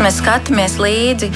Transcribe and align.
Mēs 0.00 0.16
skatāmies 0.22 0.78
līdzi, 0.80 1.28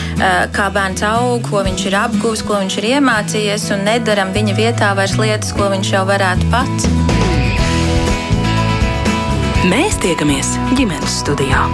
kā 0.57 0.71
bērns 0.73 1.05
aug, 1.05 1.45
ko 1.45 1.61
viņš 1.67 1.85
ir 1.91 1.97
apguvis, 2.01 2.43
ko 2.49 2.63
viņš 2.63 2.79
ir 2.81 2.87
iemācījies, 2.95 3.67
un 3.77 3.85
nedaram 3.91 4.33
viņa 4.33 4.57
vietā 4.57 4.95
vairs 4.97 5.19
lietas, 5.21 5.53
ko 5.57 5.69
viņš 5.75 5.93
jau 5.93 6.07
varētu 6.09 6.49
pats. 6.55 6.89
Mēs 9.69 10.01
tiekamies 10.01 10.57
ģimenes 10.81 11.21
studijā. 11.21 11.69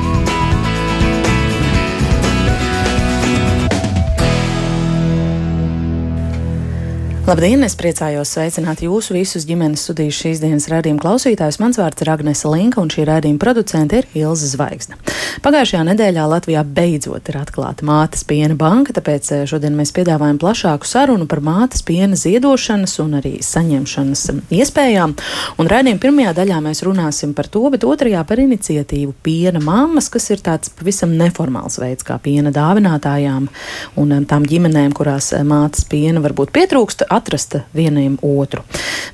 Labdien! 7.29 7.61
Es 7.66 7.75
priecājos 7.77 8.30
sveicināt 8.32 8.80
jūsu 8.80 9.12
visus 9.12 9.45
ģimenes 9.45 9.82
studiju 9.84 10.14
šīs 10.16 10.39
dienas 10.41 10.71
rādījuma 10.73 11.03
klausītājus. 11.03 11.59
Mans 11.61 11.77
vārds 11.77 12.00
ir 12.00 12.09
Agnese 12.09 12.48
Linka, 12.48 12.80
un 12.80 12.89
šī 12.89 13.04
rādījuma 13.04 13.43
producente 13.43 13.98
ir 14.00 14.07
Ilza 14.16 14.48
Zvaigzne. 14.48 14.96
Pagājušajā 15.45 15.82
nedēļā 15.91 16.25
Latvijā 16.27 16.62
beidzot 16.64 17.29
ir 17.29 17.36
atklāta 17.43 17.85
mātes 17.86 18.25
piena 18.25 18.57
banka, 18.58 18.94
tāpēc 18.96 19.29
eh, 19.36 19.43
šodien 19.49 19.77
mēs 19.77 19.93
piedāvājam 19.96 20.41
plašāku 20.41 20.89
sarunu 20.89 21.29
par 21.29 21.43
mātes 21.44 21.85
piena 21.86 22.17
ziedošanas 22.18 22.96
un 23.04 23.18
arī 23.21 23.35
saņemšanas 23.44 24.25
iespējām. 24.57 25.14
Un 25.61 25.71
rādījuma 25.71 26.00
pirmajā 26.00 26.35
daļā 26.41 26.63
mēs 26.64 26.82
runāsim 26.89 27.36
par 27.36 27.52
to, 27.52 27.66
bet 27.72 27.85
otrajā 27.85 28.25
par 28.25 28.41
iniciatīvu 28.41 29.13
piena 29.21 29.61
mammas, 29.61 30.08
kas 30.08 30.30
ir 30.32 30.41
tāds 30.46 30.72
pavisam 30.72 31.13
neformāls 31.21 31.77
veids, 31.85 32.08
kā 32.08 32.16
piena 32.25 32.48
dāvinātājām 32.56 33.52
un 34.00 34.16
eh, 34.16 34.27
tām 34.33 34.48
ģimenēm, 34.48 34.97
kurās 34.97 35.34
eh, 35.36 35.44
mātes 35.44 35.84
piena 35.84 36.25
varbūt 36.25 36.56
pietrūkst 36.56 37.09
atrast 37.11 37.56
vienam 37.75 38.17
otru. 38.23 38.62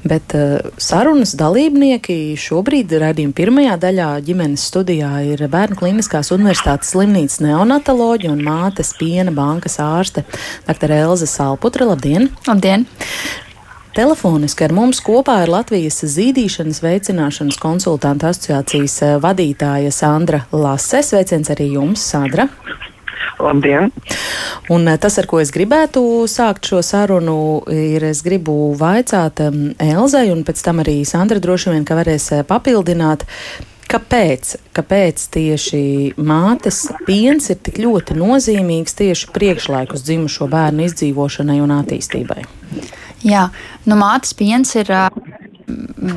Bet 0.07 0.35
uh, 0.37 0.59
sarunas 0.81 1.35
dalībnieki 1.39 2.37
šobrīd 2.41 2.93
raidījuma 3.01 3.37
pirmajā 3.37 3.79
daļā 3.83 4.11
ģimenes 4.27 4.67
studijā 4.71 5.13
ir 5.33 5.47
Bērnu 5.53 5.79
Kliniskās 5.81 6.33
Universitātes 6.37 6.93
slimnīcas 6.95 7.41
neonatoloģija 7.45 8.35
un 8.35 8.45
mātes 8.47 8.93
piena 8.99 9.35
bankas 9.35 9.81
ārste 9.83 10.27
dr. 10.69 10.95
Elza 11.01 11.29
Salputra. 11.31 11.89
Labdien! 11.89 12.31
Labdien! 12.47 12.87
Telefoniski 13.97 14.67
ar 14.67 14.75
mums 14.77 14.99
kopā 15.01 15.39
ir 15.47 15.49
Latvijas 15.55 16.03
zīdīšanas 16.13 16.83
veicināšanas 16.85 17.57
konsultanta 17.63 18.29
asociācijas 18.29 18.99
vadītāja 19.25 19.95
Sandra 19.95 20.43
Lase. 20.53 21.01
Sveiciens 21.01 21.49
arī 21.55 21.71
jums, 21.79 22.05
Sandra! 22.05 22.45
Labdien! 23.39 23.93
Un 24.73 24.89
eh, 24.89 24.99
tas, 24.99 25.19
ar 25.21 25.29
ko 25.31 25.41
es 25.43 25.53
gribētu 25.55 26.03
sākt 26.31 26.71
šo 26.71 26.83
sarunu, 26.85 27.39
ir 27.73 28.05
es 28.09 28.23
gribu 28.27 28.75
vaicāt 28.79 29.43
Elzai, 29.43 30.29
un 30.35 30.45
pēc 30.47 30.63
tam 30.67 30.83
arī 30.85 30.99
Sandra 31.09 31.41
droši 31.43 31.75
vien, 31.75 31.87
ka 31.87 31.99
varēs 31.99 32.31
eh, 32.39 32.45
papildināt. 32.47 33.27
Kāpēc, 33.87 34.57
kāpēc 34.75 35.29
tieši 35.31 35.81
mātes 36.19 36.89
piens 37.07 37.53
ir 37.53 37.61
tik 37.63 37.79
ļoti 37.85 38.17
nozīmīgs 38.19 38.99
tieši 38.99 39.31
priekšlaikus 39.35 40.03
dzimušo 40.09 40.49
bērnu 40.51 40.89
izdzīvošanai 40.89 41.61
un 41.63 41.75
attīstībai? 41.77 42.41
Jā, 43.23 43.47
nu 43.87 43.99
mātes 44.01 44.35
piens 44.37 44.75
ir 44.75 44.91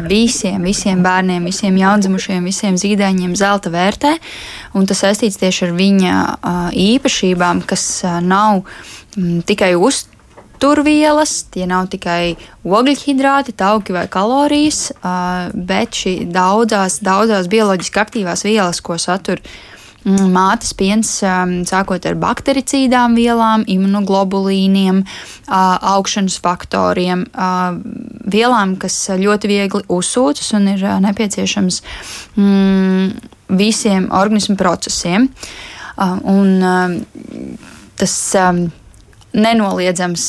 visiem, 0.10 0.62
visiem 0.64 1.02
bērniem, 1.06 1.48
visiem 1.50 1.78
jaundzimušiem, 1.80 2.46
visiem 2.46 2.78
zīdaiņiem 2.80 3.34
zelta 3.40 3.72
vērtē. 3.74 4.14
Tas 4.74 5.04
saistīts 5.06 5.40
tieši 5.42 5.68
ar 5.70 5.74
viņa 5.78 6.14
īpašībām, 6.78 7.66
kas 7.70 7.90
nav 8.26 8.64
tikai 9.50 9.76
uzturētas 9.76 10.18
turvielas, 10.60 11.46
tie 11.54 11.64
nav 11.64 11.88
tikai 11.88 12.36
ogļhidrāti, 12.68 13.56
tauki 13.56 13.96
vai 13.96 14.06
kalorijas, 14.12 14.90
bet 15.56 15.96
šī 15.96 16.16
daudzās, 16.36 17.00
daudzās 17.00 17.48
bioloģiski 17.48 18.02
aktīvās 18.04 18.44
vielas, 18.44 18.82
ko 18.84 19.00
satur 19.00 19.40
Mm, 19.40 19.79
mātes 20.06 20.74
piens, 20.78 21.12
um, 21.28 21.60
sākot 21.68 22.06
ar 22.08 22.18
baktericīdām 22.20 23.18
vielām, 23.20 23.66
imunoglobulīniem, 23.68 25.04
augšanas 25.50 26.40
faktoriem, 26.44 27.26
vielām, 28.30 28.76
kas 28.80 28.98
ļoti 29.20 29.52
viegli 29.52 29.84
uzsūcas 29.92 30.54
un 30.58 30.70
ir 30.76 30.86
nepieciešams 31.04 31.82
mm, 32.38 33.08
visiem 33.60 34.10
organismu 34.16 34.56
procesiem. 34.60 35.30
Un 36.00 37.04
tas 38.00 38.16
nenoliedzams 39.34 40.24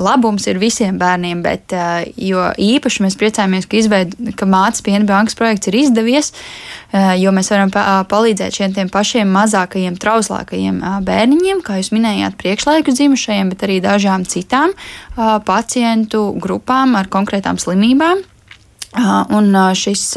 labums 0.00 0.46
ir 0.48 0.56
visiem 0.60 0.96
bērniem, 1.00 1.42
bet 1.44 1.74
jo 2.16 2.46
īpaši 2.56 3.04
mēs 3.04 3.16
priecājamies, 3.20 3.66
ka, 3.68 3.76
izveid, 3.76 4.14
ka 4.38 4.48
mātes 4.48 4.84
piena 4.84 5.04
bankas 5.08 5.36
projekts 5.36 5.68
ir 5.68 5.76
izdevies, 5.82 6.32
jo 7.20 7.34
mēs 7.36 7.52
varam 7.52 7.72
palīdzēt 8.08 8.56
šiem 8.56 8.92
pašiem 8.92 9.28
mazākajiem, 9.36 9.98
trauslākajiem 10.00 10.80
bērniņiem, 11.04 11.60
kā 11.66 11.76
jūs 11.80 11.92
minējāt, 11.92 12.38
priekšlaiku 12.40 12.94
dzimušajiem, 12.96 13.52
bet 13.52 13.66
arī 13.68 13.80
dažām 13.84 14.24
citām 14.24 14.72
pacientu 15.44 16.30
grupām 16.40 16.96
ar 16.96 17.12
konkrētām 17.12 17.60
slimībām. 17.60 18.24
Un 19.32 19.54
šis, 19.76 20.08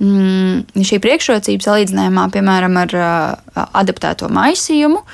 šī 0.00 0.98
priekšrocība 1.00 1.68
salīdzinājumā, 1.68 2.26
piemēram, 2.32 2.80
ar 2.82 2.98
adaptēto 3.84 4.28
maisījumu, 4.32 5.04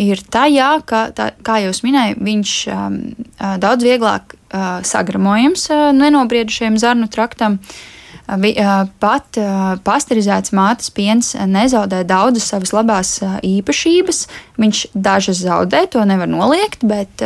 ir 0.00 0.24
tajā, 0.32 0.72
ka, 0.88 1.06
tā, 1.16 1.30
kā 1.46 1.60
jau 1.64 1.72
minēju, 1.86 2.18
viņš 2.24 2.56
um, 2.72 2.98
uh, 3.36 3.56
daudz 3.60 3.86
vieglāk 3.86 4.34
uh, 4.34 4.80
sagramojams 4.86 5.68
uh, 5.70 5.88
nenobriedušajam 5.96 6.78
zarnu 6.80 7.10
traktam. 7.12 7.60
Uh, 7.60 7.98
uh, 8.30 8.84
pat 9.02 9.38
uh, 9.40 9.74
pasterizēts 9.82 10.52
mātes 10.54 10.90
piens 10.94 11.32
nezaudē 11.34 12.02
daudzas 12.06 12.50
savas 12.52 12.72
labās 12.76 13.12
īpašības. 13.46 14.24
Viņš 14.60 14.86
dažas 14.94 15.42
zaudē, 15.42 15.86
to 15.90 16.04
nevar 16.06 16.30
noliegt, 16.30 16.84
bet 16.86 17.22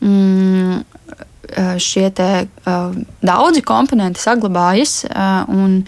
mm, 0.00 0.82
šie 1.82 2.06
te, 2.16 2.28
daudzi 3.20 3.62
komponenti 3.66 4.22
saglabājas 4.22 5.02
un 5.52 5.82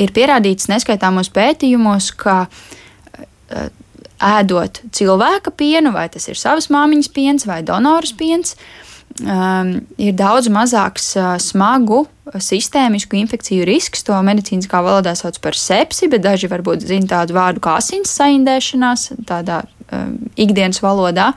ir 0.00 0.12
pierādīts 0.16 0.70
neskaitāmos 0.70 1.28
pētījumos, 1.34 2.12
ka 2.16 2.46
ēdot 4.22 4.82
cilvēka 4.94 5.52
pienu, 5.58 5.92
vai 5.94 6.06
tas 6.12 6.28
ir 6.30 6.38
savas 6.38 6.70
māmiņas 6.72 7.12
piens 7.12 7.46
vai 7.48 7.60
donoras 7.66 8.14
piens, 8.16 8.56
um, 9.20 9.74
ir 9.98 10.16
daudz 10.18 10.50
mazāks 10.52 11.12
uh, 11.18 11.34
smagu 11.42 12.04
sistēmisku 12.32 13.18
infekciju 13.18 13.66
risks. 13.68 14.04
To 14.06 14.16
medicīniskā 14.24 14.82
valodā 14.84 15.14
sauc 15.18 15.38
par 15.42 15.58
sepsi, 15.58 16.08
bet 16.12 16.24
daži 16.24 16.50
varbūt 16.52 16.86
zina 16.86 17.10
tādu 17.16 17.36
vārdu 17.36 17.62
kā 17.64 17.76
asins 17.82 18.14
saindēšanās, 18.20 19.10
tādā 19.28 19.62
ikdienas 20.40 20.82
valodā, 20.82 21.30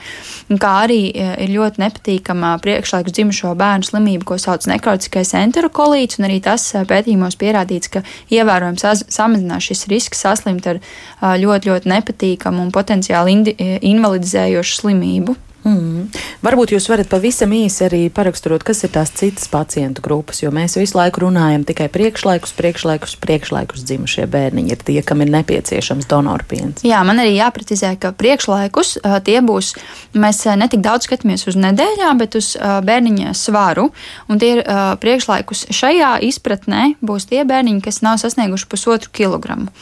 kā 0.62 0.74
arī 0.86 1.00
uh, 1.12 1.34
ir 1.44 1.54
ļoti 1.56 1.82
nepatīkama 1.84 2.56
priekšlaikus 2.64 3.16
dzimušo 3.16 3.54
bērnu 3.60 3.90
slimība, 3.90 4.28
ko 4.32 4.40
sauc 4.42 4.68
nekrotiskais 4.72 5.36
enterokolīts, 5.40 6.20
un 6.20 6.30
arī 6.30 6.42
tas 6.46 6.68
uh, 6.74 6.86
pētījumos 6.88 7.40
pierādīts, 7.42 7.92
ka 7.94 8.04
ievērojams 8.34 9.08
samazinās 9.14 9.70
šis 9.70 9.88
risks 9.92 10.26
saslimt 10.26 10.68
ar 10.70 10.82
uh, 10.82 11.36
ļoti, 11.42 11.72
ļoti 11.72 11.92
nepatīkamu 11.96 12.66
un 12.66 12.76
potenciāli 12.76 13.42
invalidizējošu 13.86 14.82
slimību. 14.82 15.40
Mm. 15.66 16.12
Varbūt 16.46 16.76
jūs 16.76 16.86
varat 16.92 17.10
pavisam 17.10 17.50
īsi 17.58 17.88
arī 17.88 18.04
paraksturot, 18.14 18.62
kas 18.66 18.84
ir 18.86 18.92
tās 18.94 19.10
citas 19.18 19.48
pacientu 19.50 20.04
grupas, 20.06 20.44
jo 20.44 20.52
mēs 20.54 20.78
visu 20.78 21.00
laiku 21.00 21.24
runājam 21.24 21.64
tikai 21.66 21.88
priekšlaikus, 21.90 22.54
priekšlaikus, 22.54 23.16
priekšlaikus 23.24 23.86
dzimušie 23.90 24.28
bērniņi 24.30 24.76
ir 24.76 24.84
tie, 24.86 25.00
kam 25.02 25.24
ir 25.26 25.32
nepieciešams 25.34 26.06
donorpiens. 26.12 26.84
Jā, 26.86 27.00
man 27.08 27.24
arī 27.24 27.34
jāprecizē, 27.40 27.96
ka 27.98 28.14
priekšlaikus 28.14 29.00
tie 29.26 29.40
būs, 29.46 29.72
mēs 30.14 30.44
netik 30.62 30.84
daudz 30.86 31.10
skatāmies 31.10 31.48
uz 31.50 31.58
nedēļām, 31.58 32.22
bet 32.22 32.38
uz 32.38 32.52
bērniņa 32.62 33.34
svaru, 33.34 33.88
un 34.30 34.42
tie 34.42 34.60
ir 34.60 34.62
priekšlaikus 35.02 35.66
šajā 35.74 36.20
izpratnē 36.30 36.92
būs 37.02 37.26
tie 37.34 37.42
bērniņi, 37.42 37.82
kas 37.90 38.04
nav 38.06 38.22
sasnieguši 38.22 38.70
pusotru 38.70 39.10
kilogramu. 39.18 39.74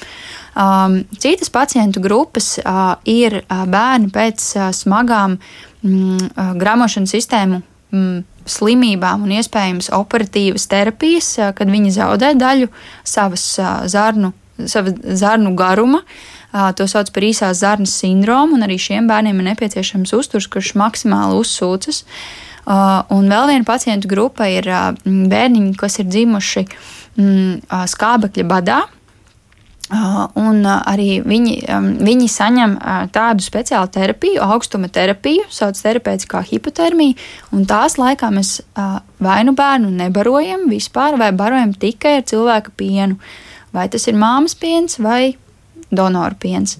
Um, 0.54 1.04
citas 1.18 1.50
pacientu 1.50 2.00
grupas 2.00 2.60
uh, 2.62 2.94
ir 3.10 3.40
uh, 3.42 3.64
bērni 3.66 4.12
pēc 4.14 4.44
uh, 4.54 4.68
smagām 4.70 5.40
mm, 5.84 6.58
gramošanas 6.60 7.14
sistēmu 7.14 7.62
mm, 7.94 8.22
slimībām 8.50 9.26
un 9.26 9.36
iespējams 9.38 9.92
operatīvas 9.96 10.68
terapijas, 10.72 11.34
kad 11.56 11.70
viņi 11.72 11.94
zaudē 11.96 12.34
daļu 12.40 12.70
savas 13.08 13.46
zarnu, 13.92 14.34
sava 14.66 14.94
zarnu 15.16 15.54
garuma. 15.60 16.04
To 16.78 16.86
sauc 16.86 17.10
par 17.10 17.26
īsās 17.26 17.64
zarnas 17.64 17.96
sindromu, 17.98 18.58
un 18.58 18.66
arī 18.66 18.78
šiem 18.78 19.08
bērniem 19.10 19.40
ir 19.42 19.48
nepieciešams 19.54 20.12
uzturs, 20.14 20.50
kurš 20.52 20.76
maksimāli 20.78 21.40
uzsūcas. 21.40 22.04
Un 22.68 23.32
vēl 23.32 23.50
viena 23.50 23.66
pacientu 23.68 24.12
grupa 24.12 24.46
ir 24.52 24.70
bērniņi, 25.04 25.74
kas 25.80 25.98
ir 26.04 26.12
dzimuši 26.12 26.68
mm, 26.68 27.88
skābekļa 27.96 28.46
badā, 28.48 28.84
un 30.40 30.64
uh, 30.66 30.80
arī 30.90 31.20
viņi, 31.26 31.56
viņi 32.04 32.28
saņem 32.32 32.76
uh, 32.78 33.04
tādu 33.14 33.46
speciālu 33.46 33.92
terapiju, 33.94 34.42
augstuma 34.42 34.90
terapiju, 34.94 35.46
sauc 35.54 35.80
terapeitiskā 35.80 36.44
hipotermija, 36.50 37.18
un 37.54 37.68
tās 37.70 38.00
laikā 38.02 38.32
mēs 38.34 38.56
vai 39.24 39.40
nu 39.48 39.54
bērnu 39.58 39.92
nebarojam 39.94 40.68
vispār, 40.72 41.18
vai 41.20 41.32
barojam 41.36 41.74
tikai 41.78 42.18
ar 42.20 42.28
cilvēka 42.30 42.74
pienu. 42.78 43.20
Vai 43.74 43.88
tas 43.90 44.06
ir 44.10 44.18
māmas 44.20 44.54
piens 44.58 45.00
vai 45.02 45.34
donoru 45.94 46.38
piens. 46.40 46.78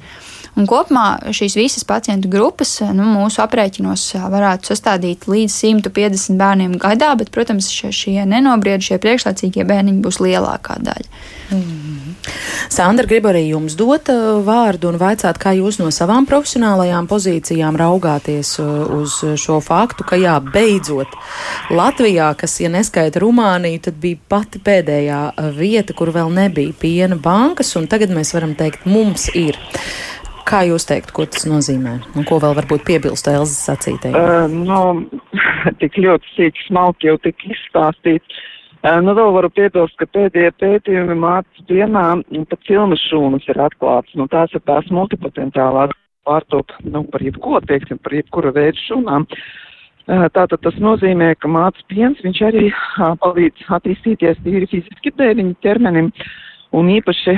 Un 0.54 0.68
kopumā 0.70 1.34
šīs 1.34 1.56
visas 1.58 1.86
pacientu 1.90 2.30
grupas 2.30 2.76
nu, 2.94 3.08
mūsu 3.16 3.42
aprēķinos 3.42 4.06
varētu 4.30 4.70
sastādīt 4.70 5.26
līdz 5.26 5.56
150 5.56 6.38
bērniem 6.38 6.76
gadā, 6.82 7.14
bet, 7.18 7.32
protams, 7.34 7.72
šie, 7.74 7.90
šie 7.96 8.20
nenobriedušie 8.30 9.00
priekšlaicīgie 9.02 9.66
bērniņi 9.66 10.04
būs 10.06 10.22
lielākā 10.22 10.78
daļa. 10.86 11.24
Mm. 11.54 12.14
Sandra, 12.72 13.06
gribu 13.10 13.32
arī 13.34 13.48
jums 13.50 13.76
dot 13.78 14.08
uh, 14.14 14.40
vārdu 14.46 14.92
un 14.94 15.00
vaicāt, 15.02 15.38
kā 15.42 15.56
jūs 15.58 15.80
no 15.82 15.90
savām 15.94 16.28
profesionālajām 16.30 17.10
pozīcijām 17.10 17.78
raugāties 17.80 18.56
uh, 18.62 18.86
uz 19.02 19.18
šo 19.42 19.60
faktu, 19.64 20.06
ka 20.08 20.20
jā, 20.22 20.38
beidzot 20.54 21.18
Latvijā, 21.74 22.30
kas, 22.40 22.60
ja 22.64 22.72
neskaita 22.74 23.22
Rumāniju, 23.24 23.84
tad 23.90 24.00
bija 24.02 24.22
pati 24.32 24.62
pēdējā 24.64 25.20
uh, 25.34 25.52
vieta, 25.58 25.98
kur 25.98 26.14
vēl 26.16 26.32
nebija 26.34 26.78
piena 26.80 27.20
bankas, 27.20 27.76
un 27.80 27.90
tagad 27.92 28.14
mēs 28.16 28.34
varam 28.38 28.56
teikt, 28.60 28.88
mums 28.90 29.28
ir. 29.36 29.60
Kā 30.48 30.64
jūs 30.68 30.86
teiktu, 30.90 31.14
ko 31.16 31.26
tas 31.30 31.46
nozīmē? 31.48 31.98
Un 32.20 32.26
ko 32.28 32.40
vēl 32.44 32.56
varbūt 32.58 32.84
piebilst 32.88 33.30
Elzas 33.32 33.62
sacītajai? 33.70 34.14
Uh, 34.14 34.52
nu, 34.52 35.30
tik 35.82 36.00
ļoti 36.04 36.34
sīki 36.36 36.68
smalki 36.68 37.10
jau 37.12 37.18
tik 37.24 37.46
izstāstīts. 37.48 38.42
Nu, 38.84 39.14
vēl 39.16 39.30
varu 39.32 39.48
piebilst, 39.56 39.96
ka 39.96 40.04
pēdējie 40.12 40.52
pētījumi 40.60 41.16
mācas 41.16 41.68
dienā 41.70 42.08
pat 42.52 42.66
cilmes 42.68 43.00
šūnas 43.08 43.46
ir 43.48 43.62
atklāts. 43.64 44.12
Nu, 44.20 44.28
tās 44.28 44.52
ir 44.52 44.60
tās 44.68 44.90
multipotenciālās 44.92 45.94
pārtop, 46.28 46.74
nu, 46.84 47.06
par 47.08 47.24
jebko, 47.24 47.62
teiksim, 47.68 48.02
par 48.04 48.16
jebkura 48.18 48.52
veida 48.56 48.76
šūnām. 48.84 49.28
Tātad 50.36 50.60
tas 50.66 50.76
nozīmē, 50.84 51.30
ka 51.40 51.48
mācas 51.48 51.86
piens, 51.88 52.20
viņš 52.26 52.42
arī 52.50 52.66
palīdz 53.24 53.70
attīstīties 53.78 54.42
tīri 54.44 54.68
fiziski 54.68 55.14
bērniņu 55.16 55.56
ķermenim. 55.64 56.12
Un 56.74 56.90
īpaši 56.90 57.36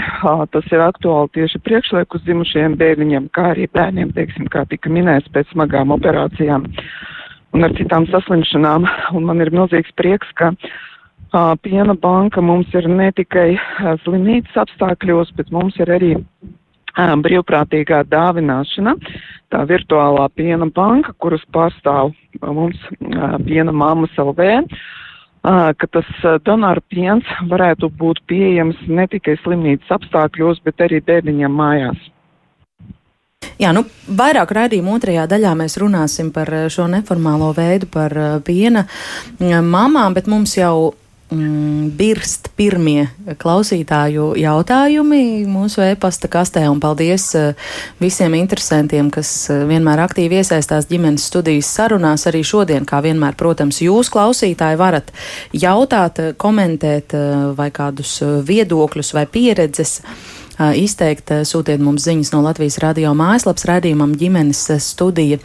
tas 0.54 0.72
ir 0.72 0.84
aktuāli 0.86 1.34
tieši 1.36 1.60
priekšliekus 1.66 2.24
zimušiem 2.24 2.78
bērniņiem, 2.80 3.30
kā 3.36 3.50
arī 3.52 3.68
bērniem, 3.74 4.14
teiksim, 4.16 4.48
kā 4.52 4.64
tika 4.72 4.90
minēts 4.90 5.32
pēc 5.36 5.52
smagām 5.52 5.92
operācijām 5.96 6.70
un 7.56 7.68
ar 7.68 7.76
citām 7.76 8.08
saslimšanām. 8.12 8.88
Un 9.16 9.28
man 9.28 9.44
ir 9.44 9.52
milzīgs 9.52 9.92
prieks, 10.00 10.32
ka 10.40 10.54
uh, 10.56 10.70
Piena 11.62 11.96
banka 12.00 12.42
mums 12.42 12.72
ir 12.74 12.88
ne 12.88 13.10
tikai 13.12 13.58
slimnīcas 14.06 14.56
apstākļos, 14.64 15.34
bet 15.36 15.52
mums 15.52 15.76
ir 15.84 15.92
arī 15.92 16.12
brīvprātīgā 16.96 18.06
dāvināšana, 18.08 18.94
tā 19.52 19.64
virtuālā 19.68 20.30
piena 20.32 20.70
banka, 20.72 21.12
kuras 21.20 21.44
pārstāv 21.52 22.14
mums 22.40 22.80
piena 23.44 23.74
mammas 23.76 24.16
LV, 24.16 24.64
ka 25.46 25.88
tas 25.92 26.10
donoru 26.46 26.82
piens 26.90 27.28
varētu 27.50 27.92
būt 28.00 28.24
pieejams 28.30 28.82
ne 28.88 29.06
tikai 29.12 29.38
slimnīcas 29.44 29.94
apstākļos, 30.00 30.64
bet 30.66 30.82
arī 30.82 31.02
bērniņam 31.06 31.58
mājās. 31.62 32.12
Jā, 33.62 33.72
nu, 33.72 33.86
vairāk 34.12 34.52
raidījuma 34.52 34.98
otrajā 34.98 35.30
daļā 35.32 35.54
mēs 35.56 35.78
runāsim 35.80 36.32
par 36.36 36.50
šo 36.74 36.90
neformālo 36.92 37.54
veidu, 37.56 37.88
par 37.92 38.16
piena 38.44 38.84
mamām, 39.40 40.18
bet 40.18 40.28
mums 40.28 40.58
jau 40.58 40.92
mm, 40.92 41.05
birst 41.30 42.52
pirmie 42.56 43.08
klausītāju 43.42 44.36
jautājumi 44.38 45.46
mūsu 45.50 45.82
e-pasta 45.82 46.30
kastē. 46.30 46.68
Un 46.70 46.80
paldies 46.84 47.32
uh, 47.38 47.72
visiem 48.00 48.36
interesantiem, 48.38 49.10
kas 49.14 49.32
uh, 49.50 49.64
vienmēr 49.66 50.04
aktīvi 50.06 50.38
iesaistās 50.44 50.86
ģimenes 50.92 51.26
studijas 51.32 51.72
sarunās. 51.74 52.28
Arī 52.30 52.44
šodien, 52.46 52.86
kā 52.86 53.02
vienmēr, 53.06 53.38
protams, 53.40 53.82
jūs 53.82 54.12
klausītāji 54.14 54.78
varat 54.78 55.12
jautāt, 55.54 56.22
uh, 56.22 56.34
komentēt 56.38 57.18
vai 57.58 57.70
kādus 57.74 58.20
viedokļus 58.46 59.14
vai 59.16 59.26
pieredzes 59.30 60.00
izteikt, 60.56 61.32
sūtiet 61.48 61.82
mums 61.84 62.06
ziņas 62.06 62.32
no 62.32 62.40
Latvijas 62.46 62.78
radio 62.84 63.12
mājaslapas 63.18 63.68
raidījumam 63.68 64.14
ģimenes 64.16 64.62
studija. 64.84 65.42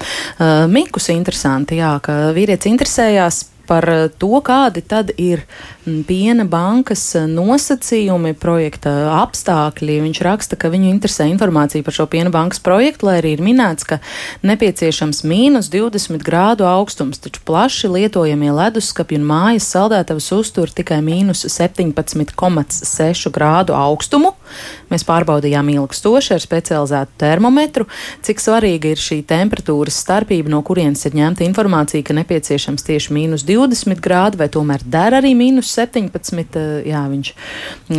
Mikus 0.71 1.11
interesanti, 1.11 1.81
jā, 1.81 1.97
ka 2.05 2.19
vīrietis 2.37 2.71
interesējās 2.71 3.41
par 3.71 3.87
to, 4.19 4.33
kādi 4.43 4.83
tad 4.83 5.13
ir 5.15 5.45
piena 6.09 6.45
bankas 6.51 7.05
nosacījumi, 7.31 8.35
projekta 8.41 8.93
apstākļi. 9.21 10.01
Viņš 10.09 10.23
raksta, 10.27 10.59
ka 10.59 10.73
viņu 10.73 10.91
interesē 10.91 11.29
informācija 11.31 11.87
par 11.87 11.95
šo 11.95 12.09
piena 12.11 12.33
bankas 12.35 12.63
projektu, 12.63 13.07
lai 13.07 13.21
arī 13.21 13.37
ir 13.37 13.45
minēts, 13.47 13.87
ka 13.87 14.01
nepieciešams 14.47 15.23
mīnus 15.31 15.71
20 15.71 16.27
grādu 16.27 16.67
augstums, 16.67 17.23
taču 17.23 17.45
plaši 17.47 17.93
lietojamie 17.95 18.51
leduskapi 18.57 19.21
un 19.21 19.29
mājas 19.31 19.71
saldētavas 19.71 20.33
uztur 20.35 20.75
tikai 20.75 20.99
mīnus 21.07 21.47
17,6 21.47 23.35
grādu 23.35 23.79
augstumu. 23.79 24.35
Mēs 24.91 25.05
pārbaudījām 25.09 25.71
ilgstoši 25.75 26.35
ar 26.37 26.45
specializētu 26.45 27.19
termometru, 27.21 27.87
cik 28.27 28.43
svarīga 28.43 28.93
ir 28.95 29.01
šī 29.01 29.21
temperatūras 29.29 30.01
starpība, 30.03 30.51
no 30.53 30.63
kurienes 30.67 31.05
ir 31.07 31.17
ņemta 31.19 31.45
informācija, 31.47 32.05
ka 32.07 32.17
nepieciešams 32.17 32.87
tieši 32.87 33.15
mīnus 33.17 33.45
20 33.49 34.03
grādi, 34.03 34.41
vai 34.41 34.49
tomēr 34.53 34.85
der 34.85 35.19
arī 35.21 35.33
mīnus 35.39 35.71
17. 35.77 36.57
Eh, 36.61 36.91
jā, 36.91 37.03
viņš 37.11 37.33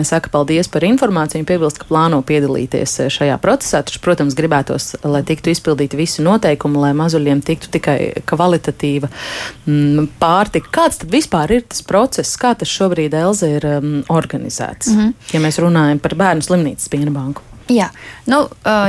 saka 0.08 0.32
paldies 0.34 0.70
par 0.72 0.86
informāciju 0.88 1.44
un 1.44 1.48
piebilst, 1.50 1.82
ka 1.82 1.90
plāno 1.90 2.22
piedalīties 2.26 2.98
eh, 3.06 3.12
šajā 3.14 3.38
procesā. 3.44 3.84
Taču, 3.86 4.02
protams, 4.04 4.36
gribētos, 4.38 4.92
lai 5.08 5.24
tiktu 5.28 5.54
izpildīti 5.54 6.00
visi 6.00 6.26
noteikumi, 6.26 6.80
lai 6.82 6.92
mazuļiem 6.98 7.42
tiktu 7.46 7.72
tikai 7.78 7.98
kvalitatīva 8.30 9.10
mm, 9.10 10.10
pārtika. 10.22 10.72
Kāds 10.82 11.02
tad 11.02 11.14
vispār 11.14 11.56
ir 11.58 11.66
tas 11.72 11.84
process, 11.88 12.38
kā 12.40 12.54
tas 12.58 12.72
šobrīd 12.72 13.16
Elze 13.18 13.50
ir 13.58 13.68
um, 13.68 13.92
organizēts, 14.12 14.92
mm 14.92 15.00
-hmm. 15.00 15.14
ja 15.34 15.42
mēs 15.44 15.60
runājam 15.62 16.00
par 16.00 16.16
bērnu 16.20 16.41
slimnīcas 16.46 16.92
piena 16.92 17.14
banku? 17.16 17.42
Jā, 17.72 17.88
nu, 18.28 18.42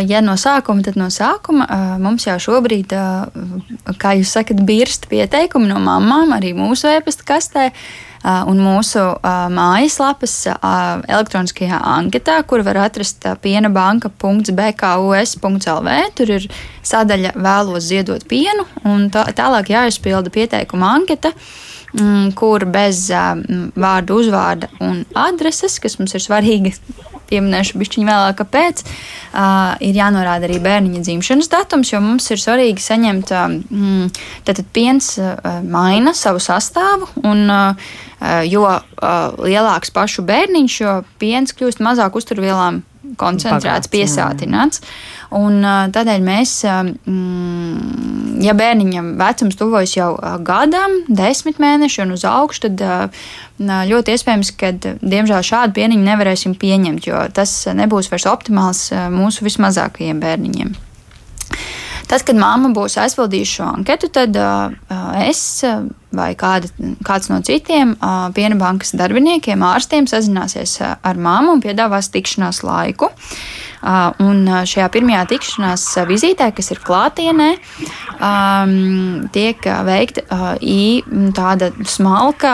ja 0.09 0.21
no 0.25 0.33
sākuma, 0.41 0.83
tad 0.83 0.97
no 0.99 1.07
sākuma 1.13 1.67
mums 2.03 2.27
jau 2.27 2.39
šobrīd, 2.41 2.93
kā 4.01 4.15
jūs 4.19 4.33
sakat, 4.35 4.63
birst 4.67 5.07
pieteikumi 5.11 5.69
no 5.71 5.79
mamām 5.83 6.33
arī 6.35 6.51
mūsu 6.57 6.89
e-pasta 6.91 7.25
kastē. 7.29 7.73
Un 8.23 8.61
mūsu 8.63 9.03
mājaslapas 9.51 10.47
elektroniskajā 10.55 11.75
anketā, 11.91 12.37
kur 12.47 12.63
var 12.63 12.77
atrast 12.85 13.27
piena 13.43 13.67
banka.bkus.lv, 13.75 14.55
tur 16.15 16.31
ir 16.37 16.47
sadaļa 16.87 17.31
vēlos 17.35 17.83
ziedot 17.89 18.23
pienu, 18.31 18.63
un 18.87 19.11
tā, 19.11 19.27
tālāk 19.35 19.75
jāizpilda 19.75 20.31
pieteikuma 20.31 20.87
anketa 21.01 21.35
kur 22.39 22.65
bez 22.73 23.05
vārdu, 23.13 24.21
uzvārda 24.23 24.71
un 24.81 25.03
adreses, 25.19 25.79
kas 25.83 25.99
mums 26.01 26.15
ir 26.17 26.25
svarīgi 26.25 26.73
pieminēšu 27.33 27.81
bišķiņu 27.81 28.09
vēlāk, 28.09 28.39
kāpēc. 28.43 28.85
Uh, 29.33 29.73
ir 29.81 29.97
jānorāda 29.97 30.45
arī 30.45 30.59
bērniņa 30.61 31.01
dzimšanas 31.07 31.49
datums, 31.53 31.93
jo 31.95 32.03
mums 32.05 32.29
ir 32.33 32.41
svarīgi 32.41 32.85
saņemt, 32.85 33.33
uh, 33.33 34.25
tātad 34.45 34.69
piens 34.77 35.15
uh, 35.21 35.61
maina 35.65 36.13
savu 36.17 36.43
sastāvu, 36.45 37.09
un 37.25 37.47
uh, 37.49 37.93
jo 38.45 38.67
uh, 38.69 38.83
lielāks 39.41 39.93
pašu 39.95 40.25
bērniņš, 40.29 40.79
jo 40.85 40.99
piens 41.23 41.57
kļūst 41.57 41.81
mazāk 41.85 42.21
uzturvielām 42.21 42.83
koncentrēts, 43.19 43.89
Pagāts, 43.89 43.91
piesātināts. 43.93 44.83
Un, 45.33 45.63
tādēļ 45.95 46.25
mēs, 46.27 46.53
ja 48.45 48.55
bērniņam 48.59 49.15
vecums 49.21 49.57
tuvojas 49.59 49.95
jau 49.97 50.11
gadam, 50.45 50.99
desmit 51.09 51.61
mēneši 51.63 52.03
un 52.05 52.15
uz 52.19 52.27
augšu, 52.29 52.69
tad 52.69 52.85
ļoti 53.89 54.17
iespējams, 54.17 54.53
ka 54.61 54.75
diemžēl 55.01 55.49
šādu 55.49 55.77
pieniņu 55.79 56.05
nevarēsim 56.07 56.57
pieņemt, 56.61 57.09
jo 57.09 57.25
tas 57.35 57.55
nebūs 57.73 58.13
vairs 58.13 58.29
optimāls 58.29 58.87
mūsu 59.15 59.49
vismazākajiem 59.49 60.21
bērniņiem. 60.23 60.77
Tad, 62.13 62.27
kad 62.29 62.37
mamma 62.37 62.69
būs 62.77 62.99
aizpildījusi 63.01 63.57
šo 63.57 63.71
anketu, 63.79 64.11
tad 64.13 64.37
uh, 64.37 64.75
es 65.25 65.63
vai 66.17 66.33
kāda, 66.39 66.71
kāds 67.07 67.31
no 67.33 67.41
citiem 67.45 67.97
piena 68.37 68.61
bankas 68.61 68.95
darbiniekiem, 68.99 69.65
ārstiem 69.67 70.09
sazināsies 70.11 70.79
ar 70.83 71.21
mammu 71.21 71.57
un 71.57 71.65
piedāvās 71.65 72.13
tikšanās 72.15 72.63
laiku. 72.67 73.11
Un 74.23 74.45
šajā 74.47 74.85
pirmajā 74.95 75.25
tikšanās 75.33 75.85
vizītē, 76.07 76.53
kas 76.55 76.71
ir 76.71 76.79
klātienē, 76.87 77.49
tiek 79.35 79.67
veikta 79.89 80.23
tāda 81.35 81.73
smalka, 81.91 82.53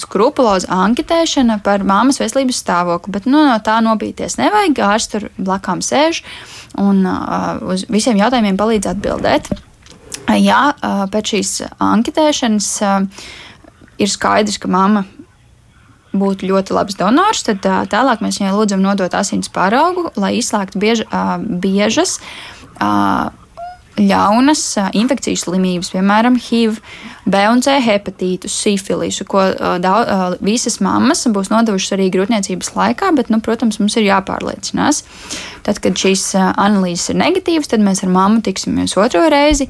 skrupuloza 0.00 0.66
anketēšana 0.74 1.60
par 1.62 1.86
mammas 1.86 2.18
veselības 2.18 2.64
stāvokli. 2.64 3.14
Bet 3.14 3.30
nu, 3.30 3.44
no 3.46 3.56
tā 3.62 3.78
nobīties 3.84 4.40
nevajag. 4.42 4.82
Ārsts 4.90 5.14
tur 5.14 5.30
blakām 5.38 5.86
sēž 5.86 6.24
un 6.82 7.04
uz 7.70 7.86
visiem 7.86 8.18
jautājumiem 8.18 8.58
palīdz 8.58 8.90
atbildēt. 8.96 9.52
Jā, 10.38 10.60
pēc 11.10 11.32
šīs 11.34 11.54
anketēšanas 11.82 12.68
ir 14.00 14.10
skaidrs, 14.10 14.60
ka 14.60 14.70
mamma 14.70 15.04
būtu 16.10 16.48
ļoti 16.50 16.74
labs 16.74 16.96
donors, 16.98 17.44
tad 17.46 17.66
tālāk 17.90 18.22
mēs 18.24 18.40
viņai 18.40 18.54
lūdzam 18.54 18.82
nodot 18.82 19.14
asins 19.14 19.50
paraugu, 19.52 20.08
lai 20.18 20.36
izslēgtu 20.40 20.80
biež, 20.82 21.04
biežas 21.62 22.18
ļaunas 24.00 24.64
infekcijas 24.96 25.44
slimības, 25.46 25.92
piemēram, 25.94 26.38
HIV, 26.40 26.80
B 27.30 27.42
un 27.50 27.62
C 27.64 27.76
hepatītus, 27.84 28.54
sifilisu, 28.64 29.24
ko 29.30 29.44
daudz, 29.82 30.38
visas 30.44 30.80
mammas 30.84 31.22
būs 31.30 31.52
nodevušas 31.52 31.96
arī 31.96 32.08
grūtniecības 32.14 32.72
laikā, 32.76 33.12
bet, 33.16 33.30
nu, 33.32 33.40
protams, 33.44 33.80
mums 33.82 33.96
ir 34.00 34.08
jāpārliecinās. 34.08 35.02
Tad, 35.66 35.80
kad 35.84 35.98
šīs 36.00 36.30
analīzes 36.40 37.12
ir 37.12 37.20
negatīvas, 37.20 37.70
tad 37.70 37.84
mēs 37.84 38.04
ar 38.04 38.12
mammu 38.14 38.42
tiksimies 38.46 38.96
otro 39.00 39.26
reizi, 39.30 39.68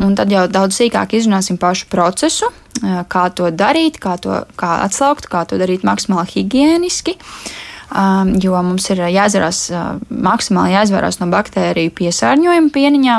un 0.00 0.16
tad 0.18 0.32
jau 0.32 0.46
daudz 0.50 0.80
sīkāk 0.80 1.16
izrunāsim 1.18 1.58
pašu 1.60 1.88
procesu, 1.92 2.50
kā 3.10 3.28
to 3.34 3.50
darīt, 3.50 3.98
kā 4.02 4.16
to 4.22 4.44
kā 4.58 4.78
atslaukt, 4.84 5.28
kā 5.30 5.44
to 5.48 5.58
darīt 5.60 5.86
maksimāli 5.86 6.30
higiēniski. 6.36 7.18
Jo 8.44 8.58
mums 8.60 8.84
ir 8.92 9.00
jāizvarās, 9.08 9.62
maksimāli 10.12 10.74
jāizvairās 10.76 11.22
no 11.22 11.30
baktēriju 11.32 11.94
piesārņojuma 11.96 12.72
pieniņā. 12.74 13.18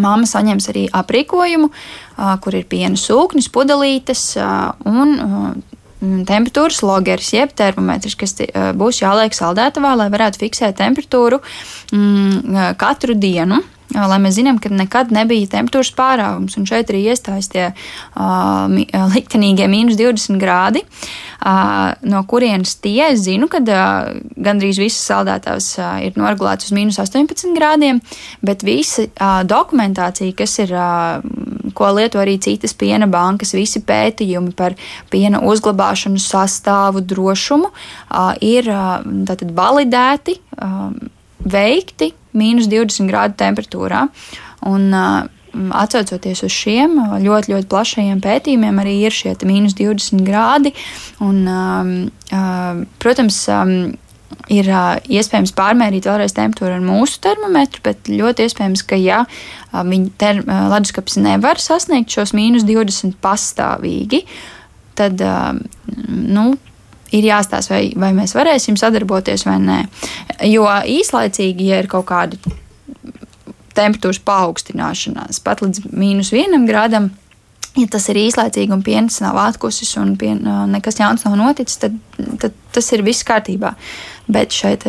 Māma 0.00 0.28
saņems 0.28 0.68
arī 0.72 0.86
aprīkojumu, 0.92 1.68
kur 2.44 2.56
ir 2.56 2.66
piena 2.70 2.98
sūknis, 3.00 3.50
pudelītes 3.52 4.24
un 4.38 5.62
temperatūras 6.02 6.80
logeris, 6.82 7.30
jeb 7.34 7.52
termometrs, 7.58 8.16
kas 8.18 8.34
būs 8.78 9.02
jāliek 9.04 9.36
saldētavā, 9.36 9.94
lai 10.00 10.08
varētu 10.12 10.40
fiksēt 10.42 10.80
temperatūru 10.80 11.38
mm, 11.94 12.74
katru 12.80 13.14
dienu 13.18 13.60
lai 13.94 14.18
mēs 14.22 14.36
zinām, 14.38 14.58
ka 14.62 14.70
nekad 14.72 15.12
nebija 15.14 15.50
temperatūras 15.52 15.92
pārāvums. 15.96 16.56
Un 16.58 16.66
šeit 16.68 16.90
arī 16.92 17.02
iestājas 17.12 17.50
tie 17.52 17.64
uh, 17.72 19.04
liktenīgie 19.12 19.68
mīnus 19.70 19.98
20 20.00 20.40
grādi, 20.42 20.82
uh, 20.84 21.92
no 22.08 22.22
kurienes 22.28 22.76
tie 22.82 23.10
es 23.10 23.24
zinu, 23.26 23.48
ka 23.52 23.62
uh, 23.62 24.12
gandrīz 24.36 24.80
visas 24.80 25.02
saldētavas 25.10 25.68
uh, 25.80 25.90
ir 26.06 26.18
noregulētas 26.20 26.70
uz 26.70 26.76
mīnus 26.76 27.00
18 27.02 27.52
grādiem, 27.58 28.00
bet 28.44 28.64
visa 28.66 29.06
uh, 29.08 29.42
dokumentācija, 29.48 30.36
kas 30.38 30.58
ir, 30.64 30.74
uh, 30.76 31.72
ko 31.76 31.92
lieto 31.96 32.22
arī 32.22 32.38
citas 32.42 32.76
piena 32.78 33.08
bankas, 33.10 33.54
visi 33.56 33.82
pētījumi 33.84 34.54
par 34.56 34.76
piena 35.12 35.42
uzglabāšanu, 35.44 36.20
sastāvu, 36.22 37.04
drošumu, 37.04 37.72
uh, 37.72 38.32
ir 38.40 38.70
uh, 38.72 39.02
validēti. 39.52 40.38
Uh, 40.56 40.94
veikti 41.42 42.12
mīnus 42.38 42.70
20 42.72 43.10
grādu 43.10 43.38
temperatūrā. 43.44 44.08
Un, 44.70 44.90
Atcaucoties 45.52 46.40
uz 46.46 46.54
šiem 46.54 46.94
ļoti, 47.20 47.52
ļoti 47.52 47.66
plašajiem 47.68 48.22
pētījumiem, 48.24 48.78
arī 48.80 48.94
ir 49.04 49.12
šie 49.12 49.34
mīnus 49.44 49.74
20 49.76 50.24
grādi. 50.24 50.72
Un, 51.20 51.42
protams, 53.02 53.42
ir 54.48 54.70
iespējams 55.12 55.52
pārmērīt 55.58 56.08
vēlreiz 56.08 56.32
temperatūru 56.38 56.78
ar 56.78 56.84
mūsu 56.86 57.20
termometru, 57.24 57.84
bet 57.84 58.08
ļoti 58.08 58.48
iespējams, 58.48 58.84
ka 58.88 58.96
ja 58.96 59.22
viņa 59.72 60.32
leduskapis 60.72 61.20
nevar 61.20 61.60
sasniegt 61.60 62.16
šos 62.16 62.32
mīnus 62.36 62.64
20 62.68 63.20
pastāvīgi, 63.20 64.24
tad 64.96 65.20
nu, 66.08 66.52
ir 67.12 67.28
jāstāsta, 67.28 67.74
vai, 67.74 67.84
vai 67.96 68.12
mēs 68.16 68.34
varēsim 68.36 68.78
sadarboties 68.80 69.46
vai 69.48 69.58
nē. 69.62 69.78
Jo 70.50 70.66
īslaicīgi, 70.68 71.70
ja 71.72 71.80
ir 71.82 71.90
kaut 71.92 72.08
kāda 72.10 72.38
temperatūras 73.76 74.20
paaugstināšanās, 74.26 75.40
pat 75.44 75.62
līdz 75.64 75.86
mīnus 75.92 76.32
vienam 76.34 76.66
grādam, 76.68 77.10
ja 77.78 77.86
tas 77.90 78.08
ir 78.12 78.20
īslaicīgi 78.20 78.74
un 78.74 78.84
piens 78.84 79.20
nav 79.24 79.38
atkusis 79.40 79.94
un 80.00 80.14
pien, 80.20 80.42
nekas 80.72 81.00
jauns 81.00 81.24
nav 81.26 81.38
noticis, 81.40 81.80
tad, 81.80 81.96
tad 82.42 82.56
tas 82.74 82.92
ir 82.92 83.04
viss 83.06 83.24
kārtībā. 83.28 83.74
Bet 84.32 84.54
šeit 84.54 84.84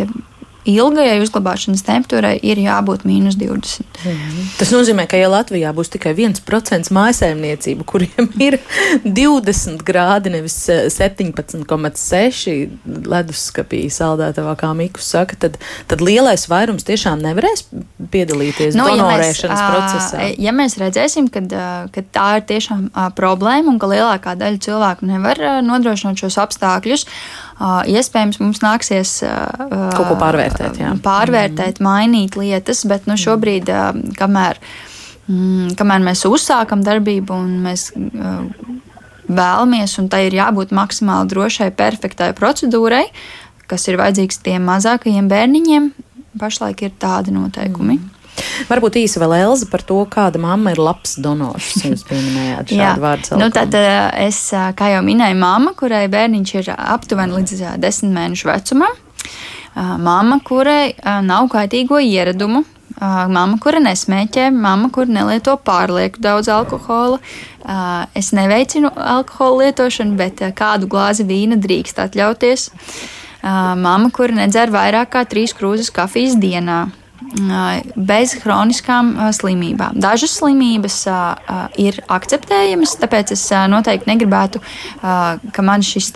ilgajai 0.70 1.20
uzglabāšanas 1.24 1.84
temperatūrai 1.86 2.36
ir 2.46 2.60
jābūt 2.64 3.04
mīnus 3.08 3.36
20. 3.40 3.84
Mm. 4.04 4.48
Tas 4.60 4.72
nozīmē, 4.74 5.06
ka 5.10 5.20
ja 5.20 5.30
Latvijā 5.32 5.74
būs 5.76 5.92
tikai 5.94 6.14
1% 6.16 6.92
mājsaimniecību, 6.96 7.86
kuriem 7.88 8.30
ir 8.44 8.60
20 9.22 9.84
grādi, 9.88 10.32
nevis 10.34 10.58
17,6 10.70 12.54
eh, 12.54 12.76
leduskapī 12.86 13.84
saldētavā, 13.94 14.56
kā 14.60 14.72
Mikus 14.78 15.12
saka, 15.16 15.38
tad, 15.46 15.60
tad 15.92 16.04
lielais 16.04 16.48
vairums 16.52 16.88
tiešām 16.88 17.24
nevarēs 17.24 17.68
piedalīties 18.14 18.78
nu, 18.80 18.88
donorēšanas 18.88 19.64
ja 19.64 19.70
mēs, 19.70 19.78
procesā. 19.78 20.30
Ja 20.42 20.56
mēs 20.56 20.78
redzēsim, 20.82 21.30
ka, 21.34 21.44
ka 21.94 22.06
tā 22.16 22.28
ir 22.40 22.48
tiešām 22.54 22.88
problēma 23.18 23.74
un 23.74 23.82
ka 23.82 23.92
lielākā 23.92 24.38
daļa 24.40 24.64
cilvēku 24.64 25.10
nevar 25.12 25.42
nodrošināt 25.66 26.24
šos 26.24 26.40
apstākļus, 26.44 27.08
iespējams 27.62 28.40
mums 28.42 28.62
nāksies 28.64 29.20
kaut 29.24 30.08
ko 30.08 30.16
pārvērtēt. 30.22 30.80
Jā. 30.82 30.94
Pārvērtēt, 31.04 31.80
mm. 31.80 31.86
mainīt 31.86 32.38
lietas, 32.40 32.84
bet 32.90 33.08
nu, 33.10 33.18
šobrīd, 33.20 33.70
kamēr, 34.20 34.62
mm, 35.28 35.76
kamēr 35.80 36.08
mēs 36.10 36.26
uzsākam 36.30 36.84
darbību 36.86 37.38
un 37.38 37.60
mēs 37.68 37.92
vēlamies, 39.30 39.98
un 40.02 40.10
tai 40.12 40.26
ir 40.28 40.40
jābūt 40.40 40.74
maksimāli 40.76 41.32
drošai, 41.32 41.70
perfektai 41.78 42.34
procedūrai, 42.38 43.06
kas 43.72 43.88
ir 43.88 44.02
vajadzīgs 44.02 44.42
tiem 44.44 44.66
mazākajiem 44.68 45.30
bērniņiem, 45.32 45.94
pašlaik 46.42 46.84
ir 46.88 46.98
tādi 47.00 47.36
noteikumi. 47.36 48.00
Mm. 48.02 48.13
Varbūt 48.70 49.00
īsi 49.04 49.22
vēl 49.22 49.36
Elza 49.40 49.68
par 49.72 49.84
to, 49.88 50.00
kāda 50.10 50.42
mamma 50.42 50.74
ir 50.74 50.82
labs 50.82 51.18
donors. 51.22 51.74
Jūs 51.84 52.06
pieminējāt 52.10 52.76
šādu 52.76 53.04
vārdu. 53.04 53.40
Nu, 53.42 53.50
tad 53.54 53.76
es, 53.78 54.46
kā 54.52 54.92
jau 54.96 55.02
minēju, 55.06 55.40
mamma, 55.40 55.74
kurai 55.78 56.06
bērniņš 56.12 56.54
ir 56.62 56.74
aptuveni 56.76 57.40
līdz 57.40 57.66
desmit 57.84 58.16
mēnešu 58.16 58.52
vecumam. 58.52 59.02
Māma, 59.74 60.38
kurai 60.46 60.94
nav 61.26 61.50
kaitīgo 61.54 61.98
ieradumu, 62.04 62.64
Mama, 63.02 63.58
kura 63.60 63.82
nesmēķē, 63.82 64.50
mama, 64.54 64.88
kura 64.94 65.10
nelieto 65.12 65.56
pārlieku 65.58 66.22
daudz 66.22 66.48
alkohola. 66.54 67.18
Es 68.16 68.30
neveicinu 68.38 68.92
alkohola 68.94 69.66
lietošanu, 69.66 70.16
bet 70.20 70.44
kādu 70.56 70.88
glāzi 70.92 71.26
vīna 71.28 71.58
drīkst 71.60 72.00
atļauties. 72.04 72.70
Mama, 73.44 74.12
kura 74.14 74.38
nedzer 74.44 74.72
vairāk 74.72 75.16
kā 75.18 75.26
trīs 75.28 75.56
krūzes 75.58 75.90
kafijas 75.96 76.38
dienā 76.40 76.86
bez 77.96 78.36
chroniskām 78.38 79.14
slimībām. 79.34 79.98
Dažas 80.02 80.36
slimības 80.38 80.98
ir 81.82 81.98
akceptējamas, 82.12 82.96
tāpēc 83.02 83.34
es 83.34 83.44
noteikti 83.72 84.10
negribētu, 84.12 84.62
ka 85.02 85.66
man 85.66 85.82
šis 85.86 86.12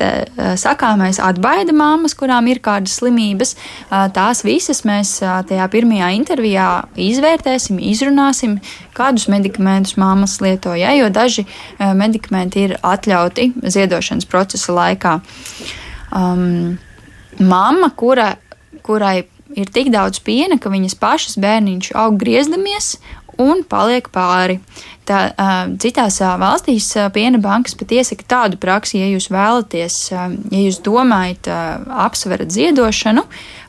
sakāmais 0.61 1.19
atbaida 1.23 1.73
māmas, 1.73 2.13
kurām 2.17 2.49
ir 2.51 2.61
kādas 2.61 2.99
slimības. 3.01 3.55
Tās 3.89 4.43
visas 4.45 4.83
mēs 4.85 5.17
tajā 5.21 5.67
pirmajā 5.73 6.11
intervijā 6.19 6.67
izvērtēsim, 7.07 7.79
izrunāsim, 7.81 8.59
kādus 8.97 9.27
medikamentus 9.29 9.97
māmas 9.97 10.37
lieto, 10.41 10.73
ja, 10.77 10.93
jo 10.97 11.09
daži 11.13 11.47
medikamenti 11.79 12.67
ir 12.67 12.75
atļauti 12.85 13.51
ziedošanas 13.65 14.29
procesa 14.29 14.75
laikā. 14.77 15.17
Um, 16.17 16.77
mamma, 17.39 17.89
kura, 17.97 18.35
kurai 18.85 19.25
ir 19.55 19.71
tik 19.73 19.91
daudz 19.93 20.19
piena, 20.23 20.59
ka 20.59 20.71
viņas 20.73 20.97
pašas 20.99 21.37
bērniņš 21.41 21.93
aug 21.95 22.17
griezdamies 22.19 22.97
un 23.37 23.63
paliek 23.69 24.09
pāri. 24.13 24.59
Tā, 25.07 25.29
citās 25.79 26.19
valstīs 26.19 26.89
piena 27.15 27.39
bankas 27.39 27.77
pat 27.79 27.93
iesaka 27.95 28.25
tādu 28.27 28.59
praksi, 28.59 28.99
ja 28.99 29.07
jūs 29.13 29.29
vēlaties, 29.31 29.99
ja 30.11 30.25
jūs 30.51 30.81
domājat, 30.83 31.47
apsverat 32.07 32.51
ziedošanu, 32.51 33.23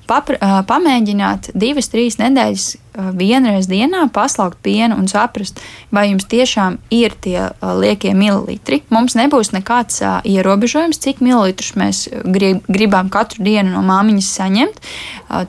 papra, 0.08 0.62
pamēģināt 0.68 1.52
divas, 1.58 1.90
trīs 1.92 2.18
nedēļas 2.20 2.68
vienreiz 3.14 3.68
dienā 3.70 4.08
paslaukt 4.14 4.58
pienu 4.64 4.96
un 4.98 5.06
saprast, 5.10 5.60
vai 5.94 6.08
jums 6.08 6.26
tiešām 6.30 6.80
ir 6.94 7.14
tie 7.22 7.50
liekie 7.62 8.14
mililitri. 8.18 8.80
Mums 8.94 9.14
nebūs 9.18 9.52
nekāds 9.54 10.02
ierobežojums, 10.26 10.98
cik 11.04 11.22
mililitrus 11.24 11.76
mēs 11.78 12.04
grib, 12.26 12.64
gribam 12.66 13.12
katru 13.12 13.46
dienu 13.46 13.76
no 13.76 13.84
māmiņas 13.86 14.34
saņemt. 14.40 14.84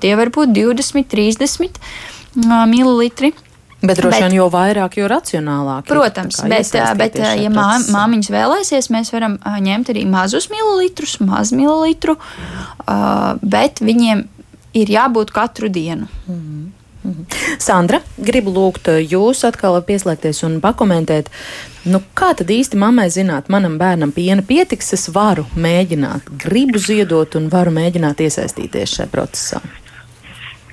Tie 0.03 0.15
var 0.19 0.33
būt 0.35 0.53
20, 0.53 1.09
30 1.09 1.79
uh, 1.79 2.65
mililitri. 2.69 3.33
Bet 3.79 3.95
droši 4.01 4.25
vien 4.25 4.33
jau 4.35 4.49
vairāk, 4.51 4.97
jo 4.99 5.07
racionālāk. 5.07 5.85
Protams, 5.87 6.41
ir, 6.43 6.51
bet, 6.51 6.73
bet 6.99 7.15
ja 7.15 7.51
mā, 7.53 7.77
māmiņas 7.87 8.31
vēlēsies, 8.33 8.89
mēs 8.91 9.13
varam 9.15 9.37
ņemt 9.39 9.93
arī 9.93 10.03
mazus 10.03 10.49
mililitrus, 10.51 11.15
maz 11.23 11.53
mililitru, 11.55 12.17
bet 13.39 13.79
viņiem 13.79 14.25
ir 14.73 14.91
jābūt 14.93 15.31
katru 15.33 15.69
dienu. 15.69 16.07
Mm 16.27 16.35
-hmm. 16.35 16.67
Sandra, 17.59 18.01
gribu 18.17 18.51
lūgt 18.51 18.89
jūs 19.07 19.45
atkal 19.47 19.77
pieslēgties 19.87 20.43
un 20.43 20.59
pakomentēt, 20.63 21.29
nu, 21.87 22.01
kā 22.17 22.33
tad 22.35 22.51
īsti 22.51 22.79
mammai 22.79 23.07
zināt, 23.13 23.47
manam 23.49 23.77
bērnam 23.79 24.11
piena 24.11 24.43
pietiks, 24.43 24.93
es 24.93 25.07
varu 25.15 25.45
mēģināt, 25.55 26.27
gribu 26.43 26.77
ziedot 26.77 27.35
un 27.39 27.49
varu 27.53 27.71
mēģināt 27.71 28.19
iesaistīties 28.25 28.97
šajā 28.97 29.11
procesā. 29.13 29.61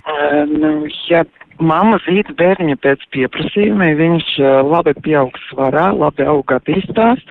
Uh, 0.06 0.42
nu, 0.50 0.86
ja 1.10 1.24
mamma 1.58 1.98
zīda 2.06 2.34
bērniņa 2.38 2.76
pēc 2.82 3.06
pieprasījuma, 3.14 3.92
viņš 3.98 4.32
uh, 4.42 4.62
labi 4.66 4.94
pieaug 5.02 5.38
svarā, 5.50 5.92
labi 5.94 6.26
aug 6.26 6.52
attīstās, 6.58 7.22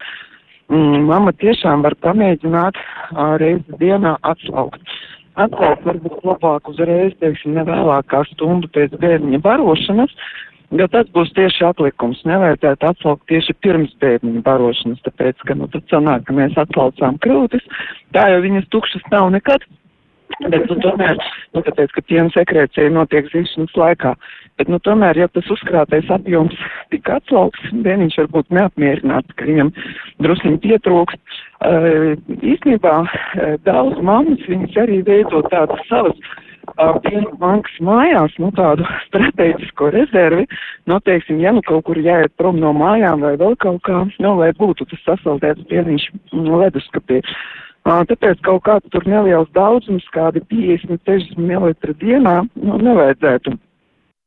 mm, 0.72 1.04
mamma 1.12 1.36
tiešām 1.44 1.84
var 1.84 1.96
pamēģināt 2.04 2.80
uh, 2.80 3.36
reizi 3.40 3.80
dienā 3.80 4.18
atslaukt. 4.24 4.82
Uh, 4.82 5.15
atklāt 5.36 5.86
varbūt 5.88 6.26
labāk 6.28 6.72
uzreiz, 6.72 7.14
teiksim, 7.22 7.56
nevēlāk 7.60 8.10
kā 8.12 8.24
stundu 8.32 8.72
pēc 8.76 8.98
bērniņa 9.02 9.42
barošanas, 9.46 10.14
Jo 10.74 10.88
tas 10.90 11.08
būs 11.14 11.30
tieši 11.38 11.68
atlikums. 11.68 12.24
Nevajadzētu 12.26 12.88
atsaukt 12.90 13.28
tieši 13.30 13.54
pirms 13.62 13.94
bērniņa 14.02 14.42
barošanas, 14.46 15.04
tāpēc, 15.06 15.44
ka 15.46 15.56
nu, 15.58 15.70
tad 15.72 15.86
sanāk, 15.92 16.26
ka 16.28 16.36
mēs 16.36 16.58
atsaucām 16.60 17.20
krūtis, 17.24 17.64
tā 18.16 18.26
jau 18.34 18.42
viņas 18.44 18.72
tukšas 18.74 19.06
nav 19.14 19.30
nekad. 19.36 19.64
Bet, 20.42 20.66
nu, 20.68 20.76
tomēr, 20.82 21.20
nu, 21.54 21.62
tāpēc, 21.64 21.94
ka 21.96 22.02
piena 22.10 22.32
sekrecija 22.34 22.90
notiek 22.92 23.30
zīšanas 23.32 23.76
laikā. 23.78 24.16
Bet, 24.58 24.72
nu, 24.74 24.80
tomēr, 24.84 25.20
ja 25.22 25.30
tas 25.32 25.48
uzkrātais 25.54 26.10
apjoms 26.12 26.58
tika 26.92 27.20
atslaukts, 27.22 27.70
bērniņš 27.86 28.18
var 28.24 28.32
būt 28.34 28.56
neapmierināts, 28.58 29.38
ka 29.38 29.48
viņam 29.48 29.70
drusliņi 30.26 30.60
pietrūkst. 30.66 31.22
Uh, 31.64 32.16
īstenībā 32.44 32.96
uh, 33.06 33.54
daudz 33.64 34.02
mammas, 34.04 34.42
viņas 34.50 34.76
arī 34.82 35.00
veido 35.08 35.40
tādas 35.48 35.80
savas 35.88 36.18
uh, 36.76 36.98
bankas 37.40 37.78
mājās, 37.80 38.36
nu, 38.44 38.50
tādu 38.58 38.84
strateģisko 39.08 39.88
rezervi, 39.96 40.44
nu, 40.92 41.00
teiksim, 41.08 41.40
ja 41.40 41.54
nu 41.56 41.64
kaut 41.66 41.86
kur 41.88 42.00
jāiet 42.00 42.36
prom 42.36 42.60
no 42.60 42.74
mājām 42.76 43.24
vai 43.24 43.38
vēl 43.40 43.56
kaut 43.64 43.80
kā, 43.88 44.02
nu, 44.20 44.34
lai 44.42 44.52
būtu 44.60 44.90
tas 44.92 45.06
sasaldēts 45.08 45.64
pieniņš 45.72 46.10
leduskapī. 46.36 47.22
Uh, 47.86 48.04
tāpēc 48.10 48.44
kaut 48.44 48.66
kāds 48.68 48.92
tur 48.92 49.08
neliels 49.08 49.48
daudzums, 49.56 50.04
kādi 50.12 50.44
50-60 50.52 51.40
ml 51.40 51.72
dienā, 52.04 52.42
nu, 52.60 52.82
nevajadzētu 52.84 53.56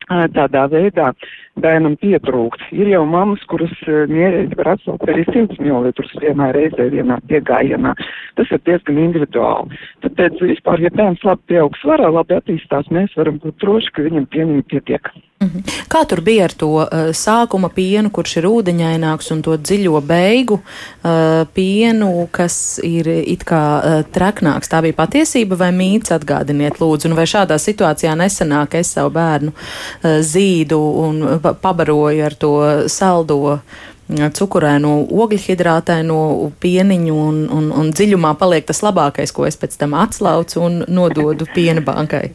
tādā 0.09 0.65
veidā 0.73 1.13
bērnam 1.61 1.97
pietrūkt. 2.01 2.63
Ir 2.73 2.91
jau 2.93 3.05
mammas, 3.09 3.43
kuras 3.51 3.73
mierīgi 3.87 4.59
var 4.59 4.75
atsaukt 4.75 5.09
arī 5.09 5.25
100 5.29 5.59
ml 5.61 5.93
vienā 6.23 6.51
reizē, 6.57 6.89
vienā 6.95 7.19
piegājienā. 7.31 7.95
Tas 8.39 8.53
ir 8.55 8.63
diezgan 8.69 9.01
individuāli. 9.05 9.81
Tāpēc 10.05 10.43
vispār, 10.43 10.85
ja 10.85 10.93
bērns 10.95 11.25
labi 11.27 11.55
pieaug 11.55 11.77
svarā, 11.83 12.11
labi 12.15 12.39
attīstās, 12.39 12.91
mēs 12.95 13.17
varam 13.19 13.41
būt 13.43 13.59
droši, 13.63 13.95
ka 13.95 14.07
viņam 14.07 14.31
piemiņa 14.35 14.69
pietiek. 14.73 15.13
Mhm. 15.39 15.61
Kā 15.87 16.01
tur 16.09 16.19
bija 16.27 16.49
ar 16.49 16.53
to 16.59 16.69
uh, 16.83 17.11
sākuma 17.15 17.69
pienu, 17.71 18.11
kurš 18.11 18.41
ir 18.41 18.47
ūdeņaināks, 18.49 19.29
un 19.31 19.43
to 19.47 19.55
dziļo 19.55 20.01
beigu 20.03 20.57
uh, 20.59 21.45
pienu, 21.55 22.09
kas 22.35 22.81
ir 22.83 23.07
it 23.07 23.45
kā 23.47 23.61
uh, 23.79 24.01
treknāks? 24.15 24.71
Tā 24.73 24.81
bija 24.83 24.97
patiesība 24.99 25.59
vai 25.61 25.69
mīts 25.77 26.11
atgādiniet, 26.17 26.81
lūdzu, 26.83 27.07
un 27.11 27.15
vai 27.19 27.29
šādā 27.31 27.61
situācijā 27.63 28.17
nesanāk 28.19 28.75
es 28.81 28.91
savu 28.97 29.15
bērnu 29.15 29.55
uh, 29.55 30.19
zīdu 30.27 30.81
un 31.05 31.23
pabaroju 31.63 32.27
ar 32.27 32.35
to 32.35 32.53
saldo 32.91 33.61
cukurēno, 34.09 34.93
ogļhidrātēno 35.23 36.19
pieniņu, 36.59 37.15
un, 37.29 37.41
un, 37.53 37.71
un 37.79 37.95
dziļumā 37.95 38.35
paliek 38.41 38.67
tas 38.67 38.83
labākais, 38.83 39.37
ko 39.37 39.47
es 39.47 39.61
pēc 39.61 39.79
tam 39.79 39.95
atslaucu 40.01 40.65
un 40.65 40.83
nododu 40.89 41.47
piena 41.55 41.85
bankai. 41.85 42.33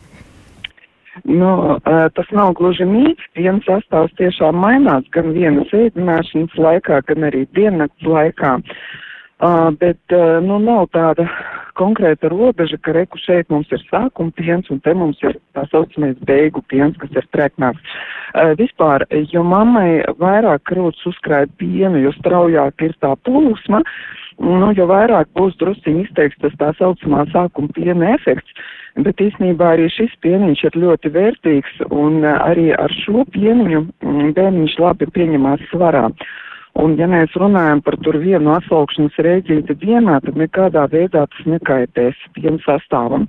Nu, 1.22 1.78
tas 2.18 2.30
nav 2.34 2.56
gluži 2.58 2.88
mīts, 2.90 3.28
piena 3.38 3.62
sastāvs 3.68 4.16
tiešām 4.18 4.58
mainās 4.58 5.06
gan 5.14 5.30
vienas 5.36 5.70
ēdināšanas 5.78 6.58
laikā, 6.58 7.04
gan 7.10 7.30
arī 7.30 7.46
diennakts 7.54 8.08
laikā. 8.10 8.58
Uh, 9.44 9.74
bet, 9.76 10.00
uh, 10.16 10.40
nu, 10.40 10.56
nav 10.62 10.86
tāda 10.96 11.26
konkrēta 11.76 12.30
robeža, 12.32 12.78
ka 12.80 12.94
reku 12.96 13.20
šeit 13.20 13.50
mums 13.52 13.68
ir 13.76 13.82
sākuma 13.90 14.32
piens 14.38 14.70
un 14.72 14.80
te 14.86 14.94
mums 14.96 15.20
ir 15.26 15.36
tā 15.58 15.66
saucamais 15.72 16.16
beigu 16.30 16.62
piens, 16.72 16.96
kas 17.02 17.18
ir 17.18 17.28
treknāks. 17.36 17.82
Uh, 18.32 18.54
vispār, 18.56 19.04
jo 19.34 19.44
mammai 19.44 20.06
vairāk 20.22 20.64
krūts 20.70 21.04
uzkrāja 21.12 21.50
pienu, 21.60 22.00
jo 22.06 22.14
straujāk 22.22 22.86
ir 22.88 22.96
tā 23.04 23.12
plūsma, 23.28 23.82
nu, 24.40 24.72
jo 24.78 24.88
vairāk 24.90 25.30
būs 25.38 25.58
drusciņi 25.62 26.08
izteikts 26.08 26.42
tas 26.42 26.56
tā 26.62 26.72
saucamā 26.80 27.26
sākuma 27.34 27.74
piena 27.76 28.14
efekts. 28.16 28.56
Bet 29.06 29.22
īsnībā 29.26 29.74
arī 29.74 29.88
šis 29.90 30.14
pieniņš 30.22 30.64
ir 30.70 30.80
ļoti 30.84 31.10
vērtīgs 31.16 31.84
un 31.90 32.22
eh, 32.22 32.40
arī 32.46 32.70
ar 32.78 32.94
šo 33.04 33.26
pieniņu 33.34 33.82
mm, 33.82 34.34
bērniņš 34.38 34.80
labi 34.84 35.10
pieņemās 35.16 35.66
svarā. 35.72 36.10
Un 36.82 36.96
ja 36.98 37.06
mēs 37.06 37.34
runājam 37.38 37.84
par 37.86 38.00
tur 38.02 38.16
vienu 38.18 38.50
atsaukšanas 38.56 39.18
rēģīti 39.22 39.76
dienā, 39.82 40.16
tad 40.26 40.38
nekādā 40.42 40.88
veidā 40.90 41.28
tas 41.30 41.44
nekaitēs 41.46 42.18
piena 42.34 42.58
sastāvam. 42.66 43.28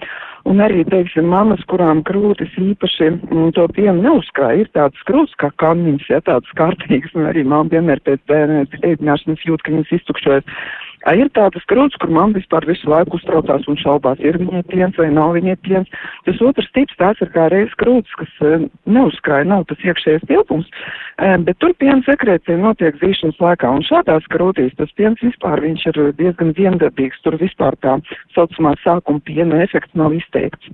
Un 0.48 0.62
arī, 0.64 0.80
teiksim, 0.88 1.28
mamas, 1.28 1.60
kurām 1.68 2.00
krūtis 2.08 2.52
īpaši 2.60 3.10
m, 3.10 3.18
mm, 3.28 3.50
to 3.56 3.66
pienu 3.76 4.00
neuzkrāja, 4.00 4.64
ir 4.64 4.70
tādas 4.76 5.04
krūtis 5.08 5.36
kā 5.40 5.52
kamiņas, 5.60 6.08
ja 6.12 6.22
tādas 6.24 6.56
kārtīgas, 6.56 7.12
un 7.16 7.28
arī 7.28 7.44
mamma 7.44 7.72
vienmēr 7.72 8.00
pēc 8.08 8.32
ēdināšanas 8.80 9.44
jūt, 9.44 9.64
ka 9.64 9.76
viņas 9.76 9.92
iztukšojas. 10.00 10.64
Ir 11.12 11.28
tādas 11.36 11.64
krūtis, 11.68 11.98
kur 12.00 12.08
man 12.16 12.32
vispār 12.32 12.64
visu 12.64 12.88
laiku 12.88 13.18
uztraucās 13.18 13.66
un 13.68 13.76
šaubās, 13.76 14.20
ir 14.24 14.38
viņai 14.40 14.62
piens 14.70 14.96
vai 14.96 15.10
nav 15.12 15.34
viņai 15.36 15.56
piens. 15.66 15.90
Tas 16.24 16.40
otrs 16.40 16.70
tips 16.76 16.96
tās 17.00 17.20
ir 17.20 17.28
kā 17.34 17.50
reizes 17.52 17.74
krūtis, 17.80 18.14
kas 18.16 18.38
uh, 18.40 18.64
neuzkrāja, 18.88 19.44
nav 19.50 19.66
tas 19.68 19.84
iekšējais 19.84 20.24
tilpums, 20.30 20.70
uh, 20.70 21.36
bet 21.44 21.60
tur 21.60 21.74
piena 21.76 22.00
sekrēcija 22.06 22.56
notiek 22.62 22.96
zīšanas 23.02 23.42
laikā. 23.44 23.74
Un 23.76 23.84
šādās 23.84 24.30
krūtīs 24.32 24.72
tas 24.80 24.96
piens 24.96 25.20
vispār 25.20 25.60
viņš 25.66 25.84
ir 25.92 26.00
diezgan 26.22 26.54
viendabīgs, 26.56 27.20
tur 27.26 27.36
vispār 27.42 27.76
tā 27.84 27.98
saucamā 28.32 28.72
sākuma 28.80 29.20
piena 29.28 29.60
efekts 29.66 29.92
nav 29.98 30.16
izteikts. 30.16 30.72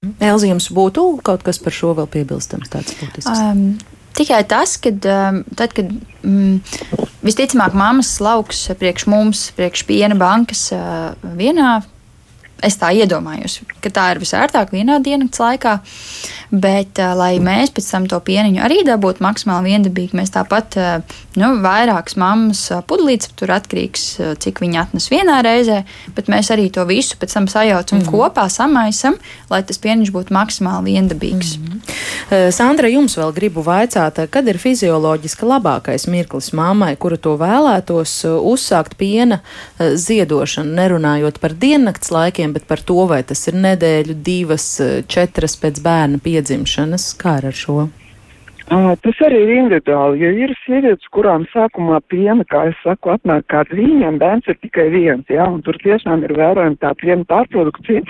Elzi, 0.00 0.48
jums 0.48 0.70
būtu 0.72 1.06
kaut 1.22 1.42
kas 1.46 1.58
par 1.60 1.74
šo 1.76 1.94
vēl 1.98 2.06
piebilstams 2.10 2.72
tāds 2.72 2.94
būtisks? 2.96 3.36
Um, 3.36 3.99
Tikai 4.20 4.42
tas, 4.44 4.76
ka 4.76 4.92
um, 4.92 5.40
tad, 5.56 5.72
kad 5.72 5.88
mm, 5.88 6.58
visticamāk 7.24 7.76
mammas 7.78 8.12
lauks 8.20 8.66
priekš 8.76 9.06
mums, 9.08 9.46
priekš 9.56 9.86
piena 9.88 10.18
bankas 10.20 10.66
uh, 10.76 11.14
vienā 11.38 11.78
es 12.62 12.76
tā 12.80 12.92
iedomājos, 12.96 13.60
ka 13.80 13.92
tā 13.94 14.10
ir 14.14 14.22
visērtāk 14.22 14.72
vienā 14.74 15.00
dienas 15.04 15.40
laikā. 15.40 15.78
Bet, 16.50 16.98
lai 16.98 17.36
mēs 17.38 17.70
pēc 17.70 17.86
tam 17.92 18.06
to 18.10 18.18
pieniņu 18.26 18.58
arī 18.66 18.80
dabūtu 18.82 19.22
maksimāli 19.22 19.70
viendabīgi, 19.70 20.16
mēs 20.18 20.32
tāpat 20.34 20.74
nu, 21.38 21.50
vairākas 21.62 22.16
mammas 22.18 22.64
pudelītes 22.90 23.30
tur 23.38 23.52
atkarīgs, 23.54 24.06
cik 24.42 24.58
viņi 24.64 24.80
atnes 24.82 25.06
vienā 25.12 25.38
reizē, 25.46 25.84
bet 26.16 26.26
mēs 26.32 26.50
arī 26.50 26.66
to 26.74 26.82
visu 26.88 27.14
pēc 27.20 27.36
tam 27.36 27.46
sajaucam 27.46 28.00
mm 28.00 28.04
-hmm. 28.04 28.10
kopā, 28.10 28.48
samaisam, 28.50 29.14
lai 29.50 29.62
tas 29.62 29.78
pieniņš 29.78 30.10
būtu 30.10 30.34
maksimāli 30.34 30.90
viendabīgs. 30.90 31.58
Mm 31.58 31.66
-hmm. 31.66 32.50
Sandra, 32.50 32.88
jums 32.88 33.16
vēl 33.16 33.32
gribu 33.32 33.62
vaicāt, 33.62 34.26
kad 34.30 34.48
ir 34.48 34.58
fizioloģiski 34.58 35.46
labākais 35.46 36.08
mirklis 36.08 36.52
mammai, 36.52 36.96
kura 36.96 37.16
to 37.16 37.36
vēlētos 37.36 38.24
uzsākt 38.24 38.96
piena 38.98 39.38
ziedošanu, 39.78 40.74
nerunājot 40.74 41.38
par 41.38 41.52
diennakts 41.52 42.10
laikiem, 42.10 42.49
gadiem, 42.50 42.52
bet 42.52 42.68
par 42.68 42.78
to, 42.78 43.06
vai 43.06 43.22
tas 43.22 43.48
ir 43.48 43.54
nedēļu, 43.54 44.14
divas, 44.22 44.80
četras 45.08 45.56
pēc 45.56 45.80
bērna 45.82 46.18
piedzimšanas. 46.18 47.16
Kā 47.18 47.40
ar 47.42 47.52
šo? 47.52 47.88
Tas 48.70 49.16
arī 49.26 49.40
ir 49.42 49.50
individuāli, 49.64 50.20
jo 50.20 50.30
ir 50.44 50.54
sievietes, 50.64 51.06
kurām 51.10 51.44
sākumā 51.52 52.00
piena, 52.08 52.44
kā 52.44 52.68
es 52.70 52.76
saku, 52.84 53.10
atnāk 53.10 53.48
kā 53.50 53.64
viņiem, 53.66 54.18
bērns 54.20 54.46
ir 54.46 54.56
tikai 54.62 54.90
viens, 54.90 55.26
jā, 55.28 55.42
un 55.42 55.60
tur 55.62 55.74
tiešām 55.82 56.22
ir 56.22 56.36
vērojama 56.36 56.78
tā 56.78 56.94
piena 56.94 57.24
pārprodukcija. 57.26 58.02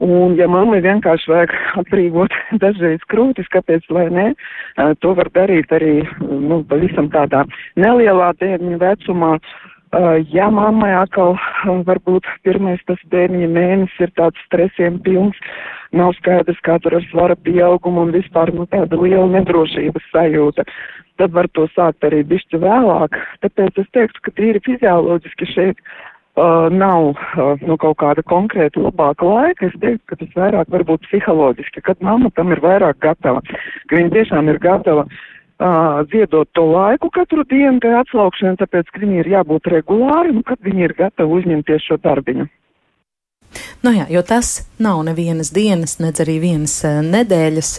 Un, 0.00 0.36
ja 0.36 0.46
mammai 0.48 0.80
vienkārši 0.80 1.28
vajag 1.28 1.50
atbrīvot 1.80 2.32
dažreiz 2.62 3.00
krūtis, 3.08 3.48
kāpēc 3.52 3.88
lai 3.88 4.06
ne, 4.12 4.28
to 5.00 5.14
var 5.16 5.32
darīt 5.32 5.72
arī, 5.72 6.04
nu, 6.20 6.60
pavisam 6.68 7.08
tādā 7.12 7.46
nelielā 7.80 8.32
bērniņa 8.40 8.80
vecumā, 8.84 9.34
Uh, 9.40 9.69
ja 10.30 10.50
mammai 10.54 10.92
atkal 10.94 11.34
varbūt 11.86 12.26
pirmais 12.46 12.80
tas 12.86 13.00
bērniņa 13.10 13.48
mēnesis 13.50 14.06
ir 14.06 14.12
tāds 14.18 14.38
stresiem 14.46 15.00
pilns, 15.02 15.38
nav 15.92 16.14
skaidrs, 16.18 16.60
kā 16.62 16.78
tur 16.82 16.94
ar 17.00 17.06
svara 17.10 17.36
pieaugumu 17.36 18.06
un 18.06 18.12
vispār 18.14 18.52
nu, 18.54 18.66
tāda 18.70 18.96
liela 19.00 19.26
nedrošības 19.32 20.06
sajūta, 20.12 20.66
tad 21.18 21.34
var 21.34 21.48
to 21.56 21.66
sākt 21.74 22.06
arī 22.06 22.22
bišķi 22.24 22.62
vēlāk. 22.62 23.18
Tāpēc 23.42 23.82
es 23.82 23.90
teiktu, 23.96 24.22
ka 24.22 24.34
tīri 24.38 24.62
fizioloģiski 24.64 25.50
šeit 25.50 25.82
uh, 25.82 26.70
nav 26.70 27.10
uh, 27.10 27.58
nu, 27.66 27.76
kaut 27.76 27.98
kāda 28.00 28.22
konkrēta 28.22 28.80
labāka 28.86 29.26
laika. 29.26 29.66
Es 29.66 29.76
teiktu, 29.82 30.04
ka 30.06 30.20
tas 30.22 30.38
vairāk 30.38 30.70
varbūt 30.70 31.04
psiholoģiski, 31.08 31.82
kad 31.82 32.00
mamma 32.00 32.30
tam 32.38 32.54
ir 32.54 32.62
vairāk 32.62 33.02
gatava, 33.02 33.42
ka 33.90 33.98
viņa 33.98 34.14
tiešām 34.16 34.54
ir 34.54 34.62
gatava 34.62 35.08
uh, 35.60 36.00
ziedot 36.12 36.48
to 36.56 36.64
laiku 36.66 37.10
katru 37.14 37.44
dienu, 37.48 37.78
tai 37.82 37.94
atslaukšanai, 38.00 38.58
tāpēc, 38.60 38.90
ka 38.90 39.02
viņi 39.04 39.20
ir 39.22 39.30
jābūt 39.36 39.70
regulāri, 39.74 40.34
un 40.34 40.42
kad 40.46 40.60
viņi 40.64 40.88
ir 40.88 40.96
gatavi 40.98 41.40
uzņemties 41.40 41.86
šo 41.86 42.00
darbiņu. 42.02 42.48
Nu 43.82 43.94
jā, 43.94 44.04
jo 44.12 44.22
tas 44.22 44.62
nav 44.80 45.02
nevienas 45.04 45.50
dienas, 45.52 45.98
nedz 46.00 46.22
arī 46.22 46.38
vienas 46.40 46.74
uh, 46.88 47.00
nedēļas 47.04 47.70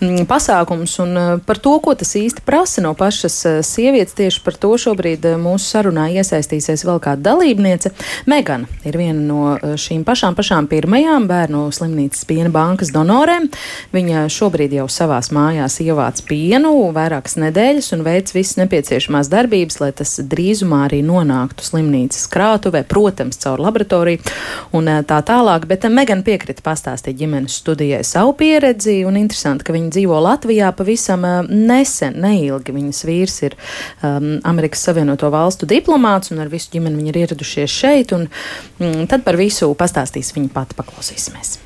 mm, 0.00 0.26
pasākums, 0.30 0.94
un 1.02 1.18
uh, 1.18 1.30
par 1.46 1.58
to, 1.62 1.74
ko 1.82 1.94
tas 1.98 2.14
īsti 2.18 2.44
prasa 2.46 2.82
no 2.84 2.92
pašas 2.98 3.36
uh, 3.46 3.58
sievietes, 3.66 4.14
tieši 4.18 4.42
par 4.44 4.58
to 4.60 4.70
šobrīd 4.78 5.26
mūsu 5.42 5.66
sarunā 5.66 6.06
iesaistīsies 6.14 6.84
vēl 6.86 7.00
kāda 7.02 7.30
dalībniece. 7.30 7.90
Megana 8.30 8.70
ir 8.86 8.98
viena 8.98 9.22
no 9.24 9.74
šīm 9.80 10.04
pašām, 10.06 10.36
pašām 10.38 10.68
pirmajām 10.70 11.26
bērnu 11.30 11.64
slimnīcas 11.74 12.26
piena 12.30 12.52
bankas 12.54 12.92
donorēm. 12.94 13.48
Viņa 13.94 14.26
šobrīd 14.30 14.76
jau 14.78 14.86
savās 14.90 15.32
mājās 15.34 15.80
ievāc 15.82 16.22
pienu 16.28 16.74
vairākas 16.94 17.38
nedēļas 17.42 17.92
un 17.96 18.06
veic 18.06 18.30
visas 18.34 18.58
nepieciešamās 18.62 19.30
darbības, 19.32 19.80
lai 19.82 19.90
tas 19.96 20.16
drīzumā 20.22 20.84
arī 20.88 21.02
nonāktu 21.06 21.66
slimnīcas 21.66 22.28
krātuvē, 22.30 22.84
protams, 22.90 23.40
caur 23.42 23.62
laboratoriju. 23.62 24.22
Un, 24.74 24.90
tā 25.06 25.13
tā 25.14 25.20
tālāk, 25.34 25.66
bet 25.70 25.86
Megan 25.92 26.24
piekrita 26.26 26.64
pastāstīt 26.64 27.18
ģimenes 27.20 27.58
studijai 27.62 28.02
savu 28.06 28.34
pieredzi, 28.38 29.02
un 29.06 29.18
interesanti, 29.20 29.66
ka 29.66 29.74
viņa 29.74 29.92
dzīvo 29.94 30.20
Latvijā 30.24 30.70
pavisam 30.76 31.26
nesen, 31.50 32.18
neilgi. 32.24 32.74
Viņas 32.74 33.04
vīrs 33.06 33.36
ir 33.46 33.58
um, 34.02 34.30
Amerikas 34.48 34.84
Savienoto 34.88 35.30
Valstu 35.34 35.68
diplomāts, 35.70 36.32
un 36.34 36.42
ar 36.42 36.50
visu 36.52 36.72
ģimeni 36.74 36.98
viņi 37.00 37.14
ir 37.14 37.20
ieradušies 37.24 37.78
šeit, 37.82 38.16
un 38.16 38.26
mm, 38.80 39.06
tad 39.12 39.26
par 39.26 39.38
visu 39.40 39.70
pastāstīs 39.78 40.34
viņa 40.34 40.50
pati 40.54 40.80
paklausīsimies. 40.80 41.63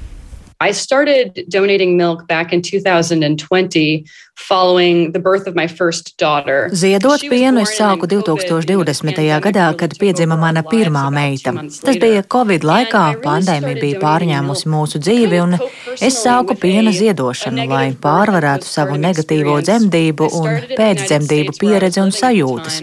I 0.61 0.73
started 0.73 1.45
donating 1.49 1.97
milk 1.97 2.27
back 2.27 2.53
in 2.53 2.63
2020 2.63 4.05
following 4.35 5.13
the 5.13 5.21
birth 5.21 5.47
of 5.47 5.55
my 5.55 5.69
first 5.69 6.17
daughter. 6.19 6.69
Ziedot 6.73 7.23
pienu 7.31 7.61
es 7.63 7.79
sāku 7.79 8.09
2020. 8.11 9.41
gadā, 9.45 9.77
kad 9.79 9.95
piedzima 9.99 10.39
mana 10.39 10.63
pirmā 10.63 11.05
meita. 11.15 11.53
Tas 11.55 11.99
bija 12.03 12.25
Covid 12.27 12.67
laikā, 12.67 13.05
pandēmija 13.23 13.81
bija 13.83 14.01
pārņēmusi 14.03 14.71
mūsu 14.75 14.99
dzīvi, 14.99 15.39
un 15.43 15.59
es 16.01 16.19
sāku 16.25 16.59
piena 16.59 16.91
ziedošanu, 16.91 17.69
lai 17.71 17.93
pārvarētu 17.95 18.67
savu 18.67 18.99
negatīvo 18.99 19.61
dzemdību 19.63 20.31
un 20.41 20.75
pēcdzemdību 20.75 21.55
pieredzi 21.61 22.03
un 22.03 22.11
sajūtas. 22.11 22.83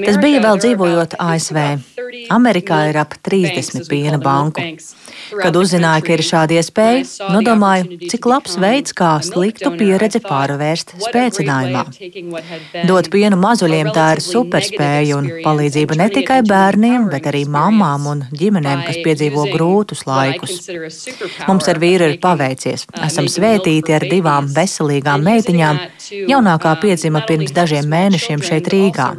Tas 0.00 0.16
bija 0.24 0.40
vēl 0.48 0.64
dzīvojot 0.64 1.20
ASV. 1.20 1.60
Amerikā 2.32 2.78
ir 2.90 2.98
ap 3.00 3.14
30 3.26 3.86
piena 3.90 4.18
banku. 4.22 4.62
Kad 5.36 5.56
uzzināju, 5.58 6.04
ka 6.06 6.14
ir 6.14 6.22
šāda 6.26 6.56
iespēja, 6.60 7.04
nodomāju, 7.32 7.98
cik 8.10 8.28
labs 8.30 8.56
veids, 8.62 8.94
kā 8.96 9.16
sliktu 9.24 9.72
pieredzi 9.78 10.20
pārvērst 10.24 10.94
spēcinājumā. 11.02 11.84
Dot 12.86 13.10
pienu 13.12 13.38
mazuļiem 13.40 13.90
tā 13.96 14.06
ir 14.16 14.22
superspēja 14.24 15.18
un 15.18 15.30
palīdzība 15.44 15.98
ne 15.98 16.08
tikai 16.14 16.40
bērniem, 16.46 17.08
bet 17.12 17.28
arī 17.30 17.44
mamām 17.50 18.06
un 18.12 18.24
ģimenēm, 18.30 18.84
kas 18.86 19.00
piedzīvo 19.06 19.46
grūtus 19.52 20.04
laikus. 20.08 20.58
Mums 21.48 21.70
ar 21.72 21.82
vīru 21.82 22.10
ir 22.12 22.18
paveicies. 22.22 22.86
Esam 23.06 23.30
svētīti 23.30 23.96
ar 23.96 24.06
divām 24.06 24.50
veselīgām 24.54 25.26
meitiņām. 25.26 25.82
Jaunākā 26.30 26.76
piedzima 26.82 27.24
pirms 27.26 27.54
dažiem 27.56 27.88
mēnešiem 27.90 28.44
šeit 28.46 28.70
Rīgā. 28.72 29.10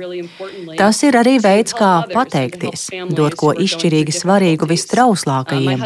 Tas 0.77 1.01
ir 1.07 1.17
arī 1.19 1.37
veids, 1.43 1.75
kā 1.77 1.91
pateikties, 2.13 2.87
dot 3.17 3.35
ko 3.39 3.53
izšķirīgi 3.53 4.13
svarīgu 4.15 4.67
vistrauslākajiem. 4.69 5.85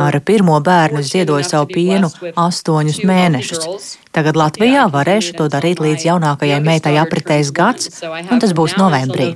Ar 0.00 0.18
pirmo 0.24 0.60
bērnu 0.64 1.02
ziedoju 1.04 1.46
savu 1.48 1.70
pienu 1.72 2.10
astoņus 2.46 3.02
mēnešus. 3.08 3.92
Tagad 4.14 4.38
Latvijā 4.38 4.86
varēšu 4.92 5.36
to 5.40 5.48
darīt 5.50 5.82
līdz 5.82 6.08
jaunākajai 6.10 6.60
meitai 6.64 6.96
apritēs 7.02 7.52
gads, 7.54 8.02
un 8.04 8.42
tas 8.42 8.54
būs 8.56 8.78
novembrī. 8.80 9.34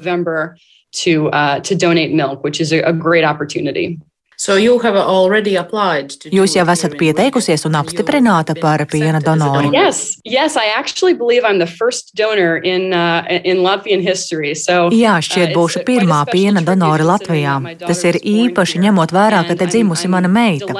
To, 1.05 1.29
uh, 1.29 1.61
to 1.61 1.75
donate 1.75 2.15
milk, 2.15 2.43
which 2.43 2.63
is 2.63 2.73
a, 2.73 2.81
a 2.81 2.93
great 2.93 3.23
opportunity. 3.23 3.99
So 4.39 4.55
Jūs 4.55 6.53
jau 6.55 6.63
esat 6.71 6.93
pieteikusies 6.95 7.65
un 7.67 7.75
apstiprināta 7.75 8.55
par 8.55 8.85
piena 8.87 9.19
donoru. 9.19 9.73
Yes, 9.75 10.21
yes, 10.23 10.55
I 10.55 10.71
actually 10.79 11.15
believe 11.19 11.43
I'm 11.43 11.59
the 11.59 11.67
first 11.67 12.15
donor 12.15 12.57
in, 12.57 12.93
uh, 12.95 13.27
in 13.43 13.65
Latvian 13.67 14.01
history. 14.01 14.55
So, 14.55 14.95
Jā, 14.95 15.19
šķiet 15.19 15.51
uh, 15.51 15.57
būšu 15.59 15.83
pirmā 15.83 16.23
piena 16.31 16.63
donora 16.63 17.03
Latvijā. 17.09 17.57
Tas 17.83 18.05
ir 18.07 18.21
īpaši 18.23 18.79
ņemot 18.87 19.11
vērā, 19.17 19.43
ka 19.49 19.59
te 19.59 19.67
dzimusi 19.73 20.07
mana 20.07 20.31
meita. 20.31 20.71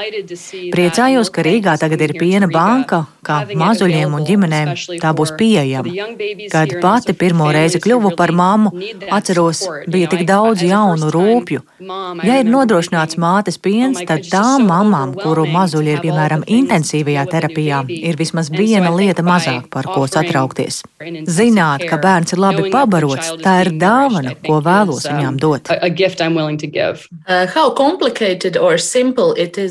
Priecājos, 0.71 1.27
ka 1.27 1.43
Rīgā 1.43 1.75
tagad 1.83 1.99
ir 2.07 2.15
piena 2.15 2.47
banka, 2.47 3.03
kā 3.27 3.41
mazuļiem 3.59 4.15
un 4.15 4.23
ģimenēm 4.23 4.71
tā 5.03 5.11
būs 5.11 5.35
pieejama. 5.35 5.91
Kad 6.55 6.77
pati 6.79 7.11
pirmo 7.11 7.51
reizi 7.51 7.83
kļuvu 7.83 8.15
par 8.15 8.31
mammu, 8.31 8.71
atceros, 9.11 9.67
bija 9.91 10.07
tik 10.15 10.23
daudz 10.31 10.63
jaunu 10.63 11.11
rūpju. 11.11 11.59
Ja 12.23 12.39
ir 12.39 12.47
nodrošināts 12.47 13.19
māte, 13.19 13.48
mātes 13.49 13.57
piens, 13.61 13.99
tad 14.05 14.25
tām 14.29 14.67
mamām, 14.67 15.15
kuru 15.17 15.45
mazuļi 15.49 15.95
ir 15.95 16.01
piemēram 16.03 16.43
intensīvajā 16.45 17.25
terapijā, 17.29 17.85
ir 17.89 18.15
vismaz 18.17 18.49
viena 18.51 18.91
lieta 18.93 19.23
mazāk, 19.23 19.69
par 19.69 19.85
ko 19.85 20.05
satraukties. 20.07 20.83
Zināt, 21.25 21.87
ka 21.89 21.97
bērns 21.97 22.33
ir 22.33 22.39
labi 22.39 22.69
pabarots, 22.71 23.33
tā 23.41 23.65
ir 23.65 23.71
dāvana, 23.79 24.35
ko 24.45 24.61
vēlos 24.61 25.07
viņām 25.07 25.39
dot. 25.39 25.69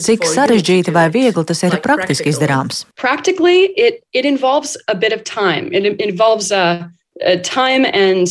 Cik 0.09 0.25
sarežģīti 0.25 0.95
vai 0.95 1.09
viegli 1.11 1.45
tas 1.45 1.62
ir 1.62 1.79
praktiski 1.83 2.31
izdarāms? 2.33 2.85
Practically, 2.97 3.71
it, 3.77 4.03
it 4.12 4.25
involves 4.25 4.77
a 4.88 4.95
bit 4.95 5.12
of 5.12 5.23
time. 5.25 5.71
It 5.73 6.01
involves 6.01 6.51
uh, 6.51 6.88
uh, 7.25 7.37
time 7.43 7.87
and 7.93 8.27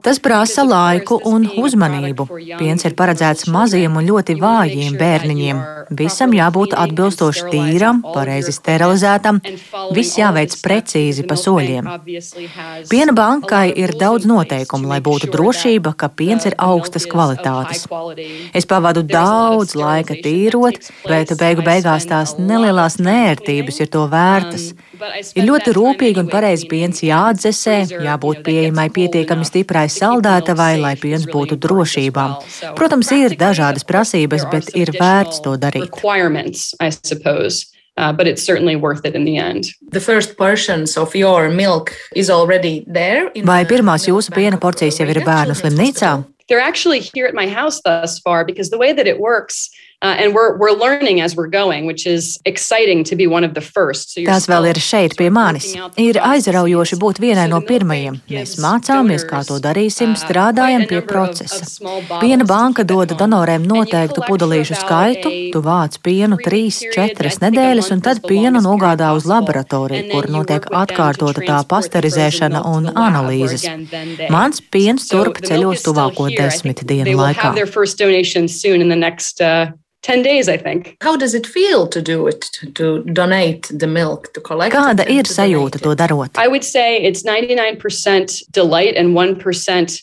Tas 0.00 0.16
prasa 0.24 0.62
laiku 0.64 1.18
un 1.28 1.42
uzmanību. 1.60 2.24
Piens 2.56 2.86
ir 2.88 2.94
paredzēts 2.96 3.44
maziem 3.52 3.98
un 4.00 4.06
ļoti 4.08 4.38
vājiem 4.40 4.94
bērniņiem. 4.96 5.58
Visam 5.98 6.32
jābūt 6.32 6.72
atbilstoši 6.80 7.44
tīram, 7.52 8.00
pareizi 8.14 8.54
sterilizētam, 8.56 9.42
viss 9.92 10.16
jāveic 10.16 10.56
precīzi 10.64 11.26
pa 11.28 11.36
soļiem. 11.36 11.90
Piena 12.88 13.12
bankai 13.12 13.66
ir 13.84 13.92
daudz 14.00 14.24
noteikumu, 14.32 14.88
lai 14.94 15.02
būtu 15.04 15.28
drošība, 15.34 15.92
ka 15.92 16.08
piens 16.08 16.48
ir 16.48 16.56
augstas 16.56 17.04
kvalitātes. 17.04 17.84
Es 18.56 18.64
pavadu 18.64 19.04
daudz 19.04 19.76
laika 19.76 20.16
tīrot, 20.24 20.80
bet 21.04 21.36
beigu 21.36 21.68
beigās 21.68 22.08
tās 22.08 22.38
nelielās 22.40 22.96
nērtības 22.96 23.84
ir 23.84 23.92
to 23.92 24.08
vērtas. 24.08 24.70
Ir 25.36 25.44
ļoti 25.50 25.76
rūpīgi 25.76 26.22
un 26.22 26.32
pareizi 26.32 26.68
piens 26.70 27.04
jāatdzesē, 27.04 27.76
jābūt 28.06 28.40
pieejamai 28.54 28.88
pietiekami 28.94 29.46
stiprai 29.48 29.86
saldētavai, 29.90 30.78
lai 30.78 30.94
piens 31.00 31.26
būtu 31.26 31.58
drošībā. 31.58 32.26
Protams, 32.78 33.10
ir 33.16 33.36
dažādas 33.40 33.86
prasības, 33.86 34.46
bet 34.50 34.70
ir 34.78 34.94
vērts 34.94 35.42
to 35.44 35.56
darīt. 35.58 35.90
Uh, 37.96 38.12
but 38.12 38.26
it's 38.26 38.42
certainly 38.42 38.74
worth 38.74 39.04
it 39.04 39.14
in 39.14 39.24
the 39.24 39.36
end. 39.38 39.66
The 39.92 40.00
first 40.00 40.36
portions 40.36 40.96
of 40.96 41.14
your 41.14 41.48
milk 41.48 41.92
is 42.16 42.28
already 42.28 42.82
there. 42.92 43.30
Vai 43.46 43.62
pirmās 43.70 44.08
jūsu 44.08 44.34
piena 44.34 44.58
porcijas 44.58 44.98
jau 44.98 45.06
ir 45.06 45.20
bērnu 45.22 45.54
slimnīcā? 45.54 46.24
They're 46.48 46.58
actually 46.58 46.98
here 46.98 47.28
at 47.28 47.38
my 47.38 47.46
house 47.46 47.80
thus 47.86 48.18
far 48.18 48.44
because 48.44 48.70
the 48.70 48.78
way 48.82 48.92
that 48.92 49.06
it 49.06 49.20
works 49.20 49.70
Uh, 50.04 50.08
and 50.20 50.34
we're, 50.34 50.54
we're 50.58 50.72
learning 50.72 51.22
as 51.22 51.34
we're 51.34 51.48
going, 51.48 51.86
which 51.86 52.06
is 52.06 52.38
exciting 52.44 53.04
to 53.04 53.16
be 53.16 53.26
one 53.26 53.42
of 53.42 53.54
the 53.54 53.62
first. 53.62 54.12
So 54.12 54.20
Tās 54.20 54.44
vēl 54.50 54.66
ir 54.68 54.76
šeit 54.76 55.14
pie 55.16 55.30
manis. 55.32 55.70
Ir 55.96 56.18
aizraujoši 56.20 56.98
būt 57.00 57.20
vienai 57.22 57.46
no 57.48 57.62
pirmajiem. 57.64 58.18
Mēs 58.28 58.58
mācāmies, 58.60 59.24
kā 59.24 59.40
to 59.48 59.56
darīsim, 59.64 60.12
uh, 60.12 60.20
strādājam 60.20 60.84
pie 60.90 61.00
procesa. 61.08 61.64
Piena 62.20 62.44
banka 62.44 62.84
dod 62.84 63.14
donoriem 63.16 63.64
noteiktu 63.64 64.26
pudelīšu 64.26 64.76
skaitu, 64.82 65.32
tu 65.54 65.62
vāc 65.64 65.96
pienu 66.04 66.36
3-4 66.36 67.40
nedēļas, 67.46 67.88
un 67.96 68.04
tad 68.04 68.20
pienu 68.28 68.60
nogādā 68.60 69.14
uz 69.16 69.24
laboratoriju, 69.30 70.10
kur 70.10 70.28
notiek 70.28 70.68
atkārtota 70.68 71.46
tā 71.48 71.62
pasterizēšana 71.70 72.60
un 72.74 72.90
analīzes. 72.92 73.64
Mans 74.28 74.60
piens 74.60 75.08
turp 75.08 75.40
ceļos 75.48 75.88
tuvāko 75.88 76.28
desmit 76.36 76.84
dienu 76.84 77.16
laikā. 77.22 77.54
10 80.04 80.20
days, 80.22 80.50
I 80.50 80.58
think. 80.58 80.98
How 81.00 81.16
does 81.16 81.34
it 81.34 81.46
feel 81.46 81.86
to 81.88 82.02
do 82.02 82.26
it, 82.26 82.42
to, 82.52 82.70
to 82.72 83.04
donate 83.04 83.70
the 83.74 83.86
milk, 83.86 84.34
to 84.34 84.40
collect 84.40 84.74
Kāda 84.74 85.08
ir 85.08 85.24
sajūta 85.24 85.80
to 85.80 85.96
darot? 85.96 86.36
I 86.36 86.46
would 86.46 86.62
say 86.62 87.02
it's 87.02 87.22
99% 87.22 88.42
delight 88.52 88.96
and 88.96 89.16
1% 89.16 90.02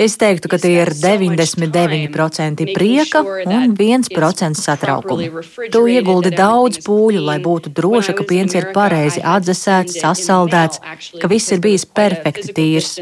Es 0.00 0.14
teiktu, 0.16 0.48
ka 0.48 0.56
tie 0.56 0.78
ir 0.80 0.88
99% 0.96 2.64
prieka 2.72 3.20
un 3.20 3.74
1% 3.76 4.56
satraukuma. 4.56 5.42
Tu 5.68 5.82
ieguldi 5.92 6.32
daudz 6.32 6.80
pūļu, 6.86 7.20
lai 7.26 7.36
būtu 7.44 7.68
droša, 7.76 8.14
ka 8.16 8.24
piens 8.24 8.56
ir 8.56 8.70
pareizi 8.72 9.20
atdzesēts, 9.20 9.98
sasaldēts, 10.00 10.80
ka 11.20 11.28
viss 11.28 11.52
ir 11.52 11.60
bijis 11.60 11.84
perfekti 11.84 12.54
tīrs. 12.56 12.94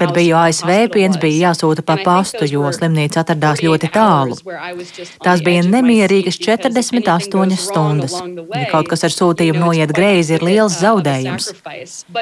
Kad 0.00 0.14
biju 0.16 0.38
ASV, 0.40 0.72
piens 0.96 1.20
bija 1.20 1.50
jāsūta 1.50 1.84
pa 1.84 1.98
pastu, 2.00 2.48
jo 2.48 2.64
slimnīca 2.72 3.26
atradās 3.26 3.60
ļoti 3.60 3.92
tālu. 3.92 4.40
Tās 5.20 5.44
bija 5.44 5.66
nemierīgas 5.68 6.40
48 6.40 7.60
stundas. 7.60 8.16
Ja 8.56 8.64
kaut 8.72 8.88
kas 8.88 9.04
ar 9.04 9.12
sūtījumu 9.12 9.66
noiet 9.66 9.92
greizi, 9.92 10.38
ir 10.40 10.48
liels 10.48 10.80
zaudējums. 10.80 11.52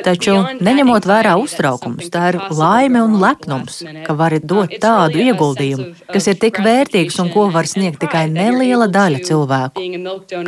Taču, 0.03 0.41
neņemot 0.59 1.07
vērā 1.15 1.39
uztraukumus, 1.39 2.11
tā 2.11 2.24
ir 2.33 2.39
laime 2.55 3.03
un 3.05 3.19
lepnums, 3.23 3.81
ka 4.07 4.17
vari 4.19 4.41
dot 4.41 4.73
tādu 4.83 5.21
ieguldījumu, 5.25 5.91
kas 6.13 6.29
ir 6.31 6.39
tik 6.43 6.61
vērtīgs 6.65 7.19
un 7.23 7.31
ko 7.35 7.49
var 7.55 7.69
sniegt 7.71 8.01
tikai 8.05 8.25
neliela 8.33 8.89
daļa 8.89 9.23
cilvēku. 9.29 9.85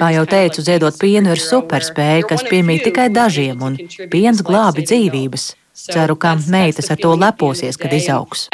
Kā 0.00 0.10
jau 0.16 0.26
teicu, 0.30 0.64
ziedot 0.66 0.98
pienu 1.00 1.34
ir 1.34 1.42
superspēja, 1.42 2.26
kas 2.32 2.46
piemīt 2.48 2.86
tikai 2.88 3.08
dažiem, 3.14 3.62
un 3.62 3.78
piens 4.12 4.42
glābi 4.46 4.86
dzīvības. 4.86 5.54
Ceru, 5.76 6.16
ka 6.16 6.32
meitas 6.48 6.88
ar 6.90 6.96
to 6.96 7.12
leposies, 7.20 7.76
kad 7.76 7.92
izaugs. 7.92 8.46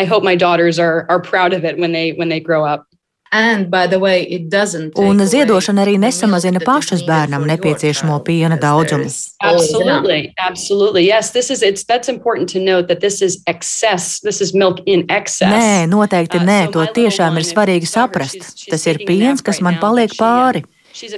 Un 3.33 5.23
ziedošana 5.25 5.81
arī 5.87 5.95
nesamazina 5.97 6.61
pašas 6.61 7.01
bērnam 7.07 7.47
nepieciešamo 7.49 8.19
piena 8.27 8.59
daudzumu. 8.61 9.09
Absolutely, 9.41 10.35
absolutely. 10.37 11.07
Yes, 11.07 11.33
this 11.33 11.51
is 11.51 11.63
it's 11.63 11.85
that's 11.85 12.13
important 12.13 12.53
to 12.53 12.61
note 12.61 12.89
that 12.89 13.01
this 13.01 13.23
is 13.23 13.41
excess. 13.47 14.21
This 14.21 14.41
is 14.41 14.53
milk 14.55 14.85
in 14.87 15.07
excess. 15.09 15.49
Nē, 15.49 15.89
noteikti 15.89 16.43
nē, 16.45 16.61
to 16.77 16.85
tiešām 16.85 17.41
ir 17.41 17.49
svarīgi 17.49 17.89
saprast. 17.89 18.69
Tas 18.69 18.87
ir 18.87 19.01
piens, 19.07 19.41
kas 19.41 19.65
man 19.65 19.81
paliek 19.81 20.13
pāri. 20.21 20.65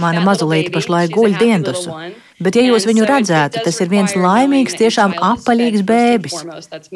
Mana 0.02 0.22
mazulīte 0.24 0.72
pašlaik 0.74 1.12
guļ 1.14 1.36
diendusu. 1.40 1.94
Bet, 2.42 2.56
ja 2.58 2.64
jūs 2.66 2.82
viņu 2.88 3.04
redzētu, 3.06 3.60
tas 3.62 3.76
ir 3.78 3.90
viens 3.92 4.12
laimīgs, 4.18 4.74
tiešām 4.74 5.12
apaļīgs 5.22 5.84
bēbis. 5.86 6.34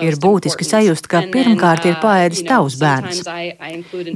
Ir 0.02 0.18
būtiski 0.18 0.66
sajust, 0.66 1.06
ka 1.06 1.22
pirmkārt 1.30 1.86
ir 1.86 1.94
paēdis 2.02 2.42
tavs 2.48 2.74
bērns. 2.80 3.22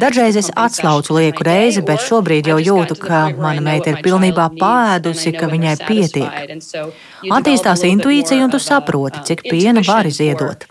Dažreiz 0.02 0.40
es 0.40 0.50
atslaucu 0.58 1.20
lieku 1.20 1.46
reizi, 1.46 1.84
bet 1.86 2.02
šobrīd 2.08 2.50
jau 2.50 2.58
jūtu, 2.58 2.98
ka 2.98 3.22
mana 3.38 3.62
meita 3.62 3.94
ir 3.94 4.02
pilnībā 4.02 4.48
paēdusi, 4.58 5.34
ka 5.38 5.46
viņai 5.52 5.78
pietiek. 5.86 6.52
Attīstās 7.30 7.86
intuīcija, 7.86 8.42
un 8.42 8.50
tu 8.50 8.58
saproti, 8.58 9.22
cik 9.30 9.46
piena 9.46 9.86
vari 9.86 10.10
ziedot. 10.10 10.66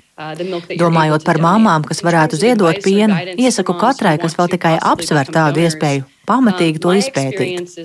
Domājot 0.78 1.24
par 1.26 1.40
mamām, 1.42 1.88
kas 1.88 2.04
varētu 2.06 2.38
ziedot 2.44 2.84
pienu, 2.84 3.16
iesaku 3.40 3.80
katrai, 3.80 4.18
kas 4.22 4.36
vēl 4.38 4.52
tikai 4.52 4.76
apsver 4.78 5.32
tādu 5.32 5.64
iespēju, 5.64 6.11
pamatīgi 6.32 6.82
to 6.82 6.96
izpētīt, 7.04 7.78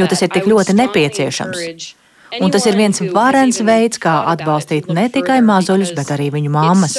jo 0.00 0.10
tas 0.10 0.26
ir 0.26 0.34
tik 0.34 0.50
ļoti 0.50 0.76
nepieciešams. 0.80 1.96
Un 2.38 2.52
tas 2.54 2.62
ir 2.68 2.76
viens 2.78 3.00
varens 3.10 3.58
veids, 3.66 3.98
kā 3.98 4.12
atbalstīt 4.30 4.86
ne 4.94 5.08
tikai 5.10 5.40
mazuļus, 5.42 5.90
bet 5.96 6.12
arī 6.14 6.28
viņu 6.30 6.52
mammas. 6.54 6.94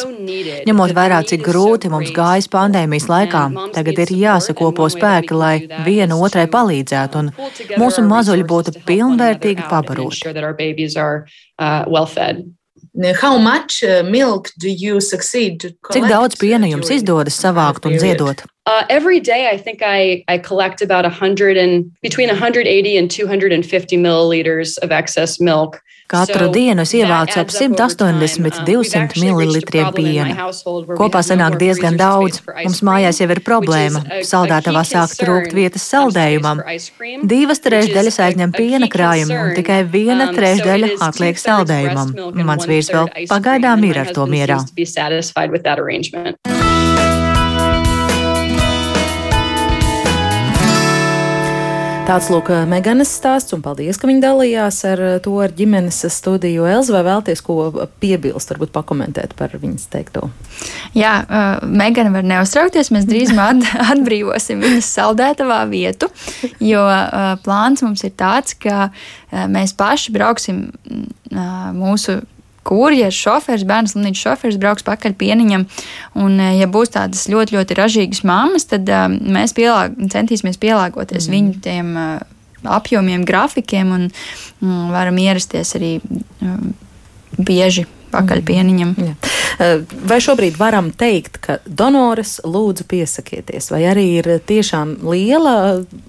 Ņemot 0.68 0.94
vērā, 0.98 1.22
cik 1.28 1.46
grūti 1.46 1.92
mums 1.94 2.12
gājas 2.16 2.50
pandēmijas 2.52 3.08
laikā, 3.08 3.46
tagad 3.78 4.02
ir 4.04 4.12
jāsakopo 4.26 4.90
spēki, 4.92 5.38
lai 5.38 5.54
viena 5.88 6.20
otrai 6.20 6.50
palīdzētu 6.52 7.22
un 7.22 7.32
mūsu 7.80 8.04
mazuļi 8.10 8.48
būtu 8.52 8.76
pilnvērtīgi 8.88 9.70
pabaroti. 9.72 10.34
Cik 15.96 16.10
daudz 16.12 16.36
piena 16.42 16.68
jums 16.68 16.92
izdodas 16.92 17.40
savākt 17.40 17.88
un 17.88 17.96
ziedot? 18.02 18.44
Uh, 18.68 18.86
every 18.90 19.20
day, 19.20 19.50
I 19.50 19.58
think 19.58 19.82
I, 19.82 20.24
I 20.28 20.38
collect 20.38 20.82
about 20.84 21.04
100 21.04 21.58
and 21.58 21.92
between 22.02 22.28
180 22.28 22.98
and 22.98 23.10
250 23.10 23.98
milliliters 23.98 24.78
of 24.80 24.92
excess 24.92 25.40
milk. 25.40 25.82
Katru 26.12 26.50
dienu 26.52 26.84
es 26.84 26.92
ievācu 26.92 27.40
ap 27.40 27.52
180-200 27.56 29.22
ml 29.24 29.62
piena. 29.96 30.50
Kopā 31.00 31.22
sanāk 31.24 31.56
diezgan 31.62 31.96
daudz. 31.96 32.42
Mums 32.52 32.82
mājās 32.84 33.22
jau 33.24 33.30
ir 33.32 33.42
problēma. 33.48 34.04
Saldētavā 34.28 34.84
sāk 34.90 35.16
trūkt 35.22 35.56
vietas 35.56 35.88
saldējumam. 35.88 36.66
Divas 37.24 37.64
trešdaļas 37.64 38.20
aizņem 38.28 38.56
piena 38.58 38.92
krājumu, 38.92 39.40
un 39.40 39.56
tikai 39.56 39.82
viena 39.88 40.34
trešdaļa 40.36 40.98
atliek 41.08 41.40
saldējumam. 41.40 42.12
Mans 42.44 42.68
vīrs 42.68 42.92
vēl 42.92 43.14
pagaidām 43.32 43.88
ir 43.88 44.04
ar 44.04 44.12
to 44.12 44.28
mierā. 44.28 44.60
Tāds 52.12 52.28
lūk, 52.28 52.50
Meganas 52.68 53.08
stāsts, 53.16 53.54
un 53.56 53.62
paldies, 53.64 53.96
ka 53.96 54.04
viņi 54.10 54.20
dalījās 54.20 54.82
ar 54.90 55.02
to 55.24 55.32
ar 55.40 55.54
ģimenes 55.56 56.02
studiju. 56.12 56.66
Elza, 56.68 56.92
vai 56.98 57.06
vēlties 57.08 57.40
ko 57.46 57.86
piebilst, 58.04 58.52
varbūt 58.52 58.74
pakomentēt 58.76 59.32
par 59.40 59.56
viņas 59.56 59.86
teikto? 59.94 60.28
Jā, 60.92 61.14
uh, 61.24 61.64
Megana 61.64 62.12
var 62.12 62.28
neuztraukties, 62.28 62.92
mēs 62.92 63.08
drīzumā 63.08 63.46
atbrīvosim 63.94 64.60
viņas 64.60 64.92
saldētavā 64.98 65.62
vietu, 65.72 66.12
jo 66.60 66.84
uh, 66.84 67.38
plāns 67.46 67.86
mums 67.88 68.04
ir 68.04 68.12
tāds, 68.20 68.60
ka 68.60 68.90
uh, 68.90 69.48
mēs 69.48 69.72
paši 69.80 70.12
brauksim 70.12 70.66
uh, 70.68 71.72
mūsu 71.72 72.20
kurjeris, 72.68 73.18
šofērs, 73.18 73.66
bērns 73.68 73.96
slimnīcas 73.96 74.26
šofērs 74.26 74.60
brauks 74.62 74.86
pakaļ 74.88 75.16
pieniņam. 75.20 75.66
Un, 76.22 76.40
eh, 76.40 76.58
ja 76.62 76.68
būs 76.72 76.94
tādas 76.94 77.28
ļoti, 77.32 77.58
ļoti 77.58 77.78
ražīgas 77.78 78.24
mammas, 78.28 78.68
tad 78.70 78.90
uh, 78.90 79.08
mēs 79.10 79.56
pielāg, 79.58 79.98
centīsimies 80.14 80.62
pielāgoties 80.62 81.28
mm. 81.28 81.34
viņu 81.36 81.62
tiem 81.66 81.96
uh, 81.98 82.20
apjomiem, 82.78 83.26
grafikiem 83.26 83.96
un 83.96 84.06
um, 84.10 84.92
varam 84.94 85.18
ierasties 85.18 85.74
arī 85.80 85.96
uh, 86.02 86.60
bieži 87.40 87.88
pakaļ 88.12 88.44
mm. 88.44 88.48
pieniņam. 88.50 88.94
Jā. 89.08 89.16
Vai 90.10 90.18
šobrīd 90.24 90.56
varam 90.58 90.90
teikt, 90.96 91.38
ka 91.44 91.58
donoras 91.66 92.40
lūdzu 92.44 92.88
piesakieties, 92.90 93.70
vai 93.74 93.84
arī 93.92 94.06
ir 94.18 94.30
tiešām 94.48 94.98
liela 95.06 95.56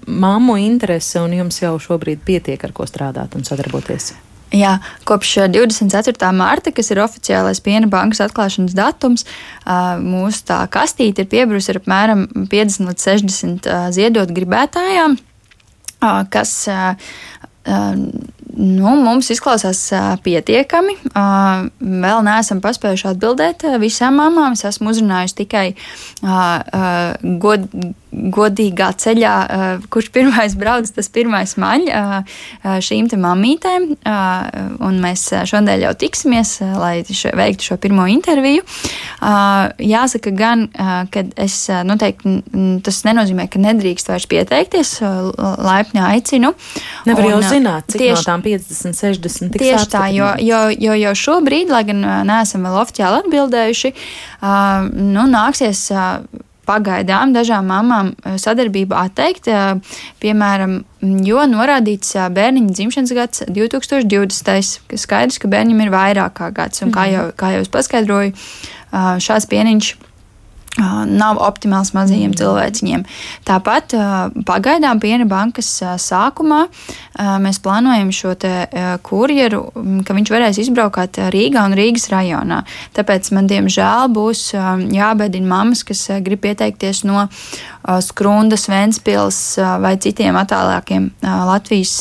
mammu 0.07 0.57
interese 0.63 1.21
un 1.21 1.35
jums 1.37 1.61
jau 1.61 1.75
šobrīd 1.81 2.23
pietiek 2.25 2.63
ar 2.65 2.73
ko 2.75 2.87
strādāt 2.89 3.37
un 3.37 3.45
sadarboties? 3.47 4.13
Jā, 4.53 4.75
kopš 5.09 5.31
24. 5.49 6.29
mārta, 6.37 6.69
kas 6.75 6.91
ir 6.93 7.01
oficiālais 7.01 7.61
piena 7.65 7.89
bankas 7.89 8.21
atklāšanas 8.27 8.75
datums, 8.77 9.25
mūsu 10.03 10.43
tā 10.45 10.59
kastīte 10.73 11.25
ir 11.25 11.31
piebrūsi 11.31 11.73
ar 11.73 11.81
apmēram 11.81 12.27
50 12.51 12.91
līdz 12.91 13.07
60 13.07 13.71
ziedot 13.97 14.33
gribētājām, 14.35 15.17
kas 16.33 16.53
Nu, 18.53 18.91
mums 18.99 19.31
izklausās 19.33 19.79
pietiekami. 20.21 20.97
Vēl 21.79 22.19
neesam 22.27 22.59
paspējuši 22.61 23.07
atbildēt 23.13 23.63
visām 23.81 24.19
mamām. 24.19 24.53
Es 24.53 24.65
esmu 24.67 24.91
uzrunājusi 24.91 25.37
tikai 25.39 25.65
god, 27.41 27.65
godīgā 28.13 28.89
ceļā, 28.99 29.33
kurš 29.93 30.09
pirmais 30.13 30.55
brauc, 30.59 30.89
tas 30.93 31.09
pirmais 31.13 31.55
maļ 31.59 31.87
šīm 32.83 33.09
te 33.11 33.19
mamītēm. 33.19 33.87
Un 34.83 34.99
mēs 35.03 35.25
šodien 35.49 35.83
jau 35.83 35.93
tiksimies, 35.97 36.55
lai 36.77 36.95
šo, 37.07 37.33
veiktu 37.37 37.71
šo 37.71 37.77
pirmo 37.81 38.05
interviju. 38.11 38.65
Jāsaka 39.93 40.33
gan, 40.37 40.67
ka 41.13 41.25
es 41.41 41.57
noteikti, 41.87 42.37
tas 42.85 43.01
nenozīmē, 43.07 43.47
ka 43.51 43.61
nedrīkst 43.63 44.11
vairs 44.11 44.29
pieteikties. 44.29 44.95
Laipni 45.63 46.03
aicinu. 46.03 46.53
Nevar 47.07 47.29
jau 47.31 47.41
zināt, 47.45 47.89
cik 47.91 48.01
tieši, 48.01 48.15
no 48.19 48.27
tām 48.29 48.45
50, 48.45 48.97
60 48.99 49.53
tiks 49.55 49.65
Tieši 49.65 49.91
tā, 49.91 50.05
jo, 50.13 50.29
jo, 50.43 50.63
jo, 50.71 50.95
jo 50.99 51.13
šobrīd, 51.17 51.71
lai 51.73 51.83
gan 51.87 52.03
neesam 52.29 52.65
vēl 52.67 52.79
oficiāli 52.83 53.21
atbildējuši, 53.23 53.93
nu, 54.93 55.27
nāksies 55.33 55.87
pagaidām 56.67 57.33
dažām 57.35 57.67
mamām 57.71 58.13
sadarbību 58.39 58.95
atteikt, 58.97 59.49
piemēram, 60.23 60.79
jo 61.27 61.43
norādīts 61.49 62.15
bērniņa 62.35 62.77
dzimšanas 62.77 63.15
gads 63.17 63.43
2020. 63.49 64.97
Skaidrs, 65.03 65.41
ka 65.41 65.51
bērnam 65.51 65.83
ir 65.83 65.93
vairāk 65.93 66.37
kā 66.39 66.49
gads, 66.55 66.85
un 66.85 66.95
kā 66.95 67.07
mhm. 67.07 67.13
jau, 67.15 67.27
kā 67.39 67.53
jau 67.57 67.65
es 67.65 67.71
paskaidroju, 67.73 68.33
šāds 69.23 69.49
pieniņš 69.51 69.93
nav 70.79 71.37
optimāls 71.37 71.91
mazajiem 71.93 72.31
mm. 72.31 72.37
cilvēciņiem. 72.39 73.03
Tāpat 73.45 73.93
pagaidām 74.47 75.01
piena 75.03 75.27
bankas 75.29 75.69
sākumā 76.01 76.63
mēs 77.43 77.59
plānojam 77.61 78.09
šo 78.15 78.33
kurjeru, 79.05 79.61
ka 80.07 80.15
viņš 80.17 80.33
varēs 80.33 80.61
izbraukt 80.63 81.19
Rīgā 81.33 81.67
un 81.69 81.77
Rīgas 81.77 82.09
rajonā. 82.13 82.63
Tāpēc 82.97 83.29
man 83.37 83.51
diemžēl 83.51 84.09
būs 84.15 84.47
jābēdina 84.53 85.47
mammas, 85.49 85.85
kas 85.85 86.07
grib 86.25 86.41
pieteikties 86.47 87.03
no 87.05 87.27
Skrundas, 88.01 88.65
Ventspils 88.71 89.39
vai 89.83 89.95
citiem 90.01 90.37
attālākiem 90.41 91.11
Latvijas 91.21 91.95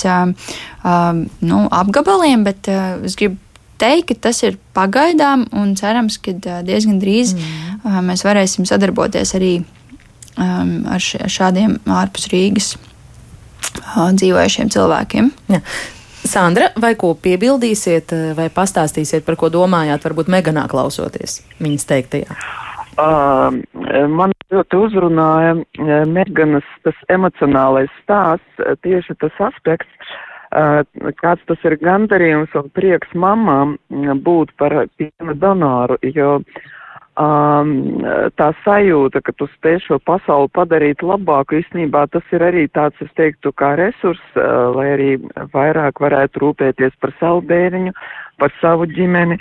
nu, 1.45 1.63
apgabaliem, 1.69 2.49
bet 2.49 2.73
es 2.73 3.19
gribu 3.21 3.37
teikt, 3.83 4.13
ka 4.13 4.29
tas 4.29 4.43
ir 4.47 4.59
pagaidām, 4.77 5.47
un 5.59 5.75
cerams, 5.79 6.19
ka 6.23 6.35
diezgan 6.67 7.01
drīz 7.03 7.35
mm. 7.37 7.99
mēs 8.07 8.25
varēsim 8.27 8.69
sadarboties 8.69 9.35
arī 9.39 9.53
um, 9.63 10.77
ar 10.93 11.03
šādiem 11.03 11.79
ārpus 11.91 12.31
Rīgas 12.33 12.73
uh, 12.77 14.09
dzīvojušiem 14.15 14.73
cilvēkiem. 14.73 15.33
Ja. 15.53 15.63
Sandra, 16.23 16.69
vai 16.79 16.95
ko 16.95 17.17
piebildīsiet, 17.19 18.13
vai 18.39 18.47
pastāstīsiet, 18.55 19.25
par 19.27 19.35
ko 19.41 19.51
domājāt, 19.51 20.05
varbūt 20.07 20.31
Meganā 20.31 20.69
klausoties 20.71 21.41
viņas 21.59 21.89
teiktajā? 21.91 22.37
Uh, 22.93 23.57
man 24.13 24.35
ļoti 24.53 24.79
uzrunāja 24.79 25.57
Meganas 26.07 26.69
tas 26.87 26.99
emocionālais 27.11 27.91
stāsts, 28.05 28.63
tieši 28.85 29.17
tas 29.19 29.41
aspekts, 29.49 30.13
Eh, 30.13 30.32
kāds 30.53 31.43
tas 31.49 31.65
ir 31.65 31.79
gandarījums 31.81 32.53
un 32.59 32.69
prieks 32.77 33.13
mamām 33.15 33.77
būt 34.25 34.53
par 34.61 34.75
piena 35.01 35.35
donoru, 35.39 35.97
jo 36.03 36.43
um, 37.17 37.73
tā 38.37 38.51
sajūta, 38.65 39.23
ka 39.25 39.33
tu 39.37 39.49
spēj 39.55 39.81
šo 39.87 39.99
pasauli 40.05 40.51
padarīt 40.57 41.03
labāku, 41.03 41.61
īstenībā 41.63 42.07
tas 42.13 42.25
ir 42.33 42.45
arī 42.45 42.67
tāds, 42.69 43.01
es 43.01 43.11
teiktu, 43.17 43.53
kā 43.57 43.75
resurs, 43.81 44.23
uh, 44.37 44.73
lai 44.77 44.89
arī 44.97 45.11
vairāk 45.55 46.01
varētu 46.05 46.45
rūpēties 46.45 46.97
par 47.01 47.15
savu 47.21 47.43
bērniņu, 47.49 47.93
par 48.39 48.55
savu 48.61 48.89
ģimeni. 48.93 49.41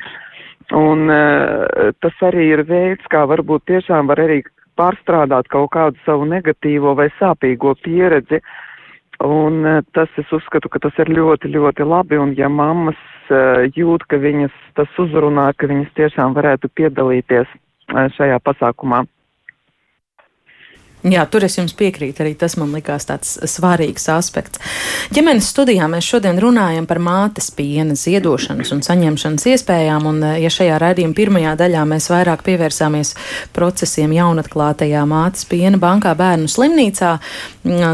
Un 0.71 1.11
uh, 1.11 1.91
tas 1.99 2.23
arī 2.23 2.53
ir 2.53 2.63
veids, 2.67 3.03
kā 3.11 3.25
varbūt 3.27 3.67
tiešām 3.67 4.07
var 4.07 4.23
arī 4.23 4.41
pārstrādāt 4.79 5.49
kaut 5.51 5.71
kādu 5.75 5.99
savu 6.05 6.27
negatīvo 6.29 6.95
vai 6.95 7.09
sāpīgo 7.19 7.75
pieredzi. 7.83 8.39
Un 9.21 9.65
tas 9.93 10.09
es 10.17 10.29
uzskatu, 10.33 10.69
ka 10.71 10.79
tas 10.81 10.95
ir 11.01 11.11
ļoti, 11.13 11.51
ļoti 11.53 11.85
labi, 11.85 12.17
un 12.17 12.31
ja 12.37 12.49
mammas 12.49 12.97
uh, 13.29 13.67
jūt, 13.75 14.07
ka 14.09 14.17
viņas 14.17 14.53
tas 14.79 14.89
uzrunā, 15.01 15.51
ka 15.53 15.69
viņas 15.69 15.91
tiešām 15.99 16.33
varētu 16.33 16.71
piedalīties 16.73 17.45
uh, 17.45 18.07
šajā 18.17 18.39
pasākumā. 18.41 19.03
Jā, 21.01 21.23
tur 21.25 21.41
es 21.47 21.55
jums 21.57 21.73
piekrītu. 21.73 22.21
Arī 22.21 22.35
tas 22.37 22.53
man 22.61 22.75
likās 22.75 23.07
tāds 23.09 23.33
svarīgs 23.49 24.03
aspekts. 24.13 24.61
Ģimenes 25.15 25.47
studijā 25.49 25.87
mēs 25.89 26.05
šodien 26.05 26.37
runājam 26.37 26.85
par 26.85 26.99
mātes 27.01 27.49
piena 27.57 27.95
ziedošanas 27.97 28.69
un 28.75 28.83
saņemšanas 28.85 29.47
iespējām. 29.49 30.05
Un, 30.11 30.21
ja 30.37 30.51
šajā 30.53 30.77
raidījuma 30.81 31.17
pirmajā 31.17 31.55
daļā 31.57 31.85
mēs 31.89 32.09
vairāk 32.13 32.43
pievērsāmies 32.45 33.15
procesiem 33.55 34.13
jaunatklātajā 34.13 35.01
mātes 35.09 35.47
piena 35.49 35.79
bankā 35.81 36.13
bērnu 36.19 36.45
slimnīcā, 36.51 37.15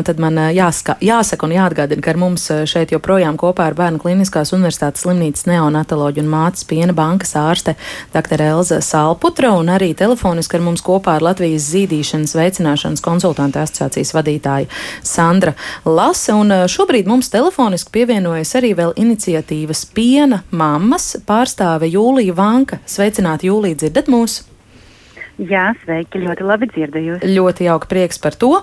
tad 0.10 0.20
man 0.20 0.41
jāska, 0.52 0.98
jāsaka 1.04 1.48
un 1.48 1.56
jāatgādina, 1.56 2.04
ka 2.04 2.12
ar 2.12 2.22
mums 2.22 2.50
šeit 2.67 2.91
joprojām 2.91 3.39
kopā 3.39 3.70
ar 3.70 3.78
Bērnu 3.78 4.04
Kliniskās 4.04 4.52
Universitātes 4.56 5.06
slimnīcas 5.08 5.48
neonatoloģu 5.48 6.26
un 6.26 6.32
mātes 6.36 6.67
piena 6.67 6.96
bankas 6.98 7.38
ārste 7.39 7.78
dr. 8.12 8.43
Elza 8.50 8.82
Salputra 8.84 9.56
un 9.56 9.72
arī 9.72 9.93
telefoniski 9.98 10.60
ar 10.60 10.67
mums 10.67 10.84
kopā 10.84 11.17
ar 11.17 11.28
Latvijas 11.30 11.72
zīdīšanas 11.72 12.36
veicināšanas 12.38 12.96
ģimenes 12.97 13.03
konsultanta 13.03 13.63
asociācijas 13.63 14.13
vadītāja 14.15 14.67
Sandra 15.03 15.53
Lase. 15.86 16.33
Un 16.33 16.51
eh, 16.51 16.67
šobrīd 16.67 17.07
mums 17.07 17.29
telefoniski 17.29 17.91
pievienojas 17.91 18.55
arī 18.57 18.75
vēl 18.75 18.93
iniciatīvas 18.97 19.86
piena 19.93 20.43
mammas 20.51 21.17
pārstāve 21.25 21.88
Jūlija 21.88 22.33
Vanka. 22.36 22.79
Sveicināti, 22.86 23.47
Jūlija, 23.47 23.77
dzirdat 23.83 24.07
mūs! 24.07 24.43
Jā, 25.38 25.75
sveiki, 25.83 26.17
ļoti 26.17 26.45
labi 26.49 26.65
dzirdējos. 26.71 27.21
Ļoti 27.21 27.67
jauka 27.67 27.86
prieks 27.86 28.17
par 28.17 28.33
to. 28.33 28.55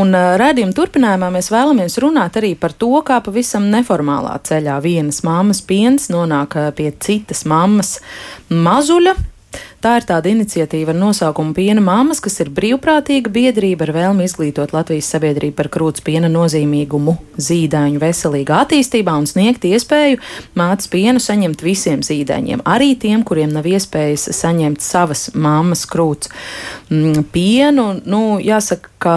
Un 0.00 0.14
uh, 0.16 0.30
redzījuma 0.40 0.72
turpinājumā 0.72 1.28
mēs 1.34 1.50
vēlamies 1.52 1.98
runāt 2.00 2.38
arī 2.40 2.54
par 2.56 2.72
to, 2.72 2.88
kā 3.04 3.18
pavisam 3.20 3.66
neformālā 3.68 4.38
ceļā 4.48 4.78
vienas 4.80 5.20
mammas 5.28 5.60
piens 5.60 6.08
nonāk 6.08 6.56
pie 6.78 6.88
citas 7.04 7.44
mammas 7.44 7.98
mazuļa. 8.48 9.12
Tā 9.82 9.96
ir 9.98 10.06
tāda 10.06 10.30
iniciatīva 10.30 10.92
ar 10.94 10.98
nosaukumu 11.00 11.54
Piena 11.56 11.82
māmas, 11.82 12.20
kas 12.22 12.38
ir 12.44 12.52
brīvprātīga 12.54 13.32
biedrība 13.32 13.88
ar 13.88 13.92
vēlmi 13.96 14.26
izglītot 14.28 14.74
Latvijas 14.76 15.10
sabiedrību 15.12 15.56
par 15.58 15.68
krūts 15.74 16.04
piena 16.06 16.30
nozīmīgumu 16.32 17.16
zīdaiņu 17.42 18.02
veselīgā 18.02 18.62
attīstībā 18.62 19.16
un 19.18 19.26
sniegt 19.30 19.66
iespēju 19.68 20.20
mātes 20.58 20.90
pienu 20.92 21.22
saņemt 21.22 21.64
visiem 21.66 22.06
zīdaiņiem, 22.06 22.62
arī 22.62 22.92
tiem, 23.02 23.26
kuriem 23.26 23.52
nav 23.56 23.66
iespējas 23.68 24.28
saņemt 24.38 24.84
savas 24.84 25.28
mammas 25.34 25.84
krūts 25.90 26.30
mm, 26.88 27.26
pienu. 27.34 27.88
Nu, 28.06 28.22
jāsaka, 28.42 28.94
ka 29.02 29.16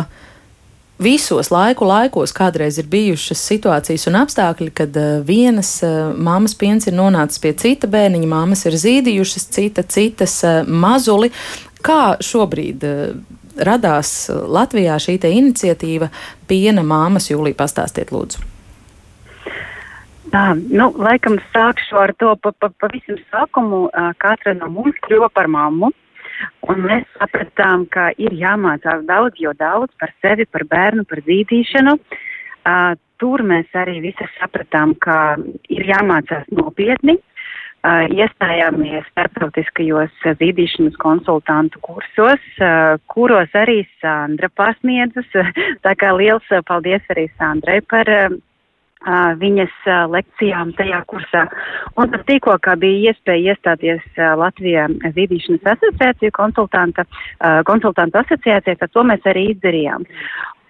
visos 1.02 1.52
laiku 1.52 1.88
laikos 1.88 2.34
kādreiz 2.36 2.80
ir 2.80 2.88
bijušas 2.92 3.42
situācijas 3.50 4.08
un 4.10 4.20
apstākļi, 4.22 4.72
kad 4.76 4.96
uh, 5.00 5.20
vienas 5.28 5.78
uh, 5.84 6.14
mammas 6.16 6.56
piens 6.56 6.88
ir 6.88 6.96
nonācis 6.96 7.42
pie 7.44 7.54
cita 7.60 7.90
bērniņa, 7.92 8.32
mammas 8.32 8.66
ir 8.66 8.78
zīdījušas 8.80 9.50
cita, 9.56 9.84
citas 9.84 10.40
uh, 10.48 10.64
mazuli. 10.68 11.32
Kā 11.86 12.16
šobrīd 12.24 12.82
radās 13.62 14.26
Latvijā 14.32 14.96
šī 14.98 15.20
iniciatīva 15.30 16.10
Piena 16.50 16.82
māmas 16.82 17.30
jūlī 17.30 17.54
pastāstiet 17.54 18.10
lūdzu? 18.10 18.42
Tā, 20.34 20.48
nu, 20.58 20.90
laikam 20.98 21.38
sākšu 21.54 22.00
ar 22.02 22.16
to 22.18 22.34
pa, 22.42 22.52
pa, 22.58 22.72
pavisam 22.82 23.20
sākumu. 23.30 23.86
Katra 24.18 24.56
no 24.58 24.72
mums 24.74 24.98
kļuva 25.06 25.30
par 25.30 25.48
mammu. 25.48 25.92
Un 26.70 26.82
mēs 26.86 27.06
sapratām, 27.18 27.86
ka 27.92 28.10
ir 28.18 28.34
jāmācās 28.36 29.06
daudz, 29.08 29.40
jo 29.40 29.54
daudz 29.58 29.94
par 30.02 30.14
sevi, 30.24 30.48
par 30.50 30.66
bērnu, 30.72 31.06
par 31.10 31.22
zīdīšanu. 31.28 31.96
Uh, 32.66 32.96
tur 33.22 33.44
mēs 33.46 33.70
arī 33.78 34.00
visi 34.04 34.28
sapratām, 34.40 34.96
ka 35.00 35.38
ir 35.70 35.86
jāmācās 35.92 36.48
nopietni. 36.56 37.20
Uh, 37.86 38.08
iestājāmies 38.10 39.06
starptautiskajos 39.12 40.24
zīdīšanas 40.40 40.98
konsultantu 40.98 41.78
kursos, 41.86 42.42
uh, 42.58 42.96
kuros 43.14 43.54
arī 43.54 43.84
Sandra 44.02 44.50
pasniedzas. 44.50 45.30
Tā 45.86 45.94
kā 45.94 46.16
liels 46.18 46.50
paldies 46.66 47.06
arī 47.14 47.28
Sandrai 47.38 47.84
par 47.86 48.10
viņas 49.42 49.76
lekcijām 50.12 50.74
tajā 50.78 51.02
kursā. 51.10 51.46
Un 52.00 52.12
tad 52.14 52.26
tikko, 52.30 52.58
kā 52.64 52.76
bija 52.80 53.12
iespēja 53.12 53.54
iestāties 53.54 54.04
Latvijā 54.42 54.88
zīdīšanas 55.16 55.70
asociāciju 55.76 56.34
konsultanta, 56.36 57.06
konsultanta 57.70 58.24
asociācijā, 58.26 58.80
tad 58.82 58.94
to 58.94 59.06
mēs 59.06 59.26
arī 59.30 59.52
izdarījām. 59.54 60.08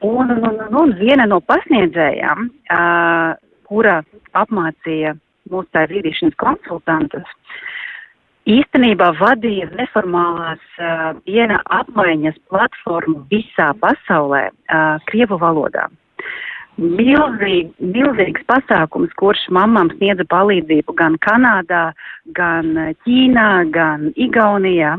Un, 0.05 0.31
un, 0.35 0.43
un, 0.51 0.75
un 0.81 0.93
viena 0.99 1.25
no 1.29 1.39
pasniedzējām, 1.41 2.49
kura 3.65 4.01
apmācīja 4.35 5.15
mūsu 5.51 5.71
tā 5.73 5.85
zīdīšanas 5.89 6.37
konsultantus, 6.41 7.31
īstenībā 8.45 9.11
vadīja 9.19 9.69
neformālās 9.73 10.61
uh, 10.77 11.13
piena 11.25 11.61
apmaiņas 11.79 12.37
platformu 12.51 13.23
visā 13.31 13.71
pasaulē 13.81 14.47
uh, 14.51 15.01
Krievu 15.09 15.39
valodā 15.41 15.87
milzīgi, 16.77 17.71
milzīgs 17.79 18.43
pasākums, 18.49 19.13
kurš 19.19 19.45
mamām 19.55 19.91
sniedza 19.95 20.25
palīdzību 20.31 20.95
gan 20.97 21.15
Kanādā, 21.23 21.93
gan 22.35 22.73
Ķīnā, 23.05 23.49
gan 23.71 24.09
Igaunijā. 24.15 24.95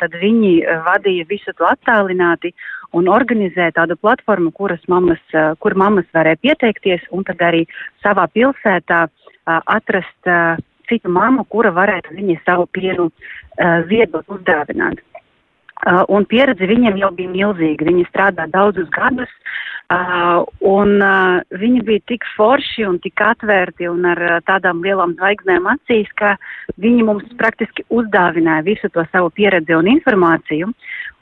Tad 0.00 0.16
viņi 0.22 0.52
vadīja 0.86 1.28
visu 1.30 1.54
to 1.58 1.68
attālināti 1.70 2.52
un 2.96 3.08
organizēja 3.08 3.76
tādu 3.78 3.96
platformu, 3.96 4.52
mammas, 4.88 5.22
kur 5.60 5.74
mammas 5.74 6.06
varēja 6.14 6.42
pieteikties 6.42 7.06
un 7.10 7.24
tad 7.24 7.40
arī 7.40 7.66
savā 8.02 8.26
pilsētā 8.26 9.06
atrast 9.46 10.32
citu 10.90 11.08
mammu, 11.08 11.44
kura 11.44 11.70
varētu 11.70 12.16
viņai 12.16 12.40
savu 12.44 12.66
pienu 12.66 13.10
ziedot 13.86 14.26
uzdāvināt. 14.26 14.98
Un 16.10 16.26
pieredze 16.28 16.66
viņiem 16.66 16.98
jau 17.00 17.08
bija 17.16 17.30
milzīga. 17.30 17.86
Viņi 17.86 18.04
strādā 18.10 18.44
daudzus 18.52 18.90
gadus, 18.92 19.30
uh, 19.30 19.79
un 19.90 21.00
uh, 21.02 21.40
viņi 21.50 21.80
bija 21.82 22.02
tik 22.06 22.26
forši 22.36 22.84
un 22.86 23.00
tik 23.02 23.18
atvērti 23.26 23.88
un 23.90 24.04
ar 24.06 24.20
uh, 24.22 24.36
tādām 24.46 24.84
lielām 24.84 25.16
zvaigznēm 25.18 25.66
acīs, 25.66 26.06
ka 26.14 26.36
viņi 26.78 27.06
mums 27.08 27.26
praktiski 27.40 27.82
uzdāvināja 27.90 28.62
visu 28.68 28.90
to 28.94 29.02
savu 29.10 29.32
pieredzi 29.34 29.74
un 29.74 29.90
informāciju. 29.90 30.70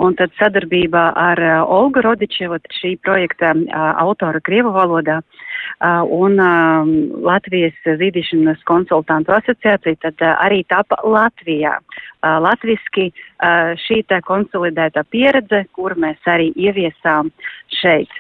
Un 0.05 0.15
tad 0.21 0.37
sadarbībā 0.37 1.07
ar 1.17 1.41
uh, 1.41 1.73
Olgu 1.79 2.05
Rodičevu, 2.05 2.61
šī 2.77 2.99
projekta 3.01 3.55
uh, 3.57 3.89
autora 4.05 4.45
Krievu 4.45 4.75
valodā, 4.77 5.23
uh, 5.25 6.05
un 6.05 6.37
uh, 6.37 6.93
Latvijas 7.25 7.81
zīdīšanas 7.89 8.61
konsultantu 8.69 9.33
asociācija, 9.41 9.97
tad 10.05 10.21
uh, 10.21 10.37
arī 10.45 10.61
tapa 10.69 11.01
Latvijā. 11.09 11.79
Uh, 12.19 12.37
latviski 12.45 13.09
uh, 13.15 13.73
šī 13.89 14.03
tā 14.13 14.21
konsolidētā 14.27 15.09
pieredze, 15.09 15.65
kuru 15.73 15.97
mēs 16.05 16.21
arī 16.29 16.53
ieviesām 16.53 17.33
šeit. 17.81 18.13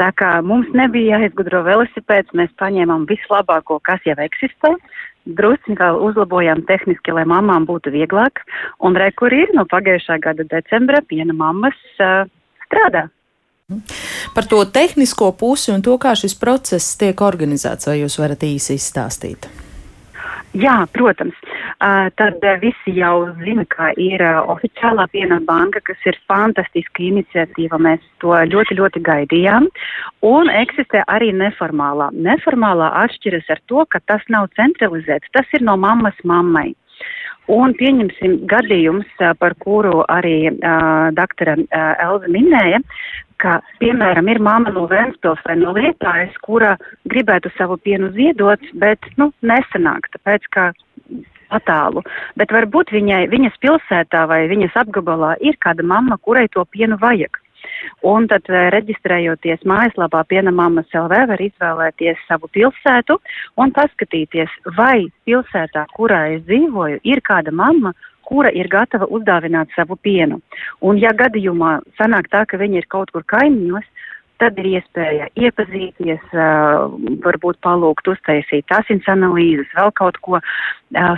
Tā 0.00 0.08
kā 0.16 0.34
mums 0.44 0.70
nebija 0.76 1.18
jāizgudro 1.18 1.62
velosipēds, 1.66 2.32
mēs 2.38 2.52
paņēmām 2.60 3.04
vislabāko, 3.10 3.78
kas 3.84 4.04
jau 4.08 4.16
eksistē, 4.24 4.72
drusku 5.38 5.76
vēl 5.78 5.98
uzlabojām 6.08 6.64
tehniski, 6.68 7.14
lai 7.14 7.24
mamām 7.28 7.66
būtu 7.68 7.92
vieglāk, 7.94 8.42
un 8.80 8.96
rekur 8.98 9.34
ir 9.36 9.52
no 9.56 9.66
pagājušā 9.68 10.18
gada 10.24 10.46
decembra 10.48 11.02
piena 11.06 11.36
mammas 11.36 11.76
uh, 12.00 12.24
strādā. 12.66 13.08
Par 14.34 14.48
to 14.48 14.64
tehnisko 14.64 15.32
pusi 15.38 15.72
un 15.72 15.84
to, 15.84 15.96
kā 16.00 16.16
šis 16.18 16.34
process 16.40 16.96
tiek 17.00 17.20
organizēts, 17.24 17.88
vai 17.88 18.00
jūs 18.02 18.18
varat 18.20 18.42
īsi 18.48 18.76
izstāstīt? 18.80 19.48
Jā, 20.52 20.82
protams. 20.92 21.36
Uh, 21.80 22.10
tad 22.20 22.42
visi 22.60 22.92
jau 22.98 23.30
zina, 23.40 23.64
ka 23.72 23.88
ir 23.96 24.20
uh, 24.20 24.42
oficiālā 24.52 25.06
piena 25.08 25.38
banka, 25.48 25.80
kas 25.86 26.04
ir 26.04 26.18
fantastiska 26.28 27.06
iniciatīva. 27.06 27.80
Mēs 27.80 28.04
to 28.20 28.36
ļoti, 28.50 28.76
ļoti 28.76 29.00
gaidījām. 29.06 29.70
Un 30.28 30.52
eksistē 30.52 31.06
arī 31.08 31.32
neformālā. 31.32 32.10
Neformālā 32.12 32.90
atšķiras 33.06 33.48
ar 33.54 33.64
to, 33.72 33.86
ka 33.88 34.02
tas 34.04 34.28
nav 34.28 34.50
centralizēts. 34.58 35.32
Tas 35.32 35.48
ir 35.56 35.64
no 35.64 35.78
mammas 35.80 36.20
mammai. 36.28 36.74
Un 37.50 37.74
pieņemsim 37.74 38.44
gadījums, 38.46 39.08
par 39.40 39.56
kuru 39.58 40.04
arī 40.12 40.52
uh, 40.52 41.10
doktora 41.16 41.56
uh, 41.58 42.04
Elza 42.04 42.30
minēja, 42.30 42.78
ka, 43.42 43.58
piemēram, 43.82 44.30
ir 44.30 44.38
mamma 44.38 44.70
no 44.70 44.86
Vēnspils 44.90 45.42
vai 45.48 45.56
no 45.58 45.74
Liepājas, 45.74 46.36
kura 46.46 46.76
gribētu 47.10 47.50
savu 47.56 47.80
pienu 47.82 48.12
ziedot, 48.14 48.62
bet, 48.78 49.10
nu, 49.18 49.32
nesanāk, 49.42 50.06
tāpēc, 50.14 50.46
ka 50.54 50.70
attālu. 51.52 52.04
Bet 52.38 52.54
varbūt 52.54 52.94
viņai, 52.94 53.26
viņas 53.32 53.58
pilsētā 53.64 54.24
vai 54.30 54.44
viņas 54.52 54.78
apgabalā 54.84 55.34
ir 55.42 55.58
kāda 55.60 55.84
mamma, 55.84 56.20
kurai 56.22 56.46
to 56.54 56.64
pienu 56.70 56.98
vajag. 57.02 57.41
Un 58.02 58.26
tad, 58.30 58.48
eh, 58.50 58.68
reģistrējoties 58.74 59.66
mājaslapā 59.68 60.24
pienamāmas 60.30 60.90
LV, 60.94 61.26
var 61.32 61.42
izvēlēties 61.42 62.22
savu 62.28 62.50
pilsētu 62.52 63.18
un 63.56 63.72
paskatīties, 63.72 64.50
vai 64.76 65.06
pilsētā, 65.26 65.86
kurā 65.96 66.24
es 66.36 66.42
dzīvoju, 66.48 67.00
ir 67.04 67.22
kāda 67.22 67.52
mamma, 67.52 67.94
kura 68.22 68.50
ir 68.54 68.68
gatava 68.68 69.06
uzdāvināt 69.06 69.70
savu 69.76 69.96
pienu. 69.96 70.40
Un 70.80 70.98
ja 70.98 71.12
gadījumā 71.12 71.80
sanāk 71.98 72.30
tā, 72.32 72.46
ka 72.46 72.56
viņi 72.56 72.82
ir 72.82 72.88
kaut 72.88 73.10
kur 73.12 73.24
kaimiņos, 73.28 73.86
tad 74.42 74.58
ir 74.58 74.68
iespēja 74.78 75.28
iepazīties, 75.38 76.34
varbūt 77.22 77.60
palūgt 77.62 78.08
uztaisīt 78.10 78.74
asins 78.74 79.06
analīzes, 79.06 79.70
vēl 79.76 79.92
kaut 79.94 80.18
ko 80.24 80.40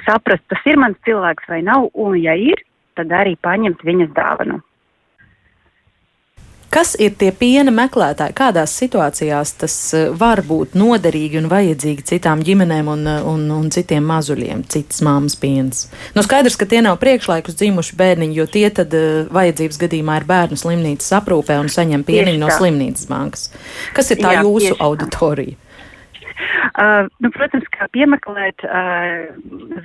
saprast, 0.05 0.45
tas 0.53 0.68
ir 0.68 0.80
mans 0.80 1.01
cilvēks 1.09 1.49
vai 1.49 1.62
nav, 1.64 1.88
un 1.95 2.18
ja 2.20 2.36
ir, 2.36 2.61
tad 2.99 3.12
arī 3.12 3.36
paņemt 3.40 3.84
viņas 3.86 4.12
dāvanu. 4.16 4.61
Kas 6.75 6.97
ir 6.99 7.12
tie 7.14 7.29
piena 7.31 7.70
meklētāji? 7.70 8.35
Kādās 8.35 8.72
situācijās 8.81 9.53
tas 9.61 9.75
eh, 9.95 10.09
var 10.11 10.43
būt 10.43 10.75
noderīgi 10.75 11.39
un 11.39 11.47
vajadzīgi 11.53 12.07
citām 12.09 12.43
ģimenēm 12.43 12.89
un, 12.91 13.05
eh, 13.07 13.27
un, 13.31 13.45
un 13.55 13.68
citiem 13.75 14.03
mazuļiem, 14.11 14.64
citas 14.72 14.99
māmas 15.07 15.39
piens? 15.39 15.85
Nu, 16.16 16.25
skaidrs, 16.27 16.59
ka 16.59 16.66
tie 16.66 16.81
nav 16.83 16.99
priekšlaikus 17.03 17.55
dzimuši 17.61 17.99
bērniņi, 18.01 18.39
jo 18.41 18.47
tie 18.51 18.66
tad 18.75 18.95
uh, 18.99 19.22
vajadzības 19.35 19.79
gadījumā 19.85 20.16
ir 20.18 20.27
bērnu 20.27 20.59
slimnīcas 20.59 21.14
aprūpē 21.20 21.61
un 21.62 21.70
saņem 21.70 22.03
pieniņu 22.09 22.41
no 22.43 22.51
slimnīcas 22.51 23.07
bankas. 23.11 23.47
Kas 23.95 24.11
ir 24.11 24.18
tā 24.25 24.35
Jā, 24.35 24.43
jūsu 24.43 24.75
auditorija? 24.83 25.61
Uh, 26.75 27.07
nu, 27.22 27.31
protams, 27.31 27.68
kā 27.70 27.87
piemeklēt 27.95 28.66
uh, 28.66 29.31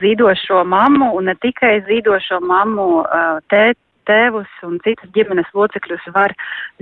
zīdošo 0.02 0.64
mammu 0.66 1.12
un 1.20 1.30
ne 1.30 1.38
tikai 1.38 1.76
zīdošo 1.86 2.42
mammu, 2.42 2.88
uh, 3.04 3.38
tēt, 3.54 3.78
tēvus 4.10 4.50
un 4.68 4.80
citus 4.86 5.12
ģimenes 5.16 5.50
locekļus 5.56 6.10
var 6.16 6.34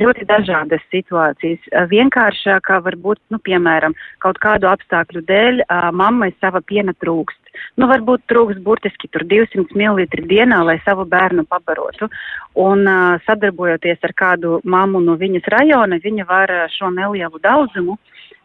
ļoti 0.01 0.27
dažādas 0.29 0.83
situācijas. 0.93 1.67
Vienkāršākā 1.91 2.79
var 2.85 2.97
būt, 3.03 3.21
nu, 3.33 3.41
piemēram, 3.43 3.95
kaut 4.23 4.39
kādu 4.43 4.69
apstākļu 4.71 5.25
dēļ 5.27 5.65
mammai 5.93 6.31
sava 6.39 6.63
piena 6.63 6.95
trūkst. 7.03 7.43
Nu, 7.77 7.87
varbūt 7.89 8.27
trūkst 8.29 8.61
burtiski 8.65 9.09
tur 9.09 9.25
200 9.25 9.73
ml 9.73 10.05
dienā, 10.29 10.59
lai 10.65 10.77
savu 10.85 11.07
bērnu 11.09 11.47
pabarotu. 11.49 12.09
Un 12.57 12.85
uh, 12.85 13.17
sadarbojoties 13.25 14.03
ar 14.05 14.13
kādu 14.17 14.59
mammu 14.65 15.01
no 15.05 15.17
viņas 15.17 15.49
rajona, 15.53 15.99
viņa 16.03 16.27
var 16.29 16.53
šo 16.73 16.91
nelielu 16.93 17.41
daudzumu 17.43 17.97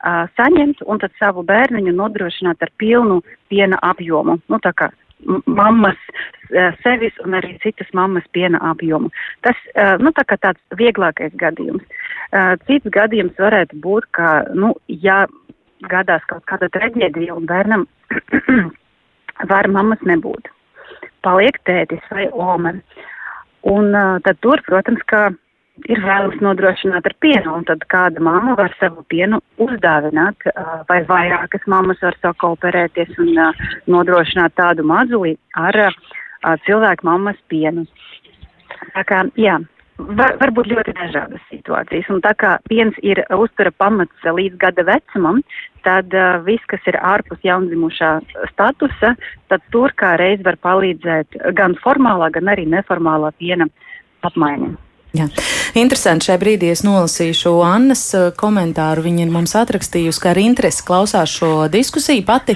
saņemt 0.03 0.83
un 0.87 0.99
tad 0.99 1.13
savu 1.19 1.45
bērniņu 1.47 1.93
nodrošināt 1.95 2.63
ar 2.63 2.71
pilnu 2.77 3.21
piena 3.49 3.79
apjomu. 3.83 4.41
Nu, 4.51 4.59
tā 4.59 4.73
kā 4.75 4.91
mammas 5.47 5.99
eh, 6.51 6.73
sevis 6.83 7.17
un 7.25 7.37
arī 7.39 7.55
citas 7.63 7.89
mammas 7.97 8.25
piena 8.33 8.61
apjomu. 8.71 9.11
Tas, 9.47 9.59
eh, 9.75 9.97
nu, 10.03 10.13
tā 10.17 10.25
kā 10.29 10.39
tāds 10.41 10.61
vieglākais 10.79 11.35
gadījums. 11.41 11.85
Eh, 12.33 12.55
cits 12.67 12.93
gadījums 12.95 13.39
varētu 13.39 13.79
būt, 13.85 14.09
ka, 14.17 14.33
nu, 14.55 14.75
ja 14.89 15.25
gadās 15.91 16.25
kaut 16.31 16.45
kāda 16.51 16.71
traģēdija 16.73 17.35
un 17.35 17.47
bērnam 17.47 17.87
var 19.53 19.69
mammas 19.69 20.03
nebūt. 20.07 20.51
Paliek 21.23 21.59
tētis 21.67 22.03
vai 22.11 22.29
oma. 22.33 22.75
Un 23.63 23.95
tad 24.27 24.41
tur, 24.43 24.59
protams, 24.67 25.03
ka 25.07 25.29
ir 25.89 26.03
vēlas 26.05 26.39
nodrošināt 26.45 27.07
ar 27.09 27.15
pienu, 27.23 27.57
un 27.57 27.67
tad 27.69 27.85
kāda 27.93 28.23
mamma 28.23 28.55
var 28.59 28.75
savu 28.79 29.05
pienu 29.09 29.41
uzdāvināt, 29.63 30.49
vai 30.89 31.01
vairākas 31.09 31.65
mammas 31.71 32.03
var 32.05 32.17
sakooperēties 32.21 33.17
un 33.23 33.35
nodrošināt 33.91 34.57
tādu 34.59 34.87
mazuli 34.87 35.37
ar 35.57 35.79
cilvēku 36.67 37.09
mammas 37.09 37.39
pienu. 37.49 37.87
Tā 38.93 39.05
kā, 39.07 39.23
jā, 39.39 39.59
var, 39.97 40.37
var 40.41 40.53
būt 40.55 40.71
ļoti 40.73 40.95
dažādas 40.99 41.43
situācijas, 41.49 42.09
un 42.13 42.23
tā 42.25 42.35
kā 42.39 42.57
piens 42.69 42.97
ir 43.07 43.23
uztura 43.37 43.73
pamats 43.73 44.29
līdz 44.39 44.59
gada 44.61 44.85
vecumam, 44.89 45.41
tad 45.87 46.15
viss, 46.47 46.69
kas 46.71 46.85
ir 46.91 46.99
ārpus 47.01 47.41
jaundzimušā 47.47 48.13
statusa, 48.53 49.15
tad 49.49 49.69
tur 49.75 49.95
kā 49.97 50.15
reiz 50.21 50.45
var 50.45 50.59
palīdzēt 50.63 51.43
gan 51.59 51.79
formālā, 51.83 52.33
gan 52.35 52.53
arī 52.53 52.69
neformālā 52.71 53.33
piena 53.39 53.71
apmaiņa. 54.27 54.75
Jā. 55.13 55.27
Interesanti 55.77 56.25
šajā 56.25 56.41
brīdī 56.41 56.71
es 56.73 56.81
nolasīšu 56.87 57.51
Annas 57.67 58.01
eh, 58.17 58.31
komentāru. 58.33 59.03
Viņa 59.05 59.27
ir 59.27 59.33
mums 59.33 59.53
atrakstījusi, 59.61 60.21
ka 60.23 60.31
ar 60.31 60.39
interesi 60.41 60.85
klausās 60.89 61.35
šo 61.37 61.67
diskusiju. 61.73 62.25
Pati 62.25 62.55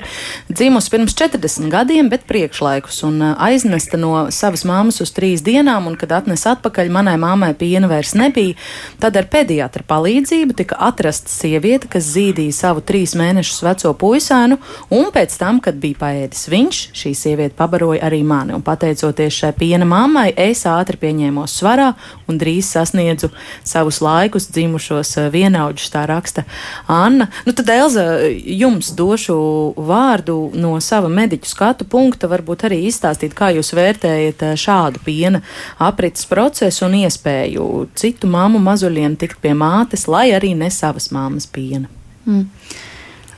dzimusi 0.49 0.93
pirms 0.95 1.13
40 1.19 1.69
gadiem, 1.73 2.09
bet 2.09 2.25
priekšlaikus 2.29 3.03
un 3.05 3.21
eh, 3.21 3.35
aiznesta 3.51 4.01
no 4.01 4.31
savas 4.33 4.65
māmas 4.69 5.03
uz 5.05 5.13
trīs 5.13 5.45
dienām, 5.45 5.91
un 5.91 5.99
kad 6.01 6.15
atnesa 6.17 6.55
atpakaļ, 6.57 6.89
manai 6.97 7.19
māmai 7.21 7.51
piena 7.61 7.91
vairs 7.93 8.15
nebija. 8.17 8.57
Tad 9.05 9.21
ar 9.21 9.29
pediatra 9.29 9.85
palīdzību 9.85 10.57
tika 10.57 10.81
atrasta 10.89 11.29
sieviete, 11.29 11.93
kas 11.93 12.09
zīdīja 12.15 12.57
savu 12.57 12.81
trīs 12.89 13.13
mēnešus 13.21 13.61
veco 13.69 13.93
puisēnu, 14.01 14.57
un 14.97 15.13
pēc 15.13 15.37
tam, 15.43 15.61
kad 15.61 15.77
bija 15.83 16.01
paēdis 16.07 16.49
viņš, 16.53 16.81
šī 16.97 17.13
sieviete 17.21 17.59
pabaroja 17.61 18.01
arī 18.09 18.23
mani. 18.25 18.57
Un 18.57 18.65
pateicoties 18.65 19.43
šai 19.43 19.53
piena 19.61 19.85
mammai, 19.85 20.31
es 20.33 20.65
ātri 20.73 20.97
pieņēmos 21.05 21.61
svarā 21.61 21.93
un 22.25 22.41
drīz 22.41 22.45
sasniedzu 22.62 23.30
savus 23.66 24.01
laikus 24.05 24.49
dzimušos 24.55 25.16
eh, 25.20 25.28
vienaudžus, 25.34 25.90
tā 25.92 26.05
raksta 26.09 26.47
Anna. 26.86 27.28
Nu, 27.47 27.55
tad, 27.57 27.70
Elza, 27.72 28.05
jums 28.30 28.92
došu 28.97 29.36
vārdu 29.76 30.38
no 30.55 30.74
sava 30.84 31.11
mediķu 31.12 31.51
skatu 31.51 31.88
punkta, 31.88 32.30
varbūt 32.30 32.66
arī 32.68 32.82
izstāstīt, 32.88 33.34
kā 33.36 33.53
jūs 33.57 33.74
vērtējat 33.76 34.47
eh, 34.47 34.57
šādu 34.61 35.03
piena 35.07 35.42
aprits 35.82 36.26
procesu 36.30 36.86
un 36.86 36.99
iespēju 37.03 37.88
citu 37.99 38.30
māmu 38.30 38.62
mazuļiem 38.62 39.18
tikt 39.20 39.40
pie 39.42 39.55
mātes, 39.57 40.07
lai 40.11 40.28
arī 40.36 40.55
ne 40.59 40.70
savas 40.72 41.11
māmas 41.14 41.49
piena. 41.51 41.90
Mm. 42.26 42.47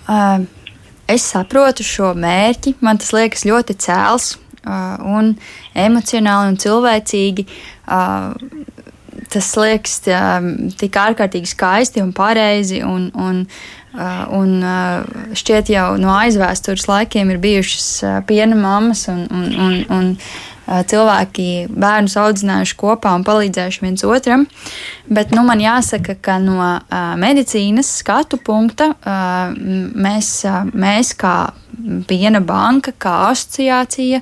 Uh, 0.09 0.47
es 1.09 1.25
saprotu 1.29 1.85
šo 1.85 2.15
mērķi, 2.17 2.79
man 2.85 3.01
tas 3.01 3.13
liekas 3.17 3.45
ļoti 3.49 3.77
cēls 3.85 4.31
uh, 4.37 4.97
un 5.05 5.35
emocionāli 5.77 6.55
un 6.55 6.59
cilvēcīgi. 6.61 7.45
Uh, 7.89 8.58
tas 9.33 9.51
liekas 9.59 10.01
tik 10.81 10.99
ārkārtīgi 10.99 11.51
skaisti 11.51 12.03
un 12.05 12.13
pareizi. 12.17 12.83
Un, 12.85 13.09
un, 13.15 13.43
uh, 13.95 14.23
un 14.39 14.55
uh, 14.61 15.33
šķiet, 15.37 15.73
jau 15.75 15.89
no 16.01 16.13
aizvēstures 16.17 16.89
laikiem 16.91 17.35
ir 17.35 17.43
bijušas 17.43 17.89
uh, 18.05 18.21
piena 18.29 18.59
mammas 18.59 19.07
un, 19.13 19.27
un, 19.31 19.51
un, 19.67 19.83
un 19.95 20.15
cilvēki 20.69 21.69
bērnus 21.73 22.19
audzinājuši 22.21 22.75
kopā 22.77 23.15
un 23.17 23.25
palīdzējuši 23.25 23.83
viens 23.85 24.05
otram. 24.05 24.45
Bet 25.09 25.33
nu, 25.33 25.41
man 25.47 25.63
jāsaka, 25.65 26.19
ka 26.21 26.37
no 26.43 26.59
medicīnas 27.17 27.95
skatu 28.03 28.37
punkta 28.45 28.91
mēs, 29.01 30.33
mēs 30.77 31.15
kā 31.17 31.35
piena 32.11 32.43
banka, 32.45 32.93
kā 33.01 33.15
asociācija, 33.31 34.21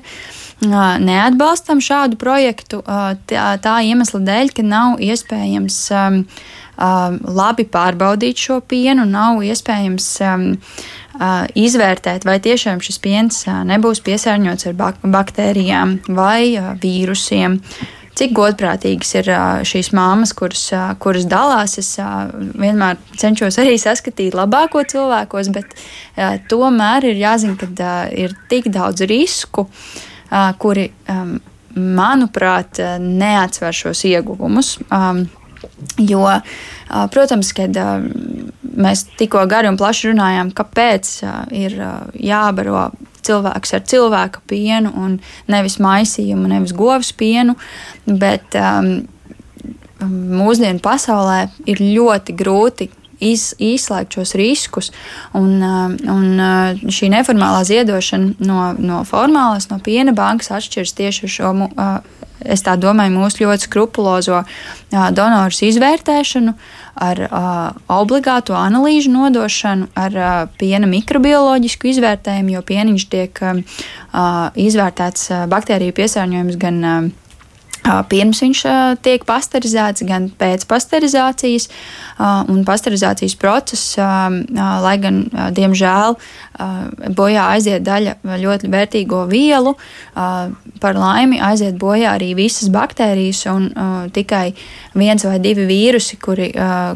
neatbalstam 0.61 1.81
šādu 1.83 2.17
projektu 2.17 2.81
tā, 2.81 3.49
tā 3.61 3.75
iemesla 3.85 4.21
dēļ, 4.25 4.53
ka 4.57 4.63
nav 4.65 5.01
iespējams 5.03 5.81
labi 6.77 7.65
pārbaudīt 7.65 8.37
šo 8.41 8.61
pienu, 8.61 9.05
nav 9.05 9.43
iespējams 9.45 10.07
izvērtēt, 11.57 12.25
vai 12.25 12.39
tiešām 12.41 12.81
šis 12.85 12.97
piens 13.01 13.43
nebūs 13.69 14.01
piesārņots 14.05 14.69
ar 14.69 14.73
bak 14.77 15.05
baktērijām 15.05 15.99
vai 16.09 16.57
vīrusiem. 16.81 17.61
Cik 18.17 18.31
godprātīgas 18.33 19.11
ir 19.19 19.27
šīs 19.69 19.91
māmas, 19.93 20.31
kuras, 20.33 20.63
kuras 20.97 21.27
dalās. 21.29 21.77
Es 21.77 21.91
vienmēr 22.57 22.97
cenšos 23.13 23.59
arī 23.61 23.75
saskatīt 23.77 24.33
labāko 24.33 24.81
cilvēkos, 24.81 25.51
bet 25.53 25.77
tomēr 26.49 27.11
ir 27.11 27.21
jāzina, 27.21 27.53
ka 27.61 27.93
ir 28.09 28.33
tik 28.49 28.71
daudz 28.73 29.05
risku. 29.05 29.67
Uh, 29.67 30.06
kuri, 30.61 30.89
manuprāt, 31.77 32.81
neatsver 32.99 33.75
šos 33.75 34.03
ieguvumus. 34.09 34.77
Jo, 35.97 36.23
protams, 37.13 37.51
kad 37.57 37.77
mēs 38.77 39.03
tikko 39.17 39.43
gari 39.49 39.69
un 39.69 39.77
plaši 39.77 40.11
runājām, 40.11 40.53
kāpēc 40.57 41.11
ir 41.57 41.77
jābaro 42.13 42.89
cilvēks 43.27 43.75
ar 43.75 43.85
cilvēka 43.91 44.43
pienu 44.49 44.93
un 44.95 45.17
nevis 45.51 45.77
maisījumu, 45.83 46.49
nevis 46.51 46.73
govs 46.77 47.11
pienu, 47.17 47.57
bet 48.07 48.55
um, 48.57 48.93
mūsdienu 50.07 50.81
pasaulē 50.83 51.47
ir 51.69 51.81
ļoti 51.83 52.35
grūti 52.37 52.89
iz, 53.19 53.51
izslēgt 53.59 54.17
šos 54.17 54.35
riskus. 54.39 54.91
Un, 55.37 55.57
uh, 55.61 55.95
un 56.13 56.27
uh, 56.37 56.85
šī 56.93 57.11
neformālā 57.13 57.63
ziedošana 57.67 58.37
no, 58.39 58.61
no 58.77 59.01
formālās, 59.07 59.69
no 59.71 59.81
piena 59.83 60.15
bankas 60.17 60.51
atšķiras 60.57 60.95
tieši 60.97 61.27
ar 61.27 61.35
šo. 61.37 61.53
Uh, 61.67 61.97
es 62.45 62.61
tā 62.61 62.75
domāju, 62.77 63.15
mūsu 63.15 63.43
ļoti 63.43 63.65
skrupulozo 63.65 64.43
donoru 64.91 65.67
izvērtēšanu, 65.67 66.53
ar 67.01 67.21
obligātu 67.91 68.53
analīžu 68.57 69.09
nodošanu, 69.13 69.89
ar 69.97 70.17
piena 70.61 70.89
mikrobioloģisku 70.89 71.89
izvērtējumu, 71.91 72.53
jo 72.53 72.63
pieniņš 72.69 73.07
tiek 73.09 73.41
izvērtēts 74.67 75.31
baktēriju 75.49 75.97
piesārņojums 75.97 76.61
gan 76.61 77.11
pirms 78.09 78.41
viņš 78.43 78.63
tiek 79.05 79.25
pasterizēts, 79.27 80.05
gan 80.07 80.29
pēc 80.29 80.65
pasterizācijas. 80.69 81.69
Un 82.49 82.63
pasterizācijas 82.65 83.35
process, 83.37 83.95
lai 83.97 84.95
gan, 85.01 85.23
diemžēl, 85.53 86.17
bojā 87.17 87.43
aiziet 87.53 87.85
daļa 87.85 88.17
ļoti 88.41 88.71
vērtīgo 88.73 89.23
vielu, 89.29 89.75
par 90.81 90.97
laimi 90.97 91.41
aiziet 91.43 91.77
bojā 91.79 92.15
arī 92.17 92.33
visas 92.37 92.71
baktērijas 92.73 93.43
un 93.51 93.69
tikai 94.13 94.51
viens 94.97 95.25
vai 95.27 95.37
divi 95.43 95.67
vīrusi, 95.69 96.17
kuri, 96.21 96.49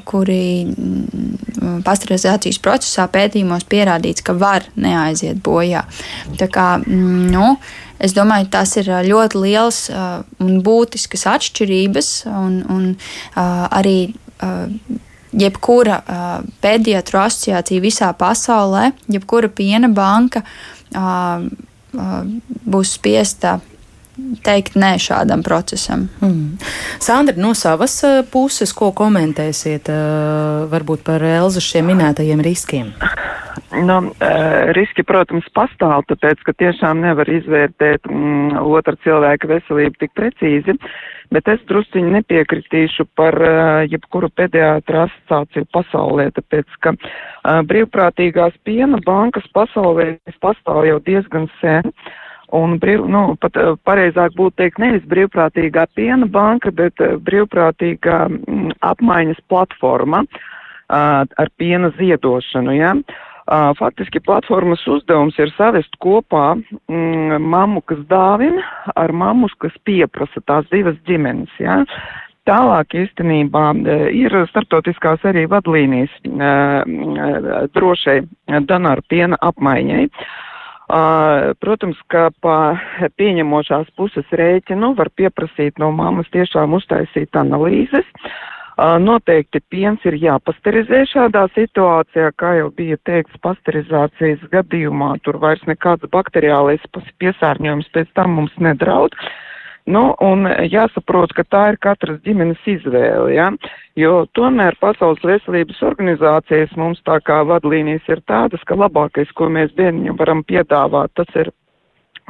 kuri 0.07 0.41
mm, 0.65 1.81
pasterizācijas 1.85 2.59
procesā 2.63 3.07
pētījumos 3.11 3.67
pierādīts, 3.69 4.25
ka 4.25 4.35
var 4.37 4.65
neaiziet 4.75 5.41
bojā. 5.45 5.83
Tā 6.39 6.49
kā, 6.51 6.67
mm, 6.81 7.29
nu, 7.33 7.55
Es 8.01 8.15
domāju, 8.17 8.49
tas 8.53 8.73
ir 8.81 8.89
ļoti 9.05 9.41
liels 9.43 9.83
uh, 9.93 10.21
un 10.41 10.59
būtisks 10.65 11.27
atšķirības, 11.29 12.11
un, 12.31 12.59
un 12.73 12.87
arī 13.31 14.11
jebkura 15.31 16.01
pediatru 16.63 17.21
asociācija 17.21 17.83
visā 17.83 18.09
pasaulē, 18.17 18.91
jebkura 19.11 19.51
piena 19.53 19.87
banka 19.93 20.41
būs 21.91 22.95
spiesta 22.97 23.59
teikt 24.45 24.75
nē 24.79 24.95
šādam 25.01 25.43
procesam. 25.45 26.07
Mm. 26.21 26.57
Sandra, 27.01 27.35
no 27.39 27.53
savas 27.57 27.99
puses, 28.31 28.73
ko 28.73 28.91
komentēsiet 28.95 29.91
varbūt 30.71 31.05
par 31.07 31.23
Elza 31.25 31.63
šiem 31.63 31.91
minētajiem 31.93 32.43
riskiem? 32.45 32.93
Nu, 33.71 33.97
riski, 34.75 35.03
protams, 35.07 35.47
pastāv, 35.55 36.03
tāpēc, 36.09 36.43
ka 36.43 36.53
tiešām 36.59 37.01
nevar 37.05 37.29
izvērtēt 37.31 38.07
mm, 38.09 38.59
otra 38.67 38.97
cilvēka 39.03 39.47
veselību 39.47 39.95
tik 40.01 40.11
precīzi, 40.17 40.75
bet 41.31 41.47
es 41.51 41.63
drusciņi 41.69 42.11
nepiekritīšu 42.17 43.07
par 43.15 43.37
uh, 43.39 43.83
jebkuru 43.87 44.27
pediātra 44.35 45.05
asociāciju 45.07 45.69
pasaulē, 45.71 46.27
tāpēc, 46.35 46.67
ka 46.83 46.95
uh, 46.97 47.61
brīvprātīgās 47.67 48.57
piena 48.67 48.99
bankas 49.05 49.47
pasaulē 49.55 50.17
pastāv 50.43 50.83
jau 50.89 50.99
diezgan 51.07 51.47
sen. 51.61 51.93
Un 52.51 52.75
brīv, 52.83 53.05
nu, 53.07 53.35
pat 53.39 53.55
pareizāk 53.87 54.35
būtu 54.35 54.57
teikt 54.59 54.79
nevis 54.83 55.03
brīvprātīgā 55.11 55.85
piena 55.95 56.27
banka, 56.27 56.71
bet 56.75 56.99
brīvprātīgā 56.99 58.17
mm, 58.27 58.73
apmaiņas 58.83 59.39
platforma 59.51 60.25
uh, 60.25 61.23
ar 61.23 61.51
piena 61.61 61.93
ziedošanu. 61.95 62.75
Ja? 62.75 62.95
Uh, 62.95 63.71
Faktiski 63.79 64.19
platformas 64.23 64.83
uzdevums 64.87 65.39
ir 65.39 65.53
savest 65.55 65.95
kopā 66.03 66.57
mm, 66.57 67.39
mammu, 67.39 67.85
kas 67.87 68.03
dāvina, 68.11 68.63
ar 68.95 69.15
mammu, 69.15 69.49
kas 69.63 69.75
pieprasa 69.87 70.43
tās 70.43 70.67
divas 70.75 70.99
ģimenes. 71.07 71.55
Ja? 71.59 71.81
Tālāk 72.49 72.95
īstenībā 72.97 73.65
ir 74.17 74.33
starptautiskās 74.49 75.21
arī 75.29 75.43
vadlīnijas 75.45 76.13
drošai 77.75 78.15
donoru 78.65 79.05
piena 79.13 79.37
apmaiņai. 79.45 80.07
Protams, 81.61 81.99
ka 82.11 82.29
pa 82.43 82.55
pieņemošās 83.15 83.91
puses 83.95 84.27
rēķinu 84.35 84.93
var 84.97 85.09
pieprasīt 85.15 85.79
no 85.79 85.91
mammas 85.95 86.27
tiešām 86.33 86.73
uztaisīt 86.75 87.37
analīzes. 87.39 88.07
Noteikti 88.77 89.61
piens 89.69 90.03
ir 90.09 90.17
jāpasterizē 90.19 91.03
šādā 91.11 91.45
situācijā, 91.55 92.31
kā 92.35 92.55
jau 92.57 92.71
bija 92.75 92.97
teikts, 93.05 93.37
pasterizācijas 93.43 94.43
gadījumā 94.51 95.13
tur 95.23 95.37
vairs 95.39 95.61
nekāds 95.69 96.07
bakteriālais 96.11 96.83
piesārņojums 97.21 97.91
pēc 97.93 98.11
tam 98.17 98.35
mums 98.39 98.55
nedraud. 98.57 99.15
Nu, 99.91 100.01
un 100.23 100.45
jāsaprot, 100.71 101.33
ka 101.35 101.43
tā 101.51 101.61
ir 101.73 101.77
katras 101.83 102.21
ģimenes 102.23 102.59
izvēle, 102.69 103.33
ja? 103.35 103.49
jo 103.99 104.25
tomēr 104.37 104.77
Pasaules 104.79 105.23
veselības 105.25 105.81
organizācijas 105.83 106.71
mums 106.79 107.01
tā 107.07 107.17
kā 107.27 107.41
vadlīnijas 107.49 108.07
ir 108.13 108.21
tādas, 108.29 108.63
ka 108.69 108.77
labākais, 108.79 109.33
ko 109.35 109.49
mēs 109.51 109.73
bērniņam 109.75 110.19
varam 110.21 110.45
piedāvāt, 110.47 111.11
tas 111.19 111.35
ir 111.35 111.51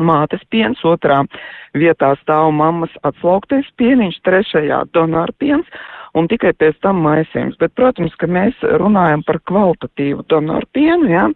mātes 0.02 0.42
piens, 0.50 0.82
otrā 0.88 1.22
vietā 1.78 2.14
stāv 2.24 2.50
mammas 2.56 2.94
atslauktais 3.08 3.68
pieniņš, 3.78 4.22
trešajā 4.26 4.84
donāra 4.96 5.36
piens 5.38 5.68
un 6.18 6.28
tikai 6.32 6.56
pēc 6.58 6.80
tam 6.82 7.04
maisījums. 7.06 7.60
Bet, 7.62 7.76
protams, 7.78 8.16
ka 8.20 8.28
mēs 8.32 8.58
runājam 8.82 9.24
par 9.28 9.42
kvalitatīvu 9.52 10.26
donoru 10.32 10.68
pienu, 10.74 11.12
ja? 11.12 11.28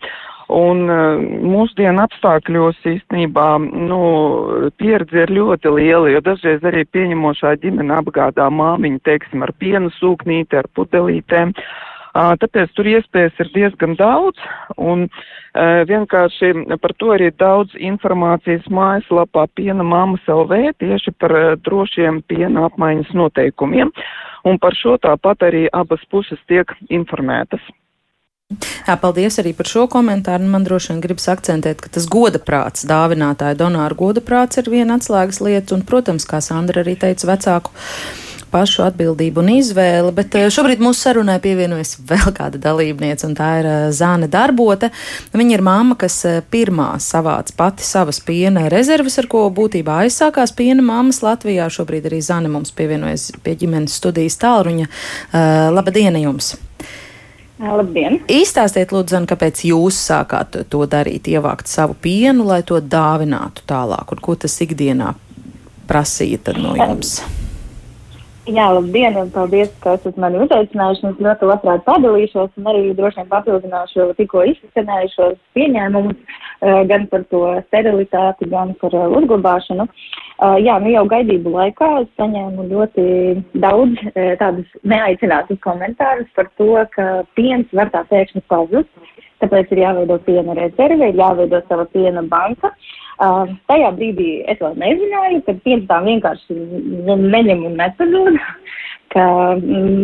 Un 0.54 0.84
uh, 0.86 1.18
mūsdienu 1.41 2.04
apstākļos 2.04 2.78
īstenībā 2.86 3.48
nu, 3.66 4.02
pieredze 4.78 5.24
ir 5.24 5.34
ļoti 5.34 5.72
liela, 5.74 6.12
jo 6.14 6.22
dažreiz 6.22 6.66
arī 6.70 6.84
pieņemošā 6.93 7.56
ģimene 7.64 7.96
apgādā 7.98 8.46
māmiņu, 8.54 9.02
teiksim, 9.08 9.41
ar 9.41 9.56
piena 9.58 9.89
sūknīti, 9.98 10.60
ar 10.62 10.70
pudelītēm. 10.78 11.56
Tāpēc 12.16 12.70
tur 12.78 12.88
iespējas 12.88 13.39
ir 13.43 13.50
diezgan 13.52 13.98
daudz, 14.00 14.39
un 14.80 15.08
uh, 15.10 15.82
vienkārši 15.89 16.54
par 16.80 16.93
to 17.02 17.10
arī 17.18 17.32
daudz 17.36 17.74
informācijas 17.76 18.70
mājaslapā 18.72 19.48
piena 19.58 19.84
mammas 19.84 20.24
LV 20.30 20.78
tieši 20.80 21.12
par 21.20 21.34
uh, 21.36 21.48
drošiem 21.66 22.22
piena 22.30 22.70
apmaiņas 22.70 23.12
noteikumiem. 23.18 23.91
Un 24.46 24.62
par 24.62 24.78
šo 24.78 24.96
tāpat 25.02 25.43
arī 25.50 25.66
abas 25.74 26.06
puses 26.14 26.39
tiek 26.48 26.70
informētas. 26.93 27.66
Jā, 28.86 28.93
paldies 29.02 29.39
arī 29.41 29.56
par 29.58 29.66
šo 29.66 29.88
komentāru. 29.89 30.46
Man 30.46 30.66
droši 30.68 30.91
vien 30.91 31.00
gribas 31.02 31.26
akcentēt, 31.34 31.80
ka 31.82 31.89
tas 31.96 32.06
goda 32.06 32.38
prāts, 32.38 32.86
dāvinātāja 32.86 33.58
donāra 33.58 33.98
goda 33.98 34.22
prāts 34.22 34.62
ir 34.62 34.70
viena 34.70 35.00
atslēgas 35.00 35.41
lieta, 35.41 35.74
un, 35.74 35.82
protams, 35.82 36.28
kā 36.30 36.38
Sandra 36.46 36.84
arī 36.84 36.93
teica, 37.02 37.26
vecāku 37.32 37.74
pašu 38.54 38.84
atbildību 38.86 39.41
un 39.41 39.50
izvēli, 39.56 40.12
bet 40.16 40.38
eh, 40.38 40.46
šobrīd 40.54 40.84
mūsu 40.86 41.08
sarunai 41.08 41.39
pievienojas 41.43 41.96
vēl 42.12 42.30
kāda 42.38 42.62
dalībniece, 42.62 43.26
un 43.28 43.34
tā 43.36 43.50
ir 43.64 43.70
eh, 43.72 43.88
Zāne 43.98 44.30
Darbote. 44.32 44.91
Viņa 45.34 45.58
ir 45.58 45.66
māma, 45.66 45.98
kas 46.00 46.20
eh, 46.30 46.38
pirmā 46.54 46.91
savāca 47.02 47.58
pati 47.58 47.84
savas 47.84 48.22
piena 48.24 48.68
rezerves, 48.72 49.18
ar 49.20 49.28
ko 49.32 49.48
būtībā 49.58 50.04
aizsākās 50.06 50.54
piena 50.56 50.86
māmas 50.86 51.24
Latvijā. 51.26 51.66
Šobrīd 51.74 52.06
arī 52.12 52.22
Zāne 52.24 52.54
mums 52.54 52.72
pievienojas 52.78 53.32
pie 53.41 53.58
ģimenes 53.66 53.98
studijas 53.98 54.38
tālruņa. 54.46 54.88
Labdien 55.74 56.22
jums! 56.22 56.54
Labdien! 57.60 58.20
Īstāstiet, 58.32 58.91
lūdzu, 58.91 59.16
Zan, 59.16 59.28
kāpēc 59.30 59.64
jūs 59.70 59.99
sākāt 60.10 60.58
to 60.72 60.84
darīt, 60.91 61.30
ievākt 61.32 61.72
savu 61.72 61.95
pienu, 62.01 62.43
lai 62.49 62.62
to 62.68 62.82
dāvinātu 62.84 63.64
tālāk, 63.70 64.12
un 64.12 64.24
ko 64.24 64.36
tas 64.36 64.60
ikdienā 64.66 65.14
prasīja 65.88 66.58
no 66.60 66.76
jums? 66.76 67.22
Um. 67.24 67.45
Jā, 68.46 68.66
labdien, 68.70 69.16
un 69.18 69.32
paldies, 69.34 69.72
ka 69.82 69.96
esat 69.98 70.20
mani 70.22 70.38
uzaicinājuši. 70.43 71.08
Es 71.10 71.22
ļoti 71.26 71.48
labprāt 71.50 71.82
padalīšos 71.88 72.52
un 72.60 72.68
arī 72.70 72.91
droši 72.93 73.18
vien 73.18 73.30
papildināšu 73.32 74.04
tikko 74.20 74.43
izskanējušos 74.52 75.39
pieņēmumus 75.58 76.20
eh, 76.20 76.84
gan 76.91 77.08
par 77.10 77.24
to 77.34 77.39
sterilitāti, 77.66 78.46
gan 78.52 78.76
par 78.78 78.93
eh, 78.93 79.08
uzglabāšanu. 79.18 79.88
Eh, 79.89 80.58
jā, 80.62 80.76
nu 80.84 80.93
jau 80.93 81.08
gaidību 81.16 81.56
laikā 81.56 81.89
es 82.04 82.12
saņēmu 82.22 82.68
ļoti 82.70 83.06
daudz 83.66 84.06
tādus 84.38 84.78
neaicinātus 84.93 85.64
komentārus 85.66 86.30
par 86.38 86.52
to, 86.62 86.70
ka 86.93 87.08
piens 87.34 87.74
var 87.74 87.89
tā 87.96 88.04
pēkšņi 88.12 88.46
pazust, 88.52 89.10
tāpēc 89.41 89.74
ir 89.74 89.88
jāveido 89.88 90.20
piena 90.30 90.54
rezerve, 90.62 91.10
jāveido 91.18 91.66
sava 91.66 91.89
piena 91.98 92.22
banka. 92.30 92.70
Uh, 92.70 92.93
Uh, 93.16 93.45
tajā 93.72 93.93
brīdī 93.95 94.41
es 94.51 94.59
vēl 94.59 94.74
nezināju, 94.82 95.38
ka 95.45 95.53
piens 95.63 95.86
tā 95.88 96.01
vienkārši 96.03 96.55
neņem 97.07 97.61
un 97.70 97.78
nepazūd, 97.80 98.39
ka 99.16 99.24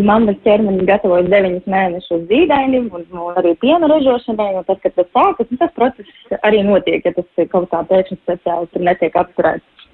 mammas 0.07 0.39
ķermenis 0.45 0.87
gatavojas 0.87 1.27
deviņus 1.33 1.67
mēnešus 1.73 2.23
zīdainim 2.29 2.87
un, 2.95 3.03
un 3.11 3.41
arī 3.41 3.51
piena 3.59 3.89
ražošanai, 3.91 4.53
un 4.61 4.67
tad, 4.69 4.79
kad 4.85 4.95
tas 4.95 5.11
sākas, 5.11 5.51
tas 5.59 5.75
process 5.75 6.39
arī 6.47 6.63
notiek, 6.63 7.03
ja 7.03 7.11
tas 7.17 7.51
kaut 7.51 7.67
kā 7.73 7.83
pēkšņi 7.91 8.19
speciāli 8.21 8.71
tur 8.71 8.87
netiek 8.87 9.19
apturēts. 9.19 9.87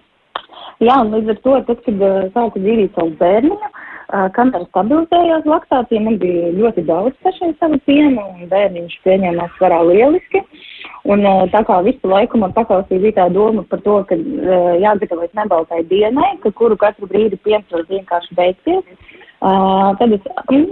Jā, 0.77 0.99
un 1.01 1.09
līdz 1.15 1.33
ar 1.33 1.41
to, 1.41 1.59
tad, 1.71 1.83
kad 1.87 2.05
uh, 2.05 2.17
sāku 2.37 2.61
dzīvīt 2.61 2.93
savu 2.93 3.17
bērniņu, 3.17 3.57
uh, 3.57 3.96
kamēr 4.35 4.63
stabilizējās 4.69 5.47
laktācija, 5.49 6.01
man 6.05 6.17
bija 6.21 6.53
ļoti 6.55 6.85
daudz 6.87 7.15
pašai 7.25 7.53
savu 7.59 7.79
pienu, 7.89 8.23
un 8.23 8.47
bērniņš 8.51 8.99
pieņēmās 9.03 9.55
svarā 9.59 9.81
lieliski. 9.89 10.43
Uh, 10.43 10.65
Un 11.07 11.23
tā 11.53 11.61
kā 11.67 11.77
visu 11.85 12.09
laiku 12.11 12.39
man 12.41 12.53
paklausīja 12.55 12.99
bija 12.99 13.15
tā 13.21 13.27
doma 13.31 13.63
par 13.71 13.79
to, 13.85 13.99
ka 14.09 14.17
uh, 14.17 14.73
jāgatavojas 14.81 15.31
nebaltai 15.39 15.83
dienai, 15.87 16.33
ka 16.43 16.51
kuru 16.51 16.75
katru 16.79 17.07
brīdi 17.07 17.39
piens 17.47 17.67
var 17.71 17.85
vienkārši 17.87 18.35
beigties. 18.35 19.13
Uh, 19.37 19.93
tad 19.99 20.15
es, 20.17 20.27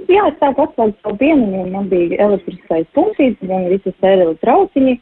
jā, 0.09 0.25
es 0.25 0.39
sāku 0.41 0.65
atslēgt 0.65 0.97
savu 1.05 1.19
pienu, 1.21 1.45
un 1.61 1.71
man 1.75 1.88
bija 1.91 2.17
elektriskais 2.25 2.88
punktīts, 2.97 3.39
gan 3.47 3.69
visas 3.71 3.95
sēreli 4.01 4.36
trauciņi, 4.41 4.97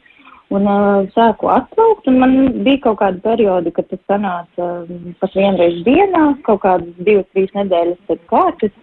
un 0.56 0.68
uh, 0.70 1.04
sāku 1.14 1.50
atslaukt, 1.52 2.08
un 2.10 2.18
man 2.22 2.34
bija 2.66 2.82
kaut 2.86 3.00
kāda 3.02 3.20
perioda, 3.24 3.72
kad 3.74 3.88
tas 3.90 4.00
sanāca 4.10 4.70
uh, 4.84 5.12
pat 5.20 5.36
vienreiz 5.38 5.80
dienā, 5.86 6.24
kaut 6.46 6.62
kādas 6.64 7.04
divas, 7.06 7.28
trīs 7.34 7.52
nedēļas 7.58 8.00
pēc 8.10 8.26
kārtas. 8.32 8.74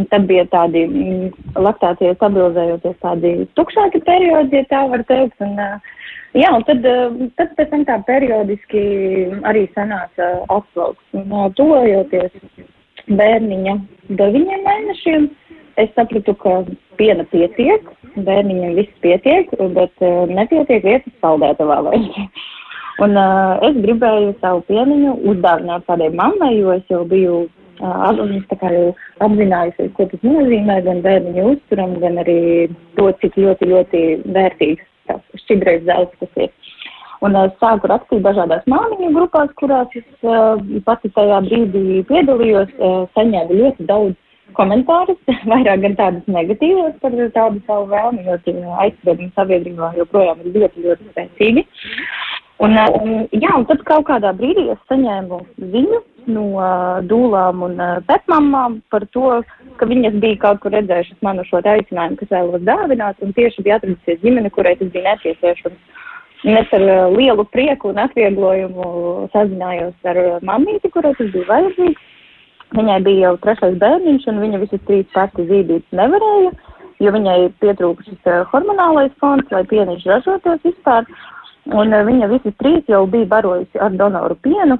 Un 0.00 0.06
tad 0.08 0.24
bija 0.24 0.46
tādi 0.48 0.86
mm, 0.86 1.32
laktācijas 1.60 2.16
stabilizējoties 2.16 3.00
tādi 3.02 3.32
tukšāki 3.58 4.00
periodi, 4.06 4.56
ja 4.56 4.68
tā 4.70 4.86
var 4.88 5.02
teikt. 5.08 5.36
Un, 5.44 5.58
jā, 6.38 6.48
un 6.48 6.64
tad, 6.68 6.86
tad 7.36 7.52
pēc 7.58 7.72
tam 7.74 7.84
tā 7.88 7.98
periodiski 8.08 8.84
arī 9.48 9.66
sanāca 9.76 10.30
atslauks. 10.48 11.04
Un 11.12 11.52
tojoties 11.58 12.32
bērniņa 13.10 13.76
deviņiem 14.22 14.64
mēnešiem, 14.68 15.28
es 15.82 15.92
sapratu, 15.96 16.34
ka 16.40 16.62
piena 16.96 17.28
pietiek, 17.28 17.92
bērniņam 18.16 18.74
viss 18.78 18.98
pietiek, 19.04 19.52
bet 19.76 20.04
nepietiek 20.32 20.84
vietas 20.84 21.14
saldētavā 21.24 21.80
vairs. 21.88 22.20
Un 23.02 23.16
uh, 23.16 23.56
es 23.64 23.76
gribēju 23.80 24.34
savu 24.42 24.60
pieniņu 24.68 25.16
uzdāvināt 25.32 25.86
kādai 25.88 26.10
mammai, 26.12 26.52
jo 26.58 26.74
es 26.74 26.84
jau 26.92 27.00
biju 27.08 27.38
uh, 27.80 28.10
apzinājusies, 29.24 29.92
ko 29.96 30.06
tas 30.10 30.26
nozīmē 30.26 30.82
gan 30.86 31.00
bērniņu 31.06 31.46
uzturam, 31.54 31.96
gan 32.02 32.20
arī 32.22 32.68
to, 32.98 33.08
cik 33.22 33.38
ļoti, 33.40 33.70
ļoti 33.72 34.02
vērtīgs 34.36 34.84
tas 35.08 35.42
šķidrais 35.44 35.86
zelts 35.88 36.20
tas 36.20 36.44
ir. 36.44 36.52
Un 37.22 37.38
es 37.38 37.52
uh, 37.54 37.58
sāku 37.62 37.88
rakstīt 37.90 38.22
dažādās 38.26 38.66
māmiņu 38.70 39.12
grupās, 39.16 39.50
kurās 39.58 39.90
es 39.98 40.06
uh, 40.26 40.58
pati 40.86 41.10
tajā 41.16 41.40
brīdī 41.46 42.02
piedalījos, 42.10 42.70
uh, 42.78 43.04
saņēmu 43.16 43.58
ļoti 43.62 43.88
daudz 43.88 44.18
komentārus, 44.58 45.18
vairāk 45.52 45.82
gan 45.86 45.98
tādus 45.98 46.28
negatīvus 46.30 46.98
par 47.02 47.16
tādu 47.36 47.62
savu 47.66 47.90
vēlmi, 47.92 48.26
jo 48.28 48.38
tie 48.46 48.56
aizspriedumi 48.86 49.32
sabiedrībā 49.36 49.92
joprojām 50.00 50.44
ir 50.44 50.54
ļoti, 50.56 50.86
ļoti 50.86 51.10
spēcīgi. 51.12 51.66
Un, 52.62 52.76
un, 52.78 53.14
jā, 53.34 53.50
un 53.56 53.64
tad 53.66 53.80
kaut 53.88 54.04
kādā 54.06 54.30
brīdī 54.38 54.68
es 54.70 54.82
saņēmu 54.90 55.40
ziņu 55.72 56.02
no 56.30 56.44
uh, 56.54 57.00
dūlām 57.10 57.64
un 57.66 57.80
uh, 57.82 57.96
pēcmamām 58.06 58.76
par 58.92 59.06
to, 59.16 59.40
ka 59.80 59.88
viņas 59.90 60.20
bija 60.22 60.38
kaut 60.44 60.60
kur 60.62 60.74
redzējušas 60.76 61.18
manu 61.26 61.42
šo 61.48 61.58
aicinājumu, 61.58 62.20
kas 62.20 62.30
vēlos 62.30 62.62
dāvināt, 62.68 63.18
un 63.24 63.34
tieši 63.34 63.64
bija 63.66 63.80
atradusies 63.80 64.22
ģimene, 64.22 64.52
kurai 64.54 64.76
tas 64.78 64.92
bija 64.94 65.08
nepieciešams. 65.10 65.98
Un 66.42 66.58
es 66.58 66.70
ar 66.74 66.86
uh, 66.86 67.16
lielu 67.16 67.44
prieku 67.50 67.90
un 67.90 67.98
atvieglojumu 68.02 68.86
sazinājos 69.34 70.10
ar 70.12 70.22
uh, 70.22 70.38
mammīti, 70.46 70.90
kurai 70.94 71.14
tas 71.18 71.34
bija 71.34 71.50
vajadzīgs. 71.50 72.08
Viņai 72.72 73.00
bija 73.04 73.26
jau 73.26 73.38
trešais 73.42 73.74
bērniņš, 73.80 74.28
un 74.32 74.38
viņa 74.40 74.60
visas 74.62 74.80
trīs 74.88 75.08
pati 75.12 75.44
zīdīt 75.48 75.96
nevarēja, 75.98 76.52
jo 77.04 77.12
viņai 77.12 77.36
pietrūkušas 77.60 78.30
uh, 78.30 78.44
hormonālais 78.52 79.12
fons, 79.20 79.48
lai 79.52 79.64
pieniņš 79.68 80.06
ražotos 80.08 80.62
vispār. 80.64 81.08
Un 81.68 81.92
uh, 81.92 82.04
viņa 82.08 82.30
visas 82.32 82.56
trīs 82.62 82.88
jau 82.88 83.02
bija 83.12 83.28
barojusi 83.34 83.82
ar 83.82 83.92
donoru 84.00 84.38
pienu. 84.46 84.78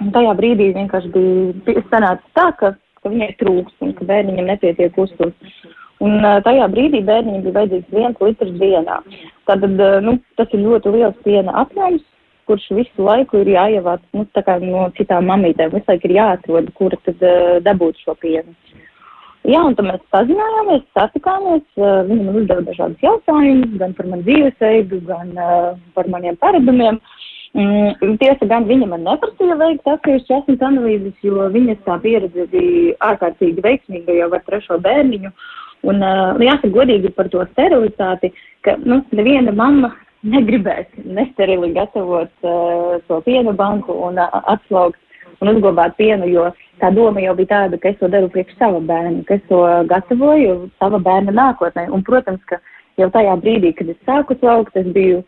Un 0.00 0.14
tajā 0.14 0.32
brīdī 0.38 0.70
vienkārši 0.78 1.12
bija 1.12 1.84
sanācis 1.90 2.38
tā, 2.38 2.46
ka, 2.56 2.72
ka 3.02 3.12
viņai 3.12 3.34
trūkst 3.42 3.84
un 3.84 3.92
ka 3.98 4.08
bērniņam 4.08 4.48
nepietiek 4.54 4.96
uzturs. 5.04 5.52
Un 6.00 6.24
uh, 6.24 6.38
tajā 6.46 6.70
brīdī 6.72 7.02
bērniņam 7.04 7.44
bija 7.44 7.58
vajadzīgs 7.58 7.96
viens 7.98 8.24
litrs 8.24 8.56
dienā. 8.62 8.96
Tātad, 9.50 9.76
nu, 10.06 10.16
tas 10.40 10.56
ir 10.56 10.64
ļoti 10.64 10.96
liels 10.96 11.20
piena 11.26 11.52
apjoms, 11.66 12.00
kurš 12.50 12.66
visu 12.74 13.06
laiku 13.06 13.44
ir 13.44 13.54
jāievāc 13.54 14.02
nu, 14.16 14.26
no 14.66 14.84
citām 14.98 15.30
mamītēm. 15.30 15.70
Visu 15.76 15.92
laiku 15.92 16.10
ir 16.10 16.16
jāatrod, 16.18 16.70
kura 16.74 16.98
tad 17.06 17.22
uh, 17.22 17.58
dabūt 17.62 18.02
šo 18.02 18.16
pienu. 18.18 18.56
Jā, 19.48 19.62
un 19.64 19.72
tad 19.76 19.86
mēs 19.88 20.02
sazinājāmies, 20.12 20.82
satikāmies. 20.96 21.64
Uh, 21.78 22.02
viņa 22.10 22.26
man 22.26 22.40
uzdeva 22.42 22.66
dažādus 22.66 23.06
jautājumus, 23.06 23.78
gan 23.80 23.94
par 23.96 24.10
manu 24.10 24.26
dzīvesveidu, 24.26 25.00
gan 25.08 25.32
uh, 25.38 25.70
par 25.96 26.10
maniem 26.12 26.36
paradumiem. 26.42 27.00
Mm, 27.56 28.18
tiesa 28.20 28.46
gan 28.46 28.68
viņa 28.68 28.86
man 28.92 29.02
neprasīja 29.02 29.56
veikt 29.58 29.88
atsevišķu 29.90 30.36
esmu 30.36 30.58
analīzes, 30.68 31.16
jo 31.26 31.48
viņas 31.50 31.80
tā 31.86 31.96
pieredze 32.02 32.46
bija 32.52 32.92
ārkārtīgi 33.08 33.64
veiksmīga 33.64 34.14
jau 34.20 34.28
ar 34.36 34.44
trešo 34.46 34.78
bērniņu. 34.84 35.32
Un 35.90 36.04
uh, 36.04 36.36
jāsaka 36.44 36.74
godīgi 36.76 37.14
par 37.16 37.30
to 37.32 37.42
sterilitāti, 37.54 38.34
ka 38.66 38.76
nu, 38.84 39.00
neviena 39.16 39.54
mamma 39.56 39.94
negribēs 40.22 40.88
nesterili 41.04 41.72
gatavot 41.76 42.32
uh, 42.44 42.98
to 43.08 43.20
pienu 43.26 43.54
banku 43.56 43.94
un 44.08 44.18
uh, 44.20 44.40
atslaukt 44.52 44.98
un 45.40 45.54
uzglabāt 45.54 45.96
pienu, 45.96 46.26
jo 46.28 46.48
tā 46.80 46.90
doma 46.92 47.22
jau 47.24 47.32
bija 47.38 47.52
tāda, 47.54 47.78
ka 47.80 47.92
es 47.92 47.96
to 48.00 48.08
daru 48.12 48.28
priekš 48.32 48.58
sava 48.58 48.80
bērna, 48.90 49.22
ka 49.28 49.38
es 49.38 49.46
to 49.48 49.60
gatavoju 49.88 50.68
sava 50.78 51.00
bērna 51.00 51.32
nākotnē. 51.32 51.86
Un, 51.94 52.04
protams, 52.04 52.42
ka 52.50 52.58
jau 53.00 53.08
tajā 53.14 53.38
brīdī, 53.40 53.72
kad 53.78 53.88
es 53.92 53.98
sāku 54.08 54.36
slaukt, 54.40 54.76
es 54.76 54.88
biju 54.92 55.22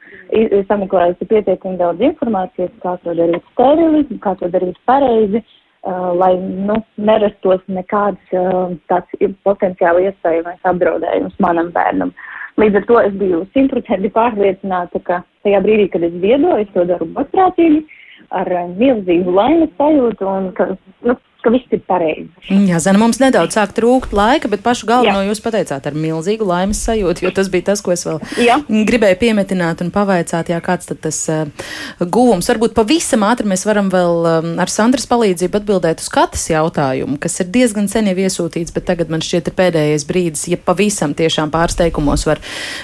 sameklējusi 0.69 1.29
pietiekami 1.31 1.81
daudz 1.81 2.05
informācijas, 2.05 2.75
kā 2.85 2.99
to 3.05 3.17
darīt 3.17 3.49
sterili, 3.55 4.05
kā 4.21 4.37
to 4.41 4.53
darīt 4.53 4.79
pareizi. 4.89 5.45
Uh, 5.83 6.13
lai 6.15 6.37
nu, 6.39 6.77
nerastos 6.95 7.59
nekāds 7.67 8.35
uh, 8.39 8.71
tāds 8.87 9.17
potenciāli 9.43 10.05
iespējamais 10.13 10.69
apdraudējums 10.71 11.35
manam 11.43 11.73
bērnam. 11.75 12.13
Līdz 12.61 12.83
ar 12.83 12.87
to 12.89 13.01
es 13.01 13.15
biju 13.17 13.45
simtprocentīgi 13.57 14.13
pārliecināta, 14.13 15.01
ka 15.07 15.23
tajā 15.47 15.63
brīdī, 15.65 15.89
kad 15.93 16.05
es 16.05 16.15
viedoju, 16.21 16.65
es 16.67 16.73
to 16.75 16.85
daru 16.89 17.09
godprātīgi, 17.17 17.81
uh, 17.81 17.99
ar 18.33 18.51
eh, 18.53 18.71
milzīgu 18.79 19.35
laimes 19.35 19.73
sajūtu 19.79 20.29
un 20.29 20.49
ka, 20.57 20.69
nu, 21.07 21.17
ka 21.43 21.51
viss 21.53 21.75
ir 21.75 21.83
pareizi. 21.89 22.31
Jā, 22.69 22.79
Zana, 22.83 23.01
mums 23.03 23.19
nedaudz 23.23 23.57
sāk 23.57 23.75
trūkt 23.75 24.15
laika, 24.15 24.49
bet 24.53 24.63
pašu 24.63 24.87
galveno 24.89 25.25
jūs 25.27 25.43
pateicāt 25.43 25.87
ar 25.89 25.97
milzīgu 25.99 26.47
laimes 26.47 26.81
sajūtu, 26.87 27.27
jo 27.27 27.33
tas 27.35 27.51
bija 27.53 27.71
tas, 27.73 27.83
ko 27.83 27.95
es 27.95 28.05
vēl 28.07 28.21
jā. 28.39 28.61
gribēju 28.69 29.19
piemetināt 29.19 29.83
un 29.83 29.91
pavaicāt, 29.95 30.53
jā, 30.53 30.61
kāds 30.63 30.91
tad 30.91 31.01
tas 31.03 31.19
uh, 31.33 31.67
guvums. 31.99 32.47
Varbūt 32.53 32.77
pavisam 32.77 33.27
ātri 33.27 33.49
mēs 33.51 33.67
varam 33.67 33.91
vēl 33.93 34.29
um, 34.31 34.53
ar 34.63 34.71
Sandras 34.71 35.09
palīdzību 35.11 35.59
atbildēt 35.59 36.05
uz 36.05 36.11
katras 36.13 36.47
jautājumu, 36.53 37.19
kas 37.23 37.41
ir 37.43 37.51
diezgan 37.55 37.91
sen 37.91 38.13
jau 38.13 38.17
iesūtīts, 38.23 38.75
bet 38.77 38.87
tagad 38.93 39.11
man 39.11 39.25
šķiet 39.25 39.51
ir 39.51 39.59
pēdējais 39.59 40.07
brīdis, 40.07 40.47
ja 40.53 40.61
pavisam 40.63 41.17
tiešām 41.19 41.51
pārsteigumos 41.55 42.27
var. 42.31 42.43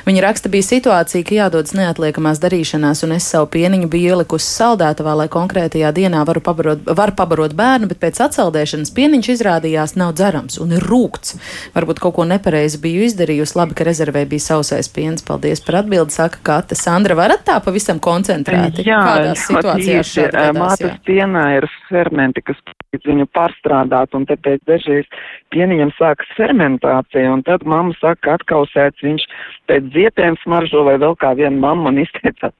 Viņa 0.09 0.27
raksta 0.27 0.51
bija 0.51 0.67
situācija, 0.67 1.27
ka 1.27 1.39
jādodas 1.39 1.77
neatliekamās 1.79 2.43
darīšanās, 2.43 3.05
un 3.07 3.15
es 3.21 3.31
savu 3.31 3.51
pieniņu 3.55 3.91
biju 3.93 4.19
ielikusi 4.19 4.51
saldētavā, 4.51 5.15
lai 5.23 5.31
konkrētajā 5.31 5.95
dienā 5.95 6.27
varu 6.27 6.43
pabarot, 6.43 6.83
var 6.99 7.15
pabarot 7.19 7.55
bērnu, 7.59 7.91
bet 7.91 8.03
pēc 8.03 8.23
atcelšanās 8.27 8.48
saldēšanas 8.49 8.93
pieniņš 8.97 9.29
izrādījās 9.35 9.95
nav 10.01 10.15
dzerams 10.17 10.59
un 10.63 10.73
ir 10.77 10.85
rūkts. 10.89 11.37
Varbūt 11.77 12.01
kaut 12.03 12.17
ko 12.17 12.25
nepareizi 12.29 12.81
biju 12.81 13.05
izdarījusi. 13.09 13.57
Labi, 13.59 13.77
ka 13.77 13.87
rezervē 13.89 14.25
bija 14.29 14.47
sausais 14.49 14.89
piens. 14.89 15.25
Paldies 15.27 15.63
par 15.65 15.83
atbildi. 15.83 16.15
Saka, 16.15 16.41
ka 16.45 16.61
te 16.63 16.79
Sandra 16.79 17.17
varat 17.19 17.45
tā 17.47 17.59
pavisam 17.65 18.01
koncentrēti. 18.01 18.87
Jā, 18.89 19.01
Kādās 19.05 19.45
situācijās 19.49 20.13
šādā 20.15 20.47
mātes 20.57 20.97
pienā 21.07 21.45
ir 21.59 21.69
fermenti, 21.89 22.43
kas 22.45 22.61
viņu 23.05 23.29
pārstrādāt, 23.37 24.15
un 24.17 24.25
tāpēc 24.29 24.65
dažreiz 24.69 25.09
pieniņam 25.55 25.93
sākas 25.99 26.31
fermentācija, 26.39 27.29
un 27.35 27.45
tad 27.47 27.67
mamma 27.69 27.97
saka, 28.01 28.39
atkausēts 28.39 29.05
viņš 29.05 29.27
pēc 29.69 29.93
ziepēm 29.97 30.41
smaržo 30.45 30.87
vai 30.89 30.97
vēl 31.01 31.19
kā 31.21 31.35
viena 31.39 31.57
mamma 31.61 31.93
un 31.93 32.01
izteica 32.05 32.53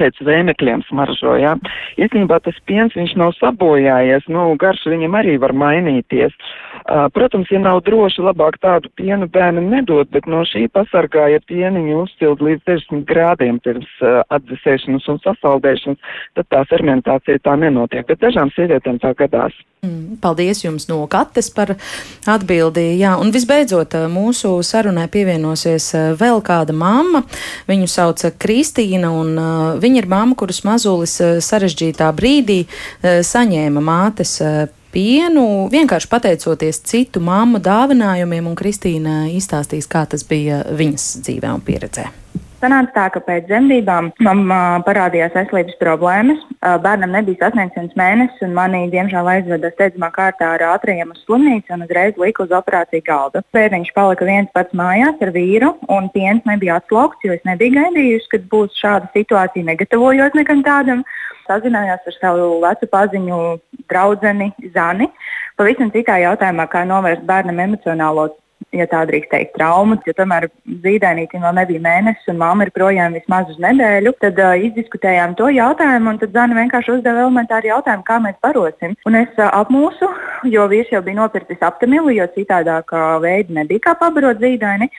pēc 0.00 0.20
vēmekļiem 0.24 0.84
smaržo, 0.88 1.36
jā. 1.40 1.54
Īstenībā 2.00 2.38
tas 2.44 2.58
piens, 2.68 2.94
viņš 2.96 3.14
nav 3.20 3.34
sabojājies, 3.38 4.28
nu, 4.32 4.50
garš 4.60 4.86
viņam 4.92 5.16
arī 5.20 5.38
var 5.42 5.54
mainīties. 5.56 6.36
Uh, 6.82 7.06
protams, 7.14 7.50
ja 7.52 7.60
nav 7.62 7.82
droši, 7.86 8.24
labāk 8.26 8.58
tādu 8.62 8.90
pienu 8.98 9.28
bērnam 9.30 9.68
nedot, 9.70 10.08
bet 10.14 10.26
no 10.30 10.42
šī 10.48 10.64
pasargāja 10.74 11.42
pieniņu 11.46 12.00
uzcilt 12.02 12.42
līdz 12.42 12.64
60 12.68 13.04
grādiem 13.08 13.60
pirms 13.62 13.90
uh, 14.02 14.22
atdzesēšanas 14.34 15.06
un 15.12 15.20
sasaldēšanas, 15.22 16.16
tad 16.38 16.50
tā 16.50 16.64
fermentācija 16.72 17.44
tā 17.44 17.58
nenotiek, 17.60 18.06
bet 18.08 18.24
dažām 18.24 18.50
sievietēm 18.56 18.98
tā 19.02 19.14
gadās. 19.18 19.54
Mm, 19.82 20.20
paldies 20.22 20.60
jums 20.62 20.84
no 20.86 21.00
Kates 21.10 21.48
par 21.50 21.72
atbildi. 22.30 22.84
Jā, 23.00 23.16
un 23.18 23.32
visbeidzot, 23.34 23.96
mūsu 24.12 24.52
sarunai 24.62 25.08
pievienosies 25.10 25.88
vēl 26.20 26.38
kāda 26.46 26.70
mamma. 26.70 27.24
Viņu 27.66 27.88
sauc 27.90 28.22
Kristīna, 28.38 29.10
un 29.10 29.34
Viņa 29.82 30.02
ir 30.02 30.08
mamma, 30.10 30.36
kuras 30.38 30.62
mazulis 30.66 31.16
eh, 31.22 31.40
sarežģītā 31.42 32.10
brīdī 32.14 32.62
eh, 32.64 33.20
saņēma 33.26 33.82
mātes 33.82 34.36
eh, 34.44 34.64
pienu, 34.92 35.66
vienkārši 35.72 36.10
pateicoties 36.12 36.82
citu 36.86 37.22
mammu 37.24 37.62
dāvinājumiem, 37.64 38.50
un 38.50 38.58
Kristīna 38.58 39.22
izstāstīs, 39.32 39.88
kā 39.90 40.04
tas 40.06 40.26
bija 40.28 40.62
viņas 40.70 41.08
dzīvē 41.24 41.54
un 41.56 41.64
pieredzē. 41.64 42.10
Sanāca 42.62 42.92
tā, 42.94 43.04
ka 43.10 43.18
pēc 43.26 43.48
dzemdībām 43.48 44.12
man 44.22 44.42
parādījās 44.86 45.32
veselības 45.34 45.74
problēmas. 45.80 46.44
Bērnam 46.84 47.10
nebija 47.10 47.48
sasniegts 47.48 47.96
mēnesis, 47.98 48.38
un 48.46 48.52
manī, 48.54 48.84
diemžēl, 48.92 49.30
aizveda 49.32 49.72
steidzamā 49.72 50.12
kārtā 50.14 50.52
ar 50.54 50.62
ātriem 50.68 51.10
uz 51.10 51.24
slimnīcu 51.24 51.74
un 51.74 51.82
uzreiz 51.88 52.20
lika 52.22 52.44
uz 52.44 52.54
operāciju 52.54 53.02
galda. 53.08 53.42
Bērniņš 53.56 53.90
palika 53.96 54.28
viens 54.28 54.52
pats 54.54 54.78
mājās 54.78 55.18
ar 55.26 55.32
vīru, 55.34 55.72
un 55.90 56.06
piens 56.14 56.46
nebija 56.46 56.78
atslaukts, 56.78 57.26
jo 57.26 57.34
es 57.34 57.42
nebiju 57.48 57.74
gaidījusi, 57.80 58.30
kad 58.36 58.46
būs 58.54 58.78
šāda 58.78 59.10
situācija, 59.16 59.66
negatavojos 59.72 60.38
nekam 60.38 60.62
tādam. 60.62 61.02
Sazinājos 61.48 62.06
ar 62.06 62.18
savu 62.20 62.60
vecu 62.62 62.86
paziņu 62.92 63.40
draugu 63.90 64.30
Zani. 64.70 65.10
Pavisam 65.58 65.90
citā 65.90 66.20
jautājumā, 66.22 66.68
kā 66.70 66.86
novērst 66.86 67.26
bērnam 67.26 67.58
emocionālo 67.66 68.30
ja 68.76 68.86
tā 68.90 69.02
drīkst 69.08 69.30
teikt, 69.32 69.54
traumas, 69.56 70.02
jo 70.06 70.14
tomēr 70.16 70.48
zīdainītim 70.84 71.44
vēl 71.44 71.56
nebija 71.58 71.82
mēnesis 71.84 72.30
un 72.32 72.40
mamma 72.40 72.66
ir 72.66 72.72
projām 72.74 73.16
vismaz 73.16 73.50
uz 73.52 73.60
nedēļu. 73.62 74.14
Tad 74.22 74.40
uh, 74.42 74.52
izdiskutējām 74.68 75.36
to 75.38 75.48
jautājumu, 75.52 76.14
un 76.14 76.20
tad 76.22 76.36
Zana 76.36 76.58
vienkārši 76.60 76.96
uzdeva 76.96 77.24
elementāru 77.26 77.72
jautājumu, 77.72 78.06
kā 78.08 78.18
mēs 78.24 78.38
barosim. 78.44 78.96
Un 79.08 79.18
es 79.22 79.32
uh, 79.38 79.48
apmūsu, 79.62 80.10
jo 80.52 80.68
vīrs 80.72 80.92
jau 80.94 81.02
bija 81.04 81.20
nopircis 81.22 81.64
aptamilu, 81.64 82.14
jo 82.16 82.28
citādāk 82.36 82.94
uh, 82.94 83.16
veidi 83.24 83.58
nebija 83.58 83.88
kā 83.88 83.96
pabarot 84.00 84.40
zīdaini. 84.42 84.90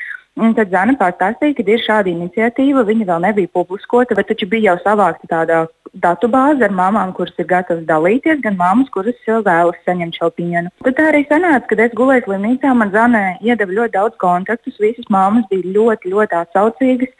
Un 0.41 0.55
tad 0.57 0.71
Zana 0.73 0.95
pastāstīja, 0.97 1.53
ka 1.59 1.65
ir 1.69 1.81
šāda 1.83 2.09
iniciatīva. 2.09 2.81
Viņa 2.87 3.05
vēl 3.05 3.25
nebija 3.27 3.51
publiskota, 3.53 4.17
bet 4.17 4.31
taču 4.31 4.47
bija 4.49 4.71
jau 4.71 4.79
savākta 4.81 5.29
tāda 5.29 5.59
datu 5.93 6.27
bāze 6.31 6.65
ar 6.65 6.73
mamām, 6.73 7.13
kuras 7.13 7.37
ir 7.37 7.47
gatavas 7.49 7.85
dalīties, 7.85 8.41
gan 8.41 8.57
mammas, 8.57 8.89
kuras 8.93 9.17
vēlas 9.27 9.79
saņemt 9.85 10.17
šo 10.17 10.29
pienu. 10.33 10.71
Tad 10.85 10.97
tā 10.97 11.07
arī 11.11 11.23
sanāca, 11.29 11.67
kad 11.69 11.83
es 11.85 11.95
gulēju 11.97 12.25
slimnīcā, 12.27 12.73
man 12.77 12.91
Zana 12.93 13.23
iedeva 13.41 13.77
ļoti 13.79 13.93
daudz 13.97 14.17
kontaktus. 14.21 14.79
Visas 14.81 15.09
mammas 15.13 15.45
bija 15.51 15.73
ļoti, 15.77 16.13
ļoti 16.13 16.39
atsaucīgas. 16.41 17.13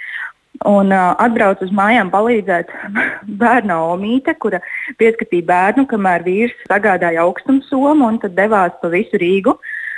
Un 0.70 0.94
uh, 0.94 1.12
atbrauc 1.20 1.62
uz 1.66 1.72
mājām 1.76 2.12
palīdzēt 2.14 2.70
bērna 3.42 3.80
omīte, 3.94 4.36
kura 4.40 4.62
pieskatīja 5.02 5.48
bērnu, 5.50 5.88
kamēr 5.90 6.26
vīrs 6.26 6.54
sagādāja 6.70 7.26
augstumsomu 7.26 8.08
un 8.08 8.22
tad 8.22 8.38
devās 8.38 8.76
pa 8.82 8.92
visu 8.94 9.20
Rīgu. 9.22 9.58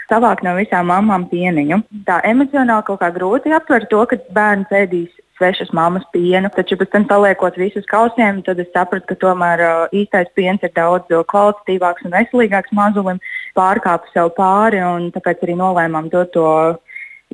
Savākt 0.10 0.44
no 0.46 0.54
visām 0.54 0.92
mamām 0.92 1.26
pieniņu. 1.32 1.80
Tā 2.06 2.20
emocionāli 2.30 2.86
kaut 2.86 3.02
kā 3.02 3.10
grūti 3.14 3.54
aptvert 3.56 3.90
to, 3.90 4.04
ka 4.10 4.20
bērns 4.36 4.74
ēdīs 4.74 5.14
svešas 5.38 5.72
mammas 5.76 6.06
pienu, 6.14 6.50
taču 6.56 6.78
pēc 6.80 6.94
tam 6.94 7.06
saliekot 7.10 7.58
visus 7.60 7.88
kausiem, 7.92 8.42
tad 8.46 8.62
es 8.64 8.72
sapratu, 8.74 9.08
ka 9.10 9.20
tomēr 9.26 9.64
uh, 9.66 9.84
īstais 9.96 10.32
piens 10.38 10.64
ir 10.64 10.72
daudz 10.76 11.12
kvalitatīvāks 11.32 12.08
un 12.08 12.16
veselīgāks 12.16 12.74
mazulim, 12.76 13.22
pārkāpu 13.58 14.12
sev 14.14 14.32
pāri 14.40 14.82
un 14.86 15.12
tāpēc 15.16 15.44
arī 15.44 15.60
nolēmām 15.60 16.10
dot 16.14 16.34
to 16.36 16.48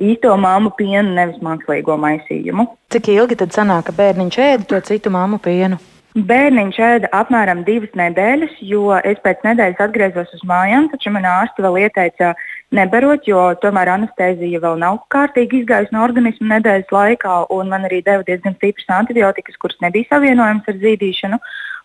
īsto 0.02 0.34
māmu 0.40 0.72
pienu, 0.76 1.14
nevis 1.14 1.40
mākslīgo 1.44 1.96
maisījumu. 2.00 2.66
Cik 2.92 3.12
ilgi 3.14 3.38
tad 3.44 3.54
sanāk, 3.54 3.88
ka 3.88 3.96
bērniņš 3.96 4.38
ēda 4.48 4.68
to 4.68 4.82
citu 4.88 5.12
māmu 5.14 5.40
pienu? 5.42 5.78
Bērniņš 6.12 6.78
ēda 6.84 7.08
apmēram 7.16 7.62
divas 7.64 7.92
nedēļas, 7.96 8.58
jo 8.68 8.90
es 9.00 9.20
pēc 9.24 9.46
nedēļas 9.46 9.80
atgriezos 9.80 10.34
uz 10.36 10.42
mājām, 10.44 10.90
taču 10.92 11.12
man 11.14 11.24
ārsti 11.24 11.64
vēl 11.64 11.78
ieteica 11.86 12.34
nebarot, 12.76 13.26
jo 13.28 13.40
tomēr 13.62 13.90
anestezija 13.94 14.60
vēl 14.62 14.78
nav 14.80 15.00
kārtīgi 15.12 15.62
izgājusi 15.62 15.94
no 15.94 16.04
organisma 16.06 16.56
nedēļas 16.56 16.94
laikā, 16.94 17.34
un 17.54 17.72
man 17.72 17.86
arī 17.88 18.00
deva 18.06 18.24
diezgan 18.26 18.56
stipras 18.58 18.88
antibiotikas, 18.98 19.58
kuras 19.62 19.78
nebija 19.84 20.10
savienojamas 20.10 20.70
ar 20.72 20.80
zīdīšanu. 20.82 21.40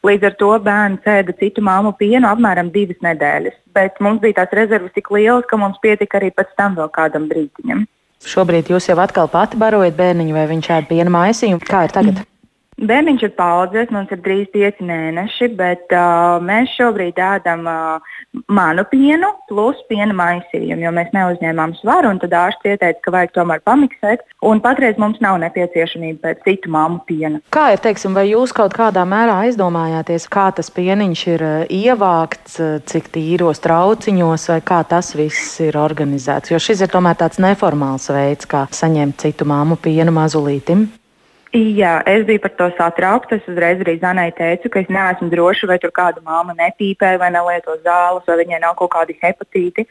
Līdz 0.07 0.29
ar 0.29 0.37
to 0.39 0.51
bērns 0.63 1.09
ēda 1.09 1.33
citu 1.39 1.63
māmu 1.65 1.91
pienu 1.97 2.29
apmēram 2.29 2.69
divas 2.71 2.99
nedēļas, 3.03 3.57
bet 3.75 3.97
mums 4.03 4.21
bija 4.23 4.43
tās 4.43 4.53
rezerves 4.59 4.93
tik 4.95 5.09
lielas, 5.11 5.47
ka 5.49 5.57
mums 5.59 5.81
pietika 5.83 6.21
arī 6.21 6.29
pēc 6.37 6.53
tam 6.59 6.77
vēl 6.77 6.91
kādam 6.93 7.27
brīdiņam. 7.31 7.85
Šobrīd 8.27 8.69
jūs 8.73 8.89
jau 8.89 8.97
atkal 9.01 9.29
pati 9.29 9.59
barojat 9.61 9.97
bērniņu, 9.97 10.33
vai 10.37 10.47
viņš 10.53 10.73
ēd 10.77 10.89
piena 10.89 11.13
maisījumu? 11.13 11.65
Kā 11.65 11.85
ir 11.85 11.93
tagad? 11.97 12.21
Mm. 12.21 12.36
Bērniņš 12.77 13.23
ir 13.25 13.31
paudzes, 13.33 13.89
mums 13.89 14.11
ir 14.13 14.19
drīz 14.21 14.51
pieci 14.53 14.85
mēneši, 14.85 15.47
bet 15.57 15.89
uh, 15.97 16.37
mēs 16.45 16.75
šobrīd 16.77 17.17
ēdam 17.17 17.63
uh, 17.65 18.11
manu 18.53 18.83
pienu 18.91 19.31
plus 19.49 19.79
piena 19.89 20.13
maisījumu, 20.13 20.83
jo 20.85 20.91
mēs 20.93 21.09
neuzņēmām 21.15 21.73
svaru. 21.79 22.11
Tad 22.21 22.35
ārsts 22.37 22.69
ieteica, 22.69 23.01
ka 23.01 23.13
vajag 23.15 23.33
tomēr 23.33 23.63
pamiksēt. 23.65 24.21
Patreiz 24.61 24.99
mums 25.01 25.17
nav 25.23 25.39
nepieciešamība 25.41 26.21
pēc 26.21 26.43
citu 26.45 26.69
māmu 26.73 27.01
piena. 27.09 27.41
Kā 27.55 27.71
ir, 27.73 27.81
teiksim, 27.81 28.13
vai 28.13 28.27
jūs 28.29 28.53
kaut 28.53 28.77
kādā 28.77 29.07
mērā 29.09 29.39
aizdomājāties, 29.47 30.29
kā 30.29 30.45
tas 30.53 30.69
pieniņš 30.73 31.25
ir 31.33 31.45
ievākts, 31.73 32.59
cik 32.91 33.09
tīros 33.15 33.63
trauciņos, 33.65 34.47
vai 34.53 34.59
kā 34.61 34.83
tas 34.85 35.15
viss 35.17 35.57
ir 35.65 35.79
organizēts? 35.81 36.53
Jo 36.53 36.61
šis 36.61 36.85
ir 36.85 36.93
tomēr 36.93 37.17
tāds 37.25 37.41
neformāls 37.41 38.11
veids, 38.13 38.45
kā 38.45 38.67
saņemt 38.69 39.25
citu 39.25 39.49
māmu 39.49 39.81
pienu 39.81 40.13
mazulītim. 40.13 40.87
Jā, 41.57 42.03
es 42.05 42.25
biju 42.27 42.41
par 42.43 42.51
to 42.53 42.65
satraukta. 42.77 43.37
Es 43.39 43.45
uzreiz 43.49 43.79
arī 43.81 43.95
Zanai 43.97 44.27
teicu, 44.37 44.69
ka 44.69 44.83
es 44.83 44.89
neesmu 44.93 45.31
droša, 45.31 45.69
vai 45.71 45.77
tur 45.81 45.89
kāda 45.95 46.21
māma 46.21 46.53
nepīpē 46.53 47.15
vai 47.17 47.31
nelieto 47.33 47.73
zāles, 47.85 48.27
vai 48.29 48.35
viņai 48.43 48.59
nav 48.61 48.75
kaut 48.77 48.91
kādi 48.93 49.15
hepatīti. 49.23 49.87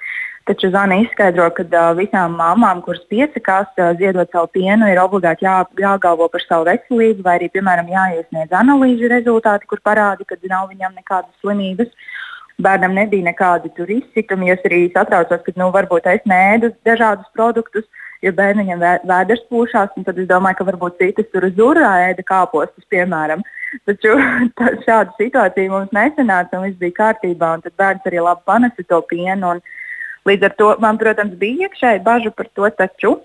Taču 0.46 0.70
Zana 0.70 1.00
izskaidro, 1.02 1.48
ka 1.56 1.64
uh, 1.66 1.88
visām 1.98 2.36
māmām, 2.38 2.84
kuras 2.86 3.02
piesakās 3.10 3.72
uh, 3.80 3.96
ziedot 3.98 4.30
savu 4.30 4.52
pienu, 4.54 4.86
ir 4.86 5.02
obligāti 5.02 5.48
jā, 5.48 5.56
jāgalvo 5.82 6.30
par 6.30 6.44
savu 6.44 6.68
veselību, 6.70 7.26
vai 7.26 7.34
arī, 7.40 7.50
piemēram, 7.56 7.90
jāiesniedz 7.96 8.54
analīžu 8.54 9.10
rezultāti, 9.10 9.66
kur 9.66 9.82
parāda, 9.82 10.22
ka 10.22 10.38
nav 10.46 10.70
viņam 10.70 10.94
nekādas 10.94 11.34
slimības. 11.42 11.90
Bērnam 12.62 12.94
nebija 12.94 13.26
nekādi 13.26 13.74
izsitumi, 13.74 14.52
jo 14.52 14.54
es 14.54 14.70
arī 14.70 14.86
satraucos, 14.94 15.42
ka 15.42 15.52
nu, 15.56 15.72
varbūt 15.74 16.06
es 16.14 16.22
nēdu 16.30 16.76
dažādus 16.86 17.26
produktus. 17.34 17.90
Uh, 17.90 18.05
jo 18.24 18.32
bērniņam 18.36 18.82
vēders 19.08 19.44
pūšās, 19.50 19.94
tad 20.06 20.18
es 20.18 20.28
domāju, 20.30 20.58
ka 20.58 20.66
varbūt 20.70 20.98
citas 21.02 21.28
tur 21.32 21.48
uz 21.48 21.60
urā 21.60 21.92
ēda 22.10 22.24
kāpostus, 22.26 22.86
piemēram. 22.92 23.44
Taču 23.88 24.14
tā, 24.58 24.72
šāda 24.86 25.14
situācija 25.20 25.72
mums 25.72 25.94
nesanāca, 25.96 26.58
un 26.58 26.68
viss 26.68 26.80
bija 26.80 26.98
kārtībā, 27.00 27.54
un 27.56 27.64
tad 27.64 27.76
bērns 27.80 28.08
arī 28.08 28.22
labi 28.24 28.46
panesa 28.48 28.86
to 28.88 29.00
pienu. 29.10 29.56
Līdz 30.26 30.48
ar 30.48 30.54
to 30.58 30.70
man, 30.82 30.98
protams, 30.98 31.36
bija 31.38 31.68
iekšēji 31.68 32.04
bažu 32.06 32.32
par 32.34 32.50
to, 32.58 32.70
taču 32.80 33.16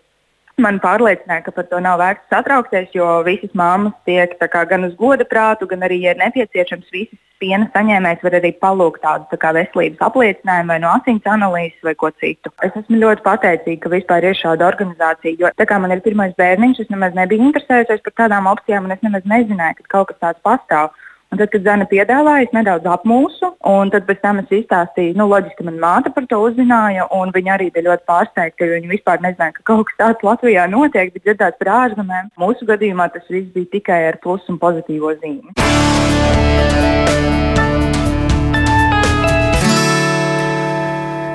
man 0.64 0.80
pārliecināja, 0.84 1.46
ka 1.48 1.56
par 1.56 1.68
to 1.72 1.82
nav 1.84 2.00
vērts 2.02 2.30
satraukties, 2.32 2.94
jo 2.96 3.08
visas 3.28 3.52
mammas 3.58 3.98
tiek 4.08 4.38
gan 4.70 4.88
uz 4.88 4.96
goda 5.00 5.28
prātu, 5.28 5.68
gan 5.68 5.84
arī, 5.88 6.02
ja 6.06 6.16
ir 6.16 6.22
nepieciešams, 6.22 6.90
visas 6.94 7.20
piena 7.42 7.68
saņēmējs 7.74 8.24
var 8.26 8.38
arī 8.38 8.52
palūgt 8.62 9.02
tādu 9.04 9.40
tā 9.42 9.52
veselības 9.58 10.04
apliecinājumu 10.08 10.74
vai 10.74 10.80
no 10.84 10.92
asins 10.94 11.30
analīzes 11.36 11.88
vai 11.88 11.96
ko 11.98 12.12
citu. 12.22 12.54
Es 12.66 12.76
esmu 12.78 13.00
ļoti 13.02 13.26
pateicīga, 13.26 13.82
ka 13.84 13.94
vispār 13.96 14.28
ir 14.30 14.38
šāda 14.38 14.68
organizācija, 14.70 15.40
jo 15.42 15.52
tā 15.58 15.68
kā 15.70 15.80
man 15.82 15.96
ir 15.96 16.04
pirmais 16.06 16.36
bērniņš, 16.38 16.84
es 16.86 16.92
nemaz 16.94 17.18
nebiju 17.18 17.50
interesējusies 17.50 18.04
par 18.06 18.18
tādām 18.24 18.50
opcijām, 18.52 18.86
un 18.86 18.96
es 18.96 19.02
nemaz 19.06 19.26
nezināju, 19.34 19.82
ka 19.82 19.96
kaut 19.96 20.12
kas 20.12 20.22
tāds 20.28 20.46
pastāv. 20.46 20.94
Un 21.32 21.40
tad, 21.40 21.48
kad 21.48 21.64
Zana 21.64 21.86
piedāvāja, 21.88 22.44
es 22.44 22.52
nedaudz 22.52 22.88
apmūsu, 22.92 23.54
un 23.72 23.92
tad 23.94 24.04
pēc 24.04 24.20
tam 24.20 24.42
es 24.42 24.50
izstāstīju, 24.52 25.14
nu, 25.16 25.30
loģiski, 25.32 25.62
ka 25.62 25.68
man 25.70 25.78
māte 25.80 26.12
par 26.12 26.26
to 26.28 26.42
uzzināja, 26.44 27.06
un 27.16 27.32
viņa 27.32 27.54
arī 27.54 27.70
bija 27.72 27.86
ļoti 27.86 28.04
pārsteigta, 28.12 28.68
jo 28.68 28.76
viņa 28.76 28.92
vispār 28.92 29.24
nezināja, 29.24 29.56
ka 29.56 29.64
kaut 29.72 29.88
kas 29.88 30.00
tāds 30.02 30.26
Latvijā 30.28 30.68
notiek, 30.68 31.14
bet 31.16 31.24
dzirdēts 31.24 31.62
par 31.62 31.72
ārzemēm. 31.78 32.34
Mūsu 32.42 32.68
gadījumā 32.68 33.08
tas 33.16 33.24
viss 33.32 33.48
bija 33.56 33.72
tikai 33.78 34.02
ar 34.10 34.20
plusu 34.20 34.52
un 34.52 34.60
pozitīvo 34.60 35.16
zīmi. 35.24 35.56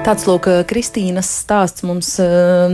Tāds 0.07 0.23
lūk, 0.29 0.47
Kristīnas 0.71 1.27
stāsts 1.43 1.83
mums 1.83 2.13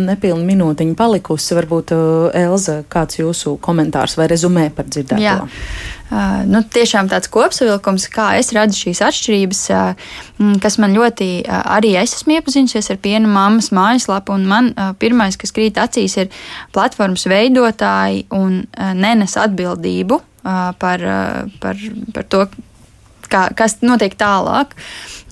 nepilni 0.05 0.45
minūtiņa 0.51 0.97
palikusi. 0.99 1.55
Varbūt 1.57 1.95
Elza, 2.37 2.83
kāds 2.93 3.17
jūsu 3.23 3.55
komentārs 3.65 4.19
vai 4.21 4.27
rezumē 4.29 4.67
par 4.77 4.91
dzirdēto? 4.91 5.23
Jā. 5.23 5.39
Uh, 6.13 6.43
nu, 6.45 6.61
tiešām 6.61 7.09
tāds 7.09 7.31
kopsavilkums, 7.33 8.05
kā 8.13 8.35
es 8.37 8.51
redzu 8.53 8.77
šīs 8.83 9.01
atšķirības, 9.07 9.61
uh, 9.73 10.11
kas 10.61 10.77
man 10.83 10.93
ļoti 10.93 11.29
uh, 11.41 11.63
arī 11.79 11.95
es 12.03 12.13
esmu 12.19 12.35
iepazinusies 12.37 12.93
ar 12.93 12.99
piena 13.01 13.31
mammas 13.33 13.71
mājaslapu. 13.73 14.37
Man 14.37 14.69
pirmais, 15.01 15.39
kas 15.41 15.57
krīt 15.57 15.81
acīs, 15.81 16.19
ir 16.21 16.29
platformas 16.77 17.25
veidotāji 17.33 18.27
un 18.37 18.61
nenes 18.77 19.39
atbildību 19.41 20.21
par, 20.43 21.07
par, 21.63 21.81
par 22.13 22.29
to, 22.29 22.45
kā, 23.33 23.47
kas 23.57 23.81
notiek 23.85 24.15
tālāk. 24.21 24.77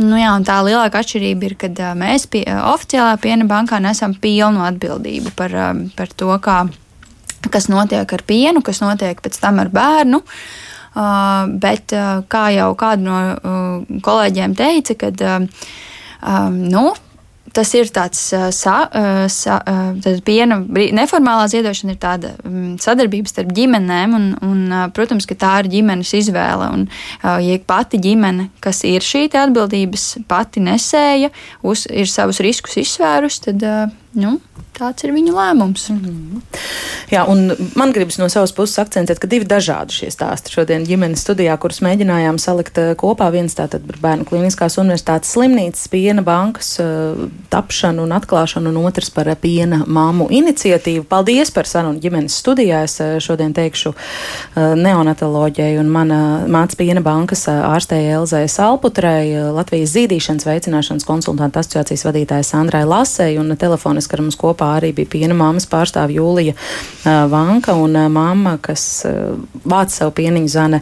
Nu, 0.00 0.16
jā, 0.16 0.32
tā 0.48 0.60
lielākā 0.64 1.02
atšķirība 1.04 1.48
ir, 1.50 1.56
kad 1.60 1.84
mēs 2.00 2.24
pie, 2.32 2.46
oficiālā 2.48 3.18
piena 3.20 3.44
bankā 3.48 3.82
nesam 3.84 4.16
pilnu 4.16 4.64
atbildību 4.64 5.34
par, 5.36 5.56
par 5.98 6.16
to, 6.16 6.32
kā, 6.40 6.62
kas 7.52 7.68
notiek 7.68 8.16
ar 8.16 8.26
pienu, 8.26 8.64
kas 8.64 8.80
notiek 8.80 9.20
pēc 9.20 9.36
tam 9.42 9.60
ar 9.60 9.72
bērnu. 9.74 10.24
Uh, 10.24 10.68
Uh, 10.90 11.46
bet, 11.62 11.92
uh, 11.94 12.24
kā 12.26 12.48
jau 12.50 12.72
kāda 12.74 13.04
no 13.04 13.18
uh, 13.30 13.98
kolēģiem 14.02 14.56
teica, 14.58 14.96
kad 14.98 15.20
um, 15.22 15.44
nu, 16.66 16.82
tas 17.56 17.72
ir 17.76 17.90
tāds 17.94 18.20
sa, 18.56 18.74
sa, 19.32 19.58
piena 20.26 20.60
neformālā 20.66 21.48
ziedošana, 21.52 21.94
ir 21.94 22.00
tāda 22.02 22.32
mm, 22.44 22.76
sadarbība 22.82 23.30
starp 23.30 23.52
ģimenēm, 23.56 24.16
un, 24.16 24.28
un, 24.46 24.62
protams, 24.96 25.28
ka 25.28 25.38
tā 25.38 25.54
ir 25.62 25.70
ģimenes 25.76 26.12
izvēle. 26.20 26.70
Un, 26.76 26.86
ja 27.44 27.58
pati 27.66 28.00
ģimene, 28.02 28.50
kas 28.64 28.84
ir 28.88 29.04
šī 29.04 29.28
atbildības 29.30 30.06
pati 30.30 30.62
nesēja, 30.64 31.30
uz, 31.66 31.86
ir 31.90 32.10
savus 32.10 32.42
riskus 32.44 32.78
izsvērusi, 32.80 33.44
tad 33.48 33.66
nu, 34.18 34.38
tāds 34.74 35.04
ir 35.04 35.12
viņu 35.14 35.34
lēmums. 35.34 35.90
Mm 35.90 35.98
-hmm. 36.00 36.42
Jā, 37.10 37.24
un 37.28 37.50
man 37.74 37.92
gribas 37.92 38.18
no 38.18 38.28
savas 38.28 38.52
puses 38.52 38.78
akcentēt, 38.78 39.18
ka 39.18 39.26
divi 39.26 39.44
dažādi 39.44 39.92
šie 39.92 40.10
stāsti 40.10 40.52
šodien 40.54 40.84
ģimenes 40.86 41.22
studijā, 41.24 41.56
kurus 41.58 41.80
mēģinājām 41.82 42.38
salikt 42.38 42.78
eh, 42.78 42.94
kopā. 42.94 43.30
Viens 43.32 43.54
tātad 43.54 43.86
par 43.86 43.98
bērnu 44.02 44.24
klīniskās 44.24 44.78
universitātes 44.78 45.32
slimnīcas 45.34 45.88
piena 45.88 46.22
bankas 46.22 46.78
uh, 46.80 47.28
tapšanu 47.50 48.02
un 48.02 48.12
atklāšanu, 48.12 48.68
un 48.68 48.76
otrs 48.86 49.10
par 49.10 49.36
piena 49.40 49.84
māmu 49.86 50.28
iniciatīvu. 50.30 51.04
Paldies 51.04 51.50
par 51.50 51.66
sarunu 51.66 52.00
ģimenes 52.00 52.38
studijā. 52.42 52.82
Es 52.84 52.98
šodien 53.18 53.52
teikšu 53.54 53.92
neonatoloģijai 54.56 55.78
un 55.78 55.88
mana 55.88 56.46
māca 56.48 56.76
piena 56.76 57.00
bankas 57.00 57.46
ārstēja 57.48 58.20
Elzai 58.20 58.48
Salputrai, 58.48 59.52
Latvijas 59.54 59.94
zīdīšanas 59.94 60.46
veicināšanas 60.46 61.06
konsultanta 61.06 61.60
asociācijas 61.60 62.04
vadītāja 62.04 62.46
Sandrai 62.46 62.84
Lasei 62.84 63.38
un 63.38 63.56
telefona 63.56 63.99
Ironiski, 64.00 64.16
ka 64.16 64.22
mums 64.22 64.38
kopā 64.38 64.78
arī 64.78 64.92
bija 64.94 65.08
piena 65.10 65.34
māmas 65.34 65.66
pārstāve 65.68 66.14
Jūlija 66.16 66.54
Vanka 67.04 67.74
un 67.74 67.92
mamma, 68.12 68.58
kas 68.60 69.04
vāc 69.64 69.90
savu 69.92 70.12
pieniņu 70.16 70.48
zane 70.48 70.80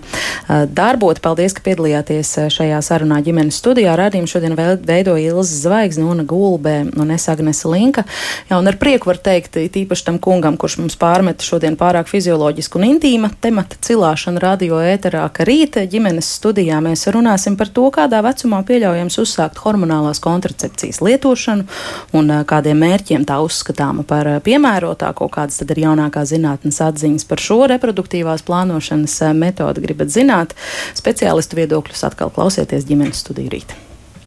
darbot. 0.49 1.21
Paldies, 1.21 1.53
ka 1.55 1.63
piedalījāties 1.65 2.51
šajā 2.55 2.79
sarunā 2.83 3.21
ģimenes 3.23 3.59
studijā. 3.59 3.97
Radījumu 3.99 4.29
šodien 4.29 4.55
veidoja 4.57 5.33
Ilza 5.33 5.57
Zvaigzne, 5.65 6.05
Una 6.05 6.25
Gulbē 6.25 6.95
un 6.99 7.11
es 7.11 7.29
Agnese 7.29 7.69
Linka. 7.69 8.05
Jā, 8.51 8.59
un 8.59 8.69
ar 8.69 8.79
prieku 8.79 9.11
var 9.11 9.19
teikt, 9.19 9.59
tīpaši 9.59 10.07
tam 10.07 10.19
kungam, 10.19 10.57
kurš 10.59 10.79
mums 10.83 10.99
pārmeta 10.99 11.45
šodien 11.45 11.77
pārāk 11.79 12.11
fizioloģisku 12.11 12.79
un 12.79 12.89
intīma 12.93 13.31
temata 13.41 13.79
cilāšanu 13.83 14.43
radio 14.43 14.81
ēterā, 14.83 15.25
ka 15.33 15.47
rīta 15.49 15.87
ģimenes 15.91 16.31
studijā 16.39 16.81
mēs 16.85 17.07
runāsim 17.15 17.59
par 17.59 17.71
to, 17.75 17.89
kādā 17.95 18.23
vecumā 18.27 18.63
pieļaujams 18.69 19.19
uzsākt 19.23 19.63
hormonālās 19.65 20.23
kontracepcijas 20.25 21.03
lietošanu 21.05 21.67
un 22.19 22.33
kādiem 22.49 22.79
mērķiem 22.79 23.08
tā 23.29 23.41
uzskatāma 23.45 24.05
par 24.09 24.31
piemērotāko, 24.45 25.31
kādas 25.33 25.63
tad 25.63 25.73
ir 25.75 25.85
jaunākās 25.87 26.33
zinātnes 26.35 26.81
atziņas 26.85 27.29
par 27.29 27.43
šo 27.43 27.63
reproduktīvās 27.73 28.45
plānošanas 28.47 29.19
metodu 29.39 29.85
gribat 29.85 30.13
zināt. 30.15 30.57
Speciālistu 30.99 31.63
viedokļus 31.63 32.09
atkal 32.13 32.35
klausieties 32.35 32.89
ģimenes 32.89 33.25
studiju 33.25 33.57
rīt. 33.57 33.88